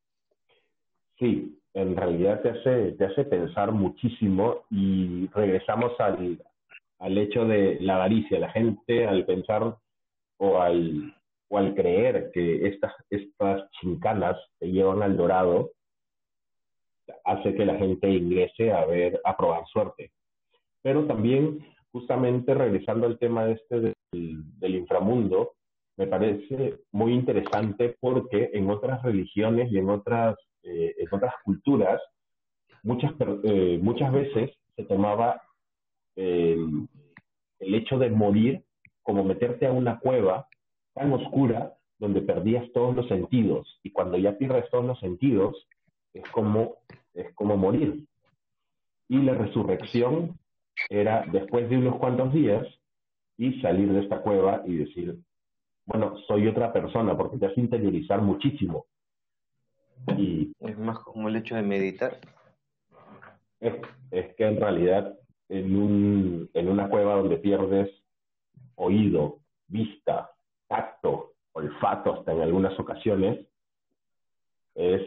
Sí, 1.20 1.60
en 1.74 1.96
realidad 1.96 2.42
te 2.42 2.50
hace, 2.50 2.94
te 2.94 3.06
hace 3.06 3.24
pensar 3.26 3.72
muchísimo 3.72 4.64
y 4.70 5.28
regresamos 5.28 5.92
al, 6.00 6.42
al 7.00 7.18
hecho 7.18 7.46
de 7.46 7.78
la 7.80 7.96
avaricia. 7.96 8.40
La 8.40 8.52
gente 8.52 9.06
al 9.06 9.26
pensar 9.26 9.78
o 10.42 10.60
al, 10.60 11.14
o 11.50 11.58
al 11.58 11.76
creer 11.76 12.32
que 12.34 12.68
estas, 12.68 12.94
estas 13.10 13.70
chincanas 13.80 14.38
te 14.60 14.72
llevan 14.72 15.04
al 15.04 15.16
dorado, 15.16 15.72
hace 17.26 17.54
que 17.54 17.66
la 17.66 17.78
gente 17.78 18.10
ingrese 18.10 18.72
a 18.72 18.86
ver, 18.86 19.22
a 19.24 19.38
probar 19.38 19.66
suerte. 19.68 20.12
Pero 20.82 21.06
también, 21.06 21.60
justamente 21.92 22.54
regresando 22.54 23.06
al 23.06 23.20
tema 23.20 23.50
este 23.50 23.80
del, 23.80 23.96
del 24.60 24.76
inframundo, 24.76 25.54
me 25.98 26.08
parece 26.08 26.80
muy 26.92 27.14
interesante 27.14 27.96
porque 28.00 28.50
en 28.54 28.70
otras 28.70 29.04
religiones 29.04 29.72
y 29.72 29.78
en 29.78 29.90
otras 29.90 30.36
eh, 30.64 30.96
en 30.98 31.08
otras 31.12 31.34
culturas, 31.44 32.00
muchas, 32.84 33.12
eh, 33.44 33.80
muchas 33.82 34.12
veces 34.12 34.52
se 34.76 34.84
tomaba 34.84 35.42
el 36.16 36.88
hecho 37.60 37.98
de 37.98 38.10
morir 38.10 38.64
como 39.04 39.24
meterte 39.24 39.68
a 39.68 39.72
una 39.72 40.00
cueva 40.00 40.48
tan 40.94 41.12
oscura 41.14 41.74
donde 42.00 42.22
perdías 42.22 42.72
todos 42.74 42.96
los 42.96 43.08
sentidos. 43.08 43.80
Y 43.84 43.92
cuando 43.92 44.18
ya 44.18 44.38
pierdes 44.38 44.70
todos 44.70 44.86
los 44.86 45.00
sentidos, 45.00 45.68
es 46.14 46.28
como, 46.32 46.78
es 47.14 47.34
como 47.36 47.58
morir. 47.58 48.06
Y 49.08 49.18
la 49.22 49.36
resurrección 49.36 50.40
era 50.90 51.26
después 51.32 51.70
de 51.70 51.78
unos 51.78 51.98
cuantos 51.98 52.34
días 52.34 52.66
y 53.38 53.62
salir 53.62 53.92
de 53.92 54.02
esta 54.02 54.22
cueva 54.22 54.64
y 54.66 54.78
decir, 54.78 55.18
bueno, 55.86 56.18
soy 56.28 56.48
otra 56.48 56.72
persona, 56.72 57.18
porque 57.18 57.38
te 57.38 57.48
hace 57.48 57.60
interiorizar 57.60 58.22
muchísimo. 58.22 58.86
Y 60.18 60.52
es 60.60 60.78
más 60.78 61.00
como 61.00 61.28
el 61.28 61.36
hecho 61.36 61.56
de 61.56 61.62
meditar. 61.62 62.20
Es, 63.60 63.74
que 64.36 64.46
en 64.46 64.60
realidad 64.60 65.18
en, 65.50 65.76
un, 65.76 66.50
en 66.54 66.68
una 66.68 66.90
cueva 66.90 67.16
donde 67.16 67.38
pierdes 67.38 67.90
oído, 68.82 69.40
vista, 69.68 70.32
tacto, 70.68 71.34
olfato 71.54 72.14
hasta 72.14 72.32
en 72.34 72.42
algunas 72.42 72.78
ocasiones, 72.80 73.46
es 74.76 75.02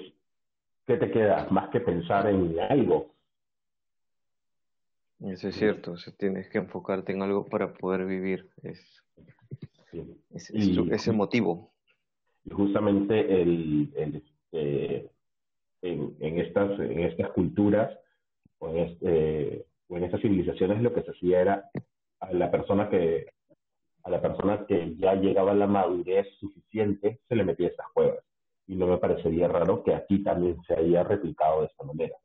que 0.86 0.96
te 0.96 1.10
queda 1.10 1.46
más 1.50 1.70
que 1.70 1.80
pensar 1.80 2.28
en 2.28 2.58
algo. 2.60 3.14
Eso 5.20 5.48
es 5.48 5.56
cierto, 5.56 5.92
o 5.92 6.12
tienes 6.18 6.48
que 6.50 6.58
enfocarte 6.58 7.12
en 7.12 7.22
algo 7.22 7.46
para 7.46 7.72
poder 7.72 8.04
vivir. 8.06 8.48
Es, 8.62 9.02
ese 10.30 11.12
motivo. 11.12 11.72
Y 12.44 12.50
justamente 12.50 13.42
el, 13.42 13.92
el, 13.96 14.22
eh, 14.52 15.08
en, 15.82 16.16
en, 16.20 16.38
estas, 16.38 16.78
en 16.78 17.00
estas 17.00 17.30
culturas 17.30 17.96
o 18.58 18.68
en, 18.68 18.78
este, 18.78 19.66
o 19.88 19.96
en 19.96 20.04
estas 20.04 20.20
civilizaciones 20.20 20.82
lo 20.82 20.92
que 20.92 21.02
se 21.02 21.12
hacía 21.12 21.40
era 21.40 21.70
a 22.20 22.32
la 22.32 22.50
persona 22.50 22.88
que 22.88 23.34
a 24.04 24.10
la 24.10 24.20
persona 24.20 24.66
que 24.66 24.96
ya 24.96 25.14
llegaba 25.14 25.52
a 25.52 25.54
la 25.54 25.66
madurez 25.66 26.26
suficiente 26.38 27.20
se 27.28 27.36
le 27.36 27.44
metía 27.44 27.68
estas 27.68 27.86
cuevas. 27.92 28.24
Y 28.66 28.76
no 28.76 28.86
me 28.86 28.98
parecería 28.98 29.48
raro 29.48 29.82
que 29.82 29.94
aquí 29.94 30.22
también 30.22 30.56
se 30.66 30.74
haya 30.74 31.02
replicado 31.02 31.60
de 31.60 31.66
esta 31.66 31.84
manera. 31.84 32.16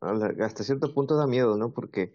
Hasta 0.00 0.64
cierto 0.64 0.92
punto 0.92 1.16
da 1.16 1.26
miedo 1.26 1.56
no 1.56 1.72
porque 1.72 2.12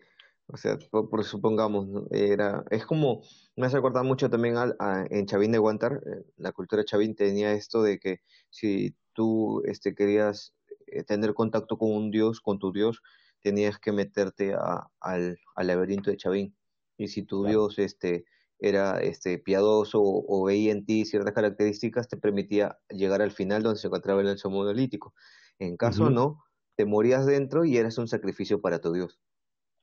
o 0.48 0.58
sea, 0.58 0.78
por, 0.92 1.24
supongamos, 1.24 1.88
era, 2.12 2.64
es 2.70 2.86
como, 2.86 3.24
me 3.56 3.66
hace 3.66 3.78
acordar 3.78 4.04
mucho 4.04 4.30
también 4.30 4.58
al, 4.58 4.76
en 5.10 5.26
Chavín 5.26 5.52
de 5.52 5.58
Guantar, 5.58 6.02
eh, 6.06 6.24
la 6.38 6.52
cultura 6.52 6.86
Chavín 6.86 7.16
tenía 7.16 7.54
esto 7.54 7.82
de 7.82 7.98
que 8.00 8.22
si 8.52 8.96
tú 9.14 9.64
este, 9.66 9.96
querías 9.96 10.54
eh, 10.86 11.04
tener 11.04 11.34
contacto 11.34 11.78
con 11.78 11.92
un 11.92 12.12
dios, 12.12 12.42
con 12.42 12.60
tu 12.60 12.72
dios, 12.72 13.02
tenías 13.42 13.80
que 13.80 13.92
meterte 13.92 14.54
a, 14.54 14.88
al, 15.00 15.40
al 15.56 15.68
laberinto 15.68 16.12
de 16.12 16.18
Chavín. 16.18 16.56
Y 16.98 17.08
si 17.08 17.24
tu 17.24 17.46
dios 17.46 17.78
este, 17.80 18.26
era 18.60 19.02
este, 19.02 19.38
piadoso 19.38 20.00
o, 20.02 20.46
veía 20.46 20.72
en 20.72 20.86
ti 20.86 21.06
ciertas 21.06 21.34
características, 21.34 22.08
te 22.08 22.18
permitía 22.18 22.78
llegar 22.90 23.22
al 23.22 23.32
final 23.32 23.64
donde 23.64 23.80
se 23.80 23.88
encontraba 23.88 24.22
el 24.22 24.28
lenzo 24.28 24.50
monolítico. 24.50 25.14
En 25.60 25.78
caso 25.78 26.10
no, 26.10 26.44
te 26.76 26.86
morías 26.86 27.26
dentro 27.26 27.66
y 27.66 27.78
eras 27.78 27.98
un 27.98 28.08
sacrificio 28.08 28.62
para 28.62 28.80
tu 28.80 28.94
Dios. 28.94 29.20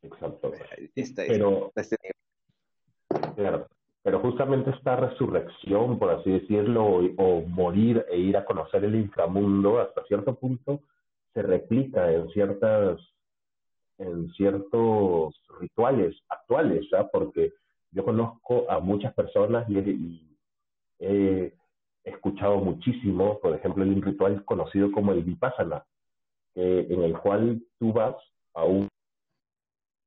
Exacto. 0.02 0.50
pero, 1.16 1.72
claro, 3.36 3.68
pero 4.02 4.20
justamente 4.20 4.70
esta 4.70 4.96
resurrección, 4.96 5.98
por 5.98 6.10
así 6.10 6.30
decirlo, 6.30 6.84
o, 7.16 7.42
morir 7.42 8.04
e 8.10 8.18
ir 8.18 8.36
a 8.36 8.44
conocer 8.44 8.84
el 8.84 8.96
inframundo, 8.96 9.80
hasta 9.80 10.04
cierto 10.04 10.34
punto, 10.34 10.82
se 11.32 11.42
replica 11.42 12.12
en 12.12 12.28
ciertas 12.30 13.00
en 14.02 14.32
ciertos 14.32 15.34
rituales 15.60 16.14
actuales, 16.28 16.86
porque 17.12 17.52
yo 17.92 18.04
conozco 18.04 18.70
a 18.70 18.80
muchas 18.80 19.14
personas 19.14 19.68
y, 19.68 20.28
he 21.04 21.52
escuchado 22.04 22.58
muchísimo, 22.58 23.38
por 23.40 23.56
ejemplo, 23.56 23.82
el 23.82 24.00
ritual 24.00 24.44
conocido 24.44 24.92
como 24.92 25.12
el 25.12 25.24
Vipassana, 25.24 25.84
en 26.54 27.02
el 27.02 27.18
cual 27.18 27.60
tú 27.78 27.92
vas 27.92 28.14
a 28.54 28.64
un 28.64 28.88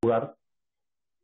lugar 0.02 0.36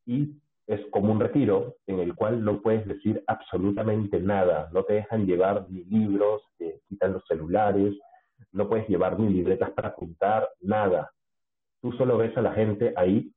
y 0.06 0.36
es 0.68 0.82
como 0.92 1.12
un 1.12 1.20
retiro 1.20 1.76
en 1.88 2.00
el 2.00 2.16
cual 2.16 2.44
no 2.44 2.62
puedes 2.62 2.86
decir 2.88 3.24
absolutamente 3.28 4.20
nada, 4.20 4.70
no 4.74 4.84
te 4.84 4.94
dejan 4.94 5.26
llevar 5.26 5.66
ni 5.70 5.84
libros, 5.86 6.44
te 6.58 6.82
quitan 6.88 7.14
los 7.14 7.26
celulares, 7.28 7.94
no 8.52 8.68
puedes 8.68 8.88
llevar 8.88 9.20
ni 9.20 9.30
libretas 9.30 9.72
para 9.72 9.90
apuntar, 9.90 10.50
nada. 10.62 11.12
Tú 11.82 11.92
solo 11.94 12.18
ves 12.18 12.36
a 12.38 12.42
la 12.42 12.54
gente 12.54 12.94
ahí 12.96 13.32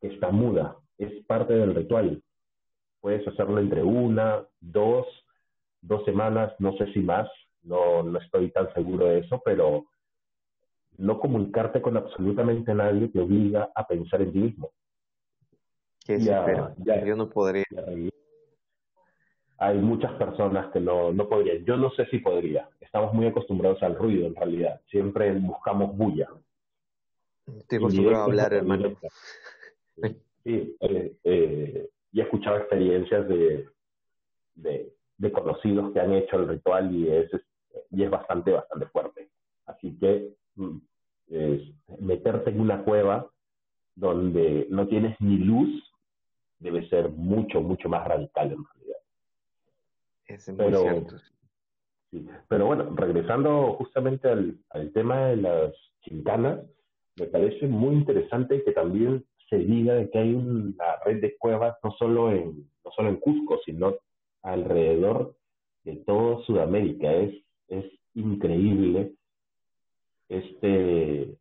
que 0.00 0.08
está 0.08 0.30
muda, 0.30 0.76
es 0.98 1.24
parte 1.26 1.54
del 1.54 1.74
ritual. 1.74 2.22
Puedes 3.00 3.26
hacerlo 3.26 3.58
entre 3.58 3.82
una, 3.82 4.44
dos, 4.60 5.06
dos 5.80 6.04
semanas, 6.04 6.52
no 6.58 6.76
sé 6.76 6.92
si 6.92 7.00
más, 7.00 7.28
no, 7.62 8.02
no 8.02 8.18
estoy 8.18 8.50
tan 8.50 8.72
seguro 8.74 9.06
de 9.06 9.20
eso, 9.20 9.40
pero 9.44 9.86
no 10.98 11.18
comunicarte 11.18 11.80
con 11.80 11.96
absolutamente 11.96 12.74
nadie 12.74 13.08
te 13.08 13.20
obliga 13.20 13.70
a 13.74 13.86
pensar 13.86 14.22
en 14.22 14.32
ti 14.32 14.38
mismo. 14.38 14.70
¿Qué 16.04 16.18
ya, 16.18 17.04
Yo 17.04 17.16
no 17.16 17.28
podría. 17.28 17.64
Hay 19.58 19.78
muchas 19.78 20.12
personas 20.14 20.72
que 20.72 20.80
no, 20.80 21.12
no 21.12 21.28
podrían. 21.28 21.64
Yo 21.64 21.76
no 21.76 21.90
sé 21.90 22.06
si 22.06 22.18
podría. 22.18 22.68
Estamos 22.80 23.14
muy 23.14 23.26
acostumbrados 23.26 23.80
al 23.82 23.94
ruido, 23.94 24.26
en 24.26 24.34
realidad. 24.34 24.80
Siempre 24.90 25.32
buscamos 25.32 25.96
bulla. 25.96 26.28
Estoy 27.58 27.78
acostumbrado 27.78 28.22
a 28.22 28.24
hablar, 28.26 28.52
hermano. 28.52 28.96
Sí, 30.44 30.76
eh, 30.80 31.16
eh, 31.24 31.88
y 32.12 32.20
he 32.20 32.22
escuchado 32.22 32.56
experiencias 32.56 33.28
de, 33.28 33.68
de, 34.54 35.32
conocidos 35.32 35.92
que 35.92 36.00
han 36.00 36.12
hecho 36.12 36.36
el 36.36 36.48
ritual 36.48 36.94
y 36.94 37.08
es, 37.08 37.30
y 37.90 38.02
es 38.02 38.10
bastante, 38.10 38.50
bastante 38.50 38.86
fuerte. 38.86 39.30
Así 39.66 39.96
que 39.98 40.34
mm, 40.56 40.76
es 41.28 41.62
meterte 42.00 42.50
en 42.50 42.60
una 42.60 42.82
cueva 42.82 43.30
donde 43.94 44.66
no 44.70 44.88
tienes 44.88 45.18
ni 45.20 45.38
luz 45.38 45.70
debe 46.58 46.88
ser 46.88 47.10
mucho, 47.10 47.60
mucho 47.60 47.88
más 47.88 48.06
radical 48.06 48.52
en 48.52 48.64
realidad. 48.64 48.98
Es 50.26 50.48
muy 50.48 50.56
pero, 50.56 50.82
cierto. 50.82 51.16
Sí, 52.10 52.26
pero 52.48 52.66
bueno, 52.66 52.94
regresando 52.94 53.74
justamente 53.74 54.28
al, 54.28 54.58
al 54.70 54.92
tema 54.92 55.26
de 55.26 55.36
las 55.36 55.74
chincanas, 56.02 56.60
me 57.16 57.26
parece 57.26 57.66
muy 57.66 57.94
interesante 57.94 58.62
que 58.64 58.72
también 58.72 59.24
se 59.48 59.58
diga 59.58 59.94
de 59.94 60.10
que 60.10 60.18
hay 60.18 60.34
una 60.34 60.96
red 61.04 61.20
de 61.20 61.36
cuevas 61.36 61.76
no 61.82 61.92
solo 61.92 62.32
en, 62.32 62.66
no 62.84 62.90
solo 62.92 63.10
en 63.10 63.16
Cusco, 63.16 63.60
sino 63.64 63.94
alrededor 64.42 65.34
de 65.84 65.96
toda 65.96 66.42
Sudamérica. 66.44 67.12
Es, 67.12 67.34
es 67.68 67.84
increíble 68.14 69.12
este, 70.28 71.36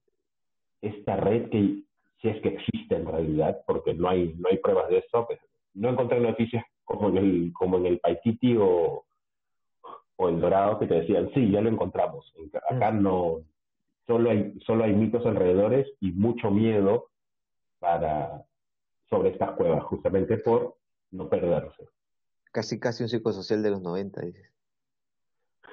esta 0.81 1.15
red 1.15 1.49
que 1.49 1.83
si 2.21 2.27
es 2.27 2.41
que 2.41 2.49
existe 2.49 2.95
en 2.95 3.05
realidad, 3.05 3.61
porque 3.65 3.93
no 3.93 4.09
hay, 4.09 4.35
no 4.37 4.49
hay 4.49 4.57
pruebas 4.57 4.89
de 4.89 4.99
eso, 4.99 5.25
pues, 5.25 5.39
no 5.73 5.89
encontré 5.89 6.19
noticias 6.19 6.63
como 6.83 7.09
en 7.09 7.17
el, 7.17 7.53
como 7.53 7.77
en 7.77 7.87
el 7.87 7.99
Paititi 7.99 8.55
o, 8.57 9.05
o 10.17 10.29
el 10.29 10.39
Dorado 10.39 10.79
que 10.79 10.87
te 10.87 10.95
decían, 10.95 11.31
sí, 11.33 11.49
ya 11.49 11.61
lo 11.61 11.69
encontramos. 11.69 12.31
Acá 12.69 12.91
no, 12.91 13.39
solo 14.07 14.29
hay, 14.29 14.59
solo 14.65 14.83
hay 14.83 14.93
mitos 14.93 15.25
alrededores 15.25 15.87
y 15.99 16.11
mucho 16.11 16.51
miedo 16.51 17.09
para, 17.79 18.43
sobre 19.09 19.29
estas 19.29 19.51
cuevas, 19.51 19.83
justamente 19.83 20.37
por 20.37 20.75
no 21.11 21.29
perderse. 21.29 21.87
Casi, 22.51 22.79
casi 22.79 23.03
un 23.03 23.09
psicosocial 23.09 23.63
de 23.63 23.71
los 23.71 23.81
90, 23.81 24.21
dices. 24.21 24.51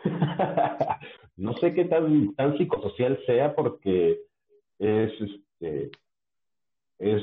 no 1.36 1.54
sé 1.54 1.74
qué 1.74 1.84
tan, 1.86 2.34
tan 2.34 2.56
psicosocial 2.56 3.18
sea 3.26 3.54
porque 3.54 4.20
es, 4.78 5.12
este, 5.20 5.90
es 6.98 7.22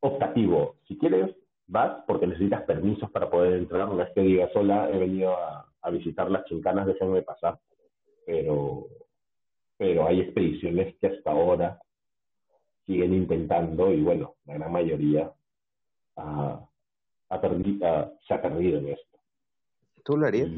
optativo. 0.00 0.76
Si 0.86 0.98
quieres, 0.98 1.34
vas 1.66 2.02
porque 2.06 2.26
necesitas 2.26 2.62
permisos 2.62 3.10
para 3.10 3.30
poder 3.30 3.54
entrar. 3.54 3.88
No 3.88 4.02
es 4.02 4.10
que 4.14 4.22
digas, 4.22 4.50
hola, 4.54 4.90
he 4.90 4.98
venido 4.98 5.36
a, 5.36 5.64
visitar 5.90 6.30
las 6.30 6.44
chincanas, 6.44 6.86
déjenme 6.86 7.22
pasar. 7.22 7.58
Pero, 8.26 8.88
pero 9.78 10.06
hay 10.06 10.20
expediciones 10.20 10.94
que 10.96 11.06
hasta 11.06 11.30
ahora 11.30 11.80
siguen 12.84 13.14
intentando 13.14 13.92
y 13.92 14.02
bueno, 14.02 14.34
la 14.44 14.54
gran 14.54 14.72
mayoría 14.72 15.32
ha, 16.16 16.60
se 17.30 18.34
ha 18.34 18.42
perdido 18.42 18.78
en 18.78 18.88
esto. 18.88 19.18
¿Tú 20.04 20.16
lo 20.16 20.26
harías? 20.26 20.50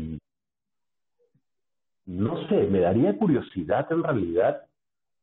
no 2.11 2.49
sé, 2.49 2.67
me 2.67 2.81
daría 2.81 3.17
curiosidad 3.17 3.87
en 3.93 4.03
realidad, 4.03 4.67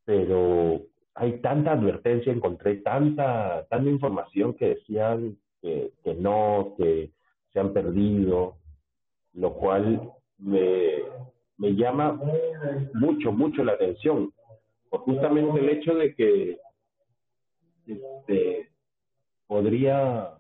pero 0.05 0.83
hay 1.15 1.39
tanta 1.41 1.73
advertencia, 1.73 2.31
encontré 2.31 2.77
tanta, 2.77 3.65
tanta 3.69 3.89
información 3.89 4.53
que 4.53 4.69
decían 4.69 5.37
que, 5.61 5.91
no, 6.17 6.75
que 6.77 7.11
se 7.51 7.59
han 7.59 7.73
perdido, 7.73 8.55
lo 9.33 9.53
cual 9.55 10.13
me, 10.37 11.01
me 11.57 11.75
llama 11.75 12.19
mucho, 12.93 13.31
mucho 13.31 13.63
la 13.63 13.73
atención, 13.73 14.33
por 14.89 15.01
justamente 15.01 15.59
el 15.59 15.69
hecho 15.69 15.95
de 15.95 16.15
que 16.15 16.59
este, 17.85 18.71
podría, 19.47 20.33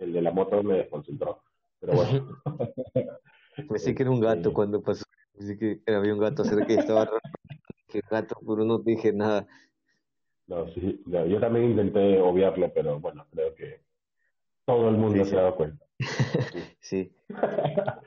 el 0.00 0.12
de 0.12 0.22
la 0.22 0.30
moto 0.30 0.62
me 0.62 0.78
desconcentró, 0.78 1.42
pero 1.80 1.94
bueno. 1.94 2.40
Pensé 3.68 3.94
que 3.94 4.02
era 4.02 4.10
un 4.10 4.20
gato 4.20 4.52
cuando 4.52 4.82
pasó, 4.82 5.04
pensé 5.32 5.56
que 5.56 5.80
había 5.86 6.12
un 6.12 6.18
gato 6.18 6.42
cerca 6.44 6.72
y 6.72 6.76
estaba 6.76 7.08
que 7.88 8.00
gato, 8.10 8.36
pero 8.44 8.64
no 8.64 8.78
dije 8.78 9.12
nada. 9.12 9.46
No, 10.48 10.68
sí, 10.72 11.00
yo 11.06 11.40
también 11.40 11.70
intenté 11.70 12.20
obviarlo, 12.20 12.70
pero 12.74 12.98
bueno, 12.98 13.24
creo 13.30 13.54
que 13.54 13.80
todo 14.66 14.88
el 14.88 14.96
mundo 14.96 15.24
se 15.24 15.38
ha 15.38 15.42
dado 15.42 15.56
cuenta. 15.56 15.84
sí. 16.80 17.12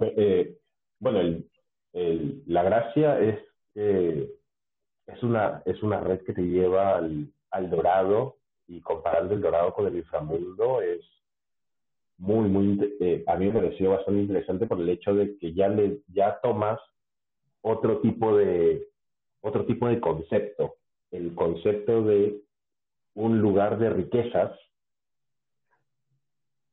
Eh, 0.00 0.56
bueno, 1.02 1.18
el, 1.92 2.42
la 2.46 2.62
gracia 2.62 3.18
es 3.18 3.40
que 3.74 4.30
es 5.08 5.22
una, 5.22 5.62
es 5.66 5.82
una 5.82 5.98
red 6.00 6.22
que 6.22 6.32
te 6.32 6.42
lleva 6.42 6.96
al, 6.96 7.26
al 7.50 7.70
dorado 7.70 8.36
y 8.68 8.80
comparando 8.80 9.34
el 9.34 9.40
dorado 9.40 9.74
con 9.74 9.88
el 9.88 9.96
inframundo 9.96 10.80
es 10.80 11.00
muy, 12.18 12.48
muy, 12.48 12.96
eh, 13.00 13.24
a 13.26 13.34
mí 13.34 13.46
me 13.46 13.60
pareció 13.60 13.90
bastante 13.90 14.20
interesante 14.20 14.66
por 14.66 14.80
el 14.80 14.88
hecho 14.88 15.12
de 15.12 15.36
que 15.38 15.52
ya 15.54 15.66
le, 15.66 16.02
ya 16.06 16.38
tomas 16.40 16.78
otro 17.62 18.00
tipo 18.00 18.36
de, 18.36 18.86
otro 19.40 19.66
tipo 19.66 19.88
de 19.88 19.98
concepto, 19.98 20.76
el 21.10 21.34
concepto 21.34 22.04
de 22.04 22.40
un 23.14 23.40
lugar 23.40 23.76
de 23.78 23.90
riquezas, 23.90 24.56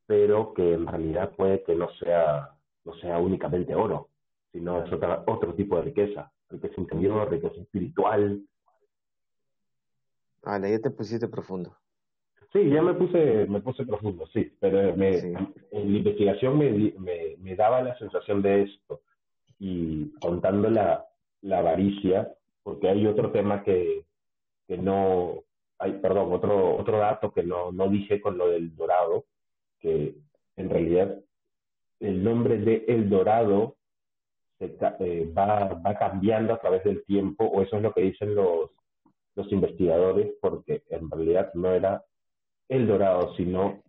pero 0.05 0.53
que 0.53 0.73
en 0.73 0.85
realidad 0.85 1.31
puede 1.35 1.63
que 1.63 1.73
no 1.73 1.89
sea, 1.95 2.51
no 2.85 2.93
sea 2.97 3.17
únicamente 3.17 3.73
oro, 3.73 4.09
sino 4.51 4.83
es 4.83 4.91
otra, 4.91 5.23
otro 5.27 5.53
tipo 5.53 5.77
de 5.77 5.83
riqueza, 5.83 6.31
riqueza 6.49 6.81
interior, 6.81 7.29
riqueza 7.29 7.61
espiritual. 7.61 8.41
Vale, 10.43 10.71
ya 10.71 10.79
te 10.79 10.89
pusiste 10.89 11.27
profundo. 11.27 11.75
Sí, 12.51 12.67
ya 12.69 12.81
me 12.81 12.95
puse, 12.95 13.45
me 13.47 13.61
puse 13.61 13.85
profundo, 13.85 14.25
sí, 14.33 14.51
pero 14.59 14.95
me, 14.95 15.19
en 15.19 15.33
la 15.71 15.97
investigación 15.97 16.57
me, 16.57 16.93
me, 16.97 17.35
me, 17.37 17.55
daba 17.55 17.83
la 17.83 17.95
sensación 17.99 18.41
de 18.41 18.63
esto 18.63 19.01
y 19.59 20.09
contando 20.19 20.67
la, 20.67 21.05
la 21.41 21.59
avaricia, 21.59 22.33
porque 22.63 22.89
hay 22.89 23.05
otro 23.05 23.31
tema 23.31 23.63
que, 23.63 24.03
que 24.67 24.79
no, 24.79 25.43
hay, 25.77 25.93
perdón, 25.99 26.33
otro, 26.33 26.75
otro 26.75 26.97
dato 26.97 27.31
que 27.31 27.43
no, 27.43 27.71
no 27.71 27.87
dije 27.87 28.19
con 28.19 28.39
lo 28.39 28.49
del 28.49 28.75
dorado, 28.75 29.25
que 29.79 30.15
en 30.55 30.69
realidad 30.71 31.19
el 31.99 32.23
nombre 32.23 32.57
de 32.57 32.85
El 32.87 33.09
Dorado 33.09 33.75
se, 34.59 34.77
eh, 34.99 35.31
va, 35.35 35.73
va 35.73 35.97
cambiando 35.97 36.53
a 36.53 36.59
través 36.59 36.83
del 36.83 37.03
tiempo, 37.05 37.45
o 37.45 37.61
eso 37.61 37.77
es 37.77 37.81
lo 37.81 37.93
que 37.93 38.01
dicen 38.01 38.35
los, 38.35 38.69
los 39.35 39.51
investigadores, 39.51 40.33
porque 40.41 40.83
en 40.89 41.09
realidad 41.09 41.51
no 41.53 41.71
era 41.71 42.03
El 42.67 42.87
Dorado, 42.87 43.33
sino 43.35 43.81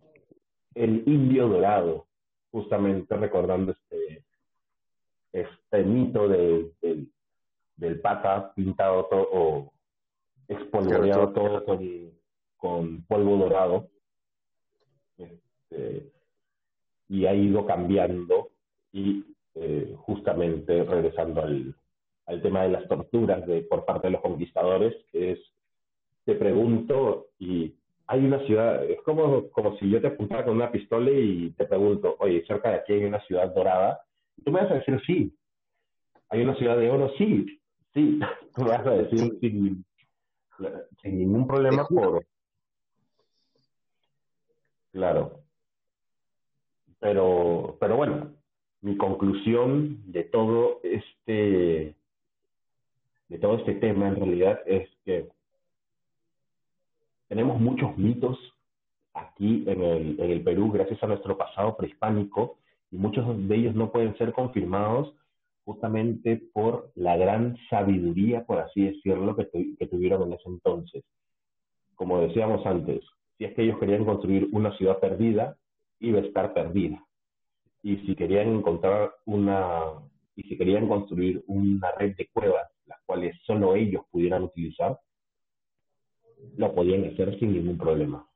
el 0.73 1.03
indio 1.05 1.49
dorado, 1.49 2.07
justamente 2.51 3.15
recordando 3.17 3.73
este, 3.73 4.23
este 5.33 5.83
mito 5.83 6.29
de, 6.29 6.71
del 7.75 7.99
pata 7.99 8.53
pintado 8.53 9.05
todo, 9.05 9.27
o 9.31 9.73
espolvoreado 10.47 11.33
todo 11.33 11.65
con, 11.65 12.11
con, 12.55 13.03
polvo 13.03 13.37
dorado. 13.37 13.89
Este, 15.17 16.11
y 17.09 17.25
ha 17.25 17.33
ido 17.33 17.65
cambiando 17.65 18.51
y 18.93 19.25
eh, 19.55 19.93
justamente 19.97 20.83
regresando 20.83 21.41
al, 21.41 21.75
al 22.25 22.41
tema 22.41 22.63
de 22.63 22.69
las 22.69 22.87
torturas 22.87 23.45
de, 23.45 23.61
por 23.63 23.85
parte 23.85 24.07
de 24.07 24.11
los 24.11 24.21
conquistadores, 24.21 24.95
es, 25.13 25.39
te 26.25 26.35
pregunto, 26.35 27.27
y 27.39 27.73
hay 28.07 28.25
una 28.25 28.39
ciudad, 28.45 28.83
es 28.85 29.01
como, 29.01 29.49
como 29.49 29.77
si 29.77 29.89
yo 29.89 30.01
te 30.01 30.07
apuntara 30.07 30.45
con 30.45 30.55
una 30.55 30.71
pistola 30.71 31.11
y 31.11 31.51
te 31.51 31.65
pregunto, 31.65 32.15
oye, 32.19 32.45
cerca 32.45 32.69
de 32.69 32.75
aquí 32.75 32.93
hay 32.93 33.05
una 33.05 33.21
ciudad 33.21 33.53
dorada, 33.53 34.01
tú 34.43 34.51
me 34.51 34.61
vas 34.61 34.71
a 34.71 34.75
decir 34.75 35.01
sí. 35.05 35.33
¿Hay 36.29 36.41
una 36.41 36.55
ciudad 36.55 36.77
de 36.77 36.89
oro? 36.89 37.11
Sí, 37.17 37.59
sí. 37.93 38.19
Tú 38.55 38.63
me 38.63 38.69
vas 38.69 38.87
a 38.87 38.91
decir 38.91 39.37
sin, 39.41 39.85
sin 41.01 41.19
ningún 41.19 41.45
problema 41.45 41.85
por... 41.85 42.25
Claro. 44.93 45.41
Pero, 46.99 47.77
pero 47.79 47.97
bueno, 47.97 48.33
mi 48.81 48.97
conclusión 48.97 49.99
de 50.11 50.23
todo 50.23 50.79
este 50.83 51.95
de 53.29 53.37
todo 53.39 53.57
este 53.57 53.75
tema 53.75 54.09
en 54.09 54.15
realidad 54.15 54.59
es 54.65 54.89
que 55.05 55.29
tenemos 57.29 57.61
muchos 57.61 57.97
mitos 57.97 58.37
aquí 59.13 59.63
en 59.67 59.81
el, 59.81 60.19
en 60.19 60.31
el 60.31 60.43
Perú 60.43 60.71
gracias 60.71 61.01
a 61.01 61.07
nuestro 61.07 61.37
pasado 61.37 61.77
prehispánico 61.77 62.57
y 62.91 62.97
muchos 62.97 63.25
de 63.47 63.55
ellos 63.55 63.75
no 63.75 63.91
pueden 63.91 64.17
ser 64.17 64.33
confirmados 64.33 65.13
justamente 65.63 66.41
por 66.53 66.91
la 66.95 67.15
gran 67.15 67.57
sabiduría, 67.69 68.43
por 68.43 68.59
así 68.59 68.83
decirlo, 68.83 69.35
que, 69.35 69.47
que 69.77 69.87
tuvieron 69.87 70.23
en 70.23 70.33
ese 70.33 70.49
entonces. 70.49 71.03
Como 71.95 72.19
decíamos 72.19 72.65
antes, 72.65 73.03
si 73.37 73.45
es 73.45 73.53
que 73.53 73.63
ellos 73.63 73.79
querían 73.79 74.03
construir 74.03 74.49
una 74.51 74.75
ciudad 74.77 74.99
perdida, 74.99 75.55
iba 75.99 76.19
a 76.19 76.23
estar 76.23 76.53
perdida. 76.53 77.01
Y 77.83 77.97
si 78.05 78.15
querían 78.15 78.49
encontrar 78.49 79.13
una, 79.25 79.85
y 80.35 80.43
si 80.43 80.57
querían 80.57 80.87
construir 80.87 81.43
una 81.47 81.91
red 81.91 82.15
de 82.15 82.27
cuevas 82.31 82.69
las 82.85 82.99
cuales 83.05 83.35
solo 83.45 83.75
ellos 83.75 84.03
pudieran 84.11 84.43
utilizar, 84.43 84.99
lo 86.57 86.75
podían 86.75 87.05
hacer 87.05 87.37
sin 87.39 87.53
ningún 87.53 87.77
problema. 87.77 88.27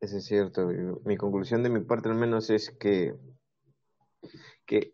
Eso 0.00 0.16
es 0.16 0.24
cierto. 0.24 0.68
Mi 1.04 1.16
conclusión 1.16 1.62
de 1.62 1.70
mi 1.70 1.80
parte 1.80 2.08
al 2.08 2.16
menos 2.16 2.50
es 2.50 2.70
que, 2.70 3.14
que 4.66 4.92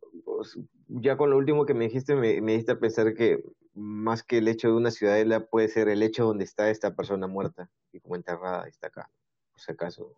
ya 0.89 1.17
con 1.17 1.31
lo 1.31 1.39
último 1.39 1.65
que 1.65 1.73
me 1.73 1.87
dijiste 1.87 2.15
me, 2.15 2.41
me 2.43 2.53
diste 2.53 2.73
a 2.73 2.79
pensar 2.79 3.15
que 3.15 3.43
más 3.75 4.23
que 4.23 4.39
el 4.39 4.49
hecho 4.49 4.69
de 4.69 4.75
una 4.75 4.91
ciudadela 4.91 5.47
puede 5.47 5.69
ser 5.69 5.89
el 5.89 6.03
hecho 6.03 6.25
donde 6.25 6.45
está 6.45 6.69
esta 6.69 6.95
persona 6.95 7.27
muerta 7.27 7.71
y 7.93 8.01
como 8.01 8.17
enterrada 8.17 8.69
está 8.69 8.89
acá, 8.89 9.11
por 9.51 9.61
si 9.61 9.73
acaso. 9.73 10.15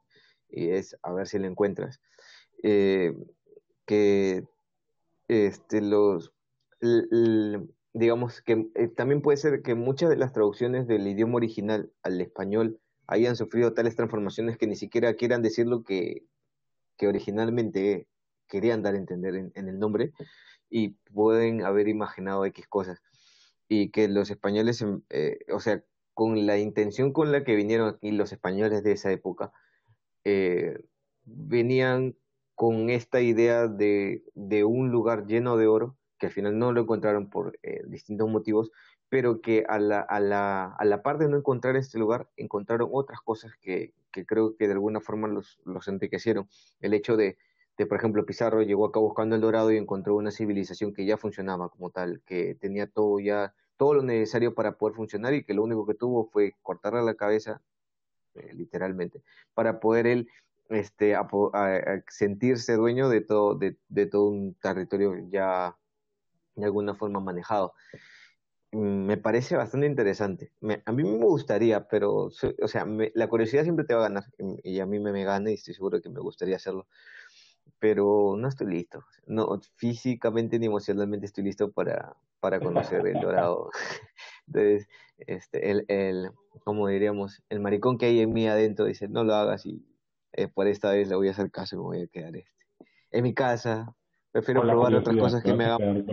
Y 0.49 0.71
es 0.71 0.97
a 1.03 1.13
ver 1.13 1.29
si 1.29 1.39
la 1.39 1.47
encuentras. 1.47 2.01
Eh, 2.63 3.15
que 3.87 4.45
este, 5.29 5.81
los, 5.81 6.33
digamos 7.93 8.43
que 8.43 8.69
eh, 8.75 8.89
también 8.89 9.23
puede 9.23 9.37
ser 9.37 9.63
que 9.63 9.75
muchas 9.75 10.11
de 10.11 10.17
las 10.17 10.33
traducciones 10.33 10.87
del 10.87 11.07
idioma 11.07 11.37
original 11.37 11.91
al 12.03 12.21
español 12.21 12.81
hayan 13.07 13.37
sufrido 13.37 13.73
tales 13.73 13.97
transformaciones 13.97 14.57
que 14.57 14.67
ni 14.67 14.77
siquiera 14.77 15.15
quieran 15.15 15.43
decir 15.43 15.67
lo 15.67 15.83
que, 15.83 16.25
que 16.97 17.09
originalmente 17.09 18.07
querían 18.47 18.83
dar 18.83 18.95
a 18.95 18.99
entender 18.99 19.35
en, 19.35 19.69
el 19.69 19.79
nombre 19.79 20.13
y 20.69 20.91
pueden 21.13 21.65
haber 21.65 21.89
imaginado 21.89 22.45
X 22.47 22.67
cosas. 22.69 23.03
Y 23.69 23.91
que 23.91 24.09
los 24.09 24.31
españoles, 24.31 24.85
eh, 25.11 25.39
o 25.53 25.61
sea, 25.61 25.83
con 26.15 26.47
la 26.47 26.59
intención 26.59 27.13
con 27.13 27.33
la 27.33 27.45
que 27.45 27.55
vinieron 27.55 27.89
aquí 27.89 28.11
los 28.11 28.33
españoles 28.33 28.83
de 28.83 28.93
esa 28.93 29.11
época, 29.13 29.53
eh, 30.25 30.79
venían 31.25 32.17
con 32.61 32.91
esta 32.91 33.23
idea 33.23 33.69
de, 33.69 34.23
de, 34.35 34.65
un 34.65 34.91
lugar 34.91 35.27
lleno 35.27 35.57
de 35.57 35.67
oro 35.67 35.97
que 36.19 36.27
al 36.27 36.33
final 36.33 36.59
no 36.59 36.73
lo 36.73 36.83
encontraron 36.83 37.31
por 37.31 37.59
eh, 37.63 37.81
distintos 37.87 38.29
motivos, 38.29 38.71
pero 39.09 39.41
que 39.41 39.65
a 39.67 39.79
la, 39.79 40.01
a, 40.01 40.21
la, 40.21 40.67
a 40.67 40.85
la 40.85 41.03
par 41.03 41.17
de 41.17 41.27
no 41.31 41.39
encontrar 41.39 41.77
este 41.77 41.99
lugar, 41.99 42.29
encontraron 42.37 42.91
otras 42.93 43.23
cosas 43.23 43.53
que, 43.63 43.95
que 44.13 44.27
creo 44.27 44.57
que 44.59 44.67
de 44.67 44.75
alguna 44.75 45.01
forma 45.01 45.27
los, 45.27 45.59
los 45.65 45.89
enriquecieron. 45.89 46.51
El 46.83 46.93
hecho 46.93 47.17
de, 47.17 47.39
de, 47.79 47.87
por 47.87 47.97
ejemplo, 47.97 48.27
Pizarro 48.27 48.61
llegó 48.61 48.85
acá 48.85 49.01
buscando 49.01 49.37
el 49.37 49.41
dorado 49.41 49.73
y 49.73 49.79
encontró 49.79 50.15
una 50.15 50.31
civilización 50.31 50.93
que 50.93 51.07
ya 51.07 51.17
funcionaba 51.17 51.71
como 51.71 51.89
tal, 51.89 52.21
que 52.27 52.57
tenía 52.57 52.87
todo 52.89 53.21
ya, 53.21 53.55
todo 53.79 53.95
lo 53.95 54.03
necesario 54.03 54.55
para 54.55 54.77
poder 54.77 54.97
funcionar 54.97 55.33
y 55.33 55.45
que 55.45 55.55
lo 55.55 55.63
único 55.63 55.87
que 55.87 55.95
tuvo 55.95 56.27
fue 56.27 56.57
cortarle 56.61 57.03
la 57.05 57.15
cabeza, 57.15 57.63
eh, 58.35 58.53
literalmente, 58.53 59.23
para 59.55 59.81
poder 59.81 60.07
él 60.07 60.29
este, 60.71 61.15
a, 61.15 61.27
sentirse 62.09 62.75
dueño 62.77 63.09
de 63.09 63.21
todo, 63.21 63.55
de, 63.55 63.77
de 63.89 64.07
todo 64.07 64.29
un 64.29 64.55
territorio 64.55 65.15
ya 65.31 65.77
de 66.55 66.65
alguna 66.65 66.95
forma 66.95 67.21
manejado. 67.21 67.75
Mm, 68.73 69.07
me 69.07 69.17
parece 69.17 69.57
bastante 69.57 69.87
interesante. 69.87 70.53
a 70.85 70.93
mí 70.93 71.03
me 71.03 71.25
gustaría, 71.25 71.89
pero, 71.89 72.31
o 72.63 72.69
sea, 72.69 72.87
la 73.15 73.29
curiosidad 73.29 73.65
siempre 73.65 73.85
te 73.85 73.95
va 73.95 74.01
a 74.07 74.09
ganar 74.09 74.25
y, 74.63 74.81
a 74.81 74.87
mí 74.87 75.01
me, 75.01 75.13
me 75.13 75.25
gana 75.25 75.51
y 75.51 75.55
estoy 75.55 75.75
seguro 75.75 76.01
que 76.01 76.09
me 76.09 76.21
gustaría 76.21 76.57
hacerlo. 76.57 76.87
Pero 77.79 78.37
no 78.39 78.49
estoy 78.49 78.69
listo. 78.69 79.05
No, 79.27 79.61
físicamente 79.77 80.59
ni 80.59 80.67
emocionalmente 80.67 81.27
estoy 81.27 81.45
listo 81.45 81.73
para, 81.73 82.17
para 82.41 82.61
conocer 82.61 83.07
el 83.07 83.21
dorado. 83.21 83.71
Entonces, 84.47 84.89
este, 85.19 85.71
el, 85.71 85.85
el, 85.89 86.31
como 86.65 86.89
diríamos, 86.89 87.43
el 87.49 87.61
maricón 87.61 87.99
que 87.99 88.07
hay 88.07 88.21
en 88.21 88.33
mí 88.33 88.47
adentro 88.49 88.85
dice, 88.85 89.09
no 89.09 89.25
lo 89.25 89.35
hagas 89.35 89.67
y 89.67 89.83
eh, 90.33 90.49
por 90.49 90.67
esta 90.67 90.93
vez 90.93 91.09
le 91.09 91.17
voy 91.17 91.29
a 91.29 91.33
hacer 91.33 91.51
caso 91.51 91.77
y 91.77 91.79
me 91.79 91.85
voy 91.85 92.03
a 92.03 92.07
quedar 92.07 92.37
este. 92.37 92.51
en 93.11 93.23
mi 93.23 93.35
casa, 93.35 93.95
Prefiero 94.33 94.63
probar 94.63 94.95
otras 94.95 95.17
cosas 95.17 95.43
que 95.43 95.55
me 95.55 95.65
hagan. 95.65 96.05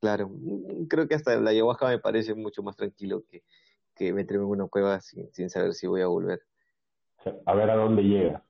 Claro, 0.00 0.28
mm, 0.28 0.84
creo 0.84 1.08
que 1.08 1.14
hasta 1.14 1.36
la 1.40 1.50
ayahuasca 1.50 1.88
me 1.88 1.98
parece 1.98 2.34
mucho 2.34 2.62
más 2.62 2.76
tranquilo 2.76 3.24
que, 3.30 3.42
que 3.94 4.12
meterme 4.12 4.44
en 4.44 4.50
una 4.50 4.66
cueva 4.66 5.00
sin, 5.00 5.32
sin 5.32 5.48
saber 5.48 5.72
si 5.72 5.86
voy 5.86 6.02
a 6.02 6.06
volver. 6.06 6.42
A 7.46 7.54
ver 7.54 7.70
a 7.70 7.76
dónde 7.76 8.02
llega. 8.02 8.44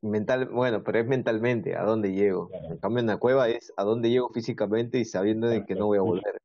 Mental, 0.00 0.46
bueno, 0.46 0.82
pero 0.82 0.98
es 0.98 1.06
mentalmente, 1.06 1.76
a 1.76 1.82
dónde 1.82 2.12
llego. 2.12 2.50
En 2.70 2.78
cambio, 2.78 3.00
en 3.00 3.06
la 3.06 3.16
cueva 3.18 3.48
es 3.48 3.72
a 3.76 3.84
dónde 3.84 4.10
llego 4.10 4.30
físicamente 4.30 4.98
y 4.98 5.04
sabiendo 5.04 5.48
de 5.48 5.64
que 5.64 5.74
no 5.74 5.86
voy 5.86 5.98
a 5.98 6.02
volver. 6.02 6.40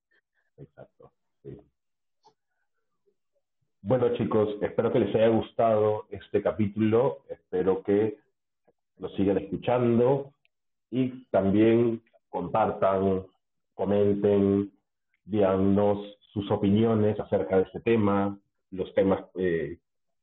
Bueno, 3.99 4.15
chicos, 4.15 4.55
espero 4.61 4.93
que 4.93 4.99
les 5.01 5.13
haya 5.13 5.27
gustado 5.27 6.05
este 6.09 6.41
capítulo. 6.41 7.17
Espero 7.27 7.83
que 7.83 8.17
lo 8.97 9.09
sigan 9.09 9.39
escuchando 9.39 10.31
y 10.89 11.25
también 11.25 12.01
compartan, 12.29 13.25
comenten, 13.73 14.71
díganos 15.25 16.17
sus 16.31 16.49
opiniones 16.49 17.19
acerca 17.19 17.57
de 17.57 17.63
este 17.63 17.81
tema, 17.81 18.39
los 18.71 18.93
temas, 18.93 19.25
eh, 19.35 19.77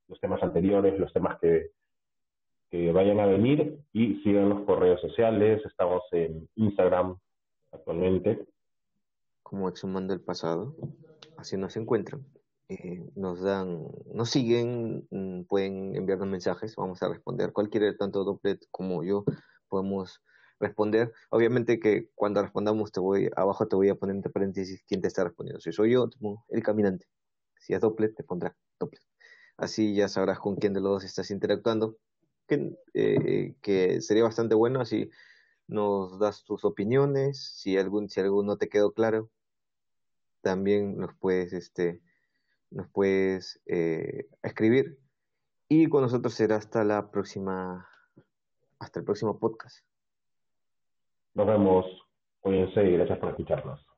los 0.09 0.19
temas 0.21 0.43
anteriores, 0.43 0.99
los 0.99 1.13
temas 1.13 1.39
que, 1.39 1.71
vayan 2.95 3.21
a 3.21 3.27
venir 3.27 3.79
y 3.93 4.23
síganos 4.23 4.63
por 4.63 4.81
redes 4.81 5.03
sociales, 5.03 5.63
estamos 5.67 6.03
en 6.13 6.49
Instagram 6.57 7.19
actualmente. 7.73 8.47
Como 9.43 9.69
Exhumando 9.69 10.15
el 10.15 10.21
Pasado, 10.23 10.75
así 11.37 11.59
nos 11.59 11.77
encuentran. 11.77 12.25
Eh, 12.69 13.05
nos 13.15 13.41
dan, 13.41 13.87
nos 14.13 14.31
siguen, 14.31 15.07
mm, 15.11 15.45
pueden 15.45 15.95
enviarnos 15.95 16.29
mensajes, 16.29 16.75
vamos 16.77 17.03
a 17.03 17.09
responder. 17.09 17.53
Cualquiera, 17.53 17.97
tanto 17.97 18.25
Dopplet 18.25 18.67
como 18.71 19.05
yo, 19.05 19.25
podemos 19.69 20.23
responder. 20.59 21.13
Obviamente 21.31 21.79
que 21.79 22.11
cuando 22.15 22.43
respondamos 22.43 22.91
te 22.91 23.01
voy 23.01 23.31
abajo 23.37 23.69
te 23.69 23.77
voy 23.77 23.89
a 23.89 23.95
poner 23.95 24.17
entre 24.17 24.33
paréntesis 24.33 24.83
quién 24.87 25.01
te 25.01 25.09
está 25.09 25.25
respondiendo. 25.25 25.61
Si 25.61 25.73
soy 25.73 25.93
yo, 25.93 26.09
el 26.49 26.63
caminante. 26.63 27.07
Si 27.59 27.75
es 27.75 27.81
doble, 27.81 28.09
te 28.09 28.25
pondrá 28.25 28.57
doble. 28.79 28.99
Así 29.57 29.95
ya 29.95 30.09
sabrás 30.09 30.39
con 30.41 30.57
quién 30.57 30.73
de 30.73 30.81
los 30.81 30.91
dos 30.93 31.05
estás 31.05 31.31
interactuando. 31.31 31.97
Que, 32.49 32.77
eh, 32.95 33.57
que 33.61 34.01
sería 34.01 34.23
bastante 34.23 34.55
bueno, 34.55 34.81
así 34.81 35.11
nos 35.67 36.19
das 36.21 36.45
tus 36.45 36.65
opiniones, 36.65 37.55
si 37.57 37.77
algún, 37.77 38.09
si 38.09 38.21
alguno 38.21 38.57
te 38.57 38.69
quedó 38.69 38.93
claro, 38.93 39.31
también 40.43 40.97
nos 40.97 41.15
puedes, 41.17 41.53
este, 41.53 42.03
nos 42.71 42.89
puedes 42.89 43.61
eh, 43.67 44.29
escribir. 44.43 44.99
Y 45.69 45.89
con 45.89 46.03
nosotros 46.03 46.35
será 46.35 46.57
hasta 46.57 46.85
la 46.85 47.11
próxima, 47.11 47.89
hasta 48.79 49.01
el 49.01 49.05
próximo 49.05 49.39
podcast. 49.39 49.85
Nos 51.35 51.47
vemos. 51.47 51.87
Cuídense 52.41 52.85
y 52.85 52.93
gracias 52.93 53.19
por 53.19 53.31
escucharnos. 53.31 53.96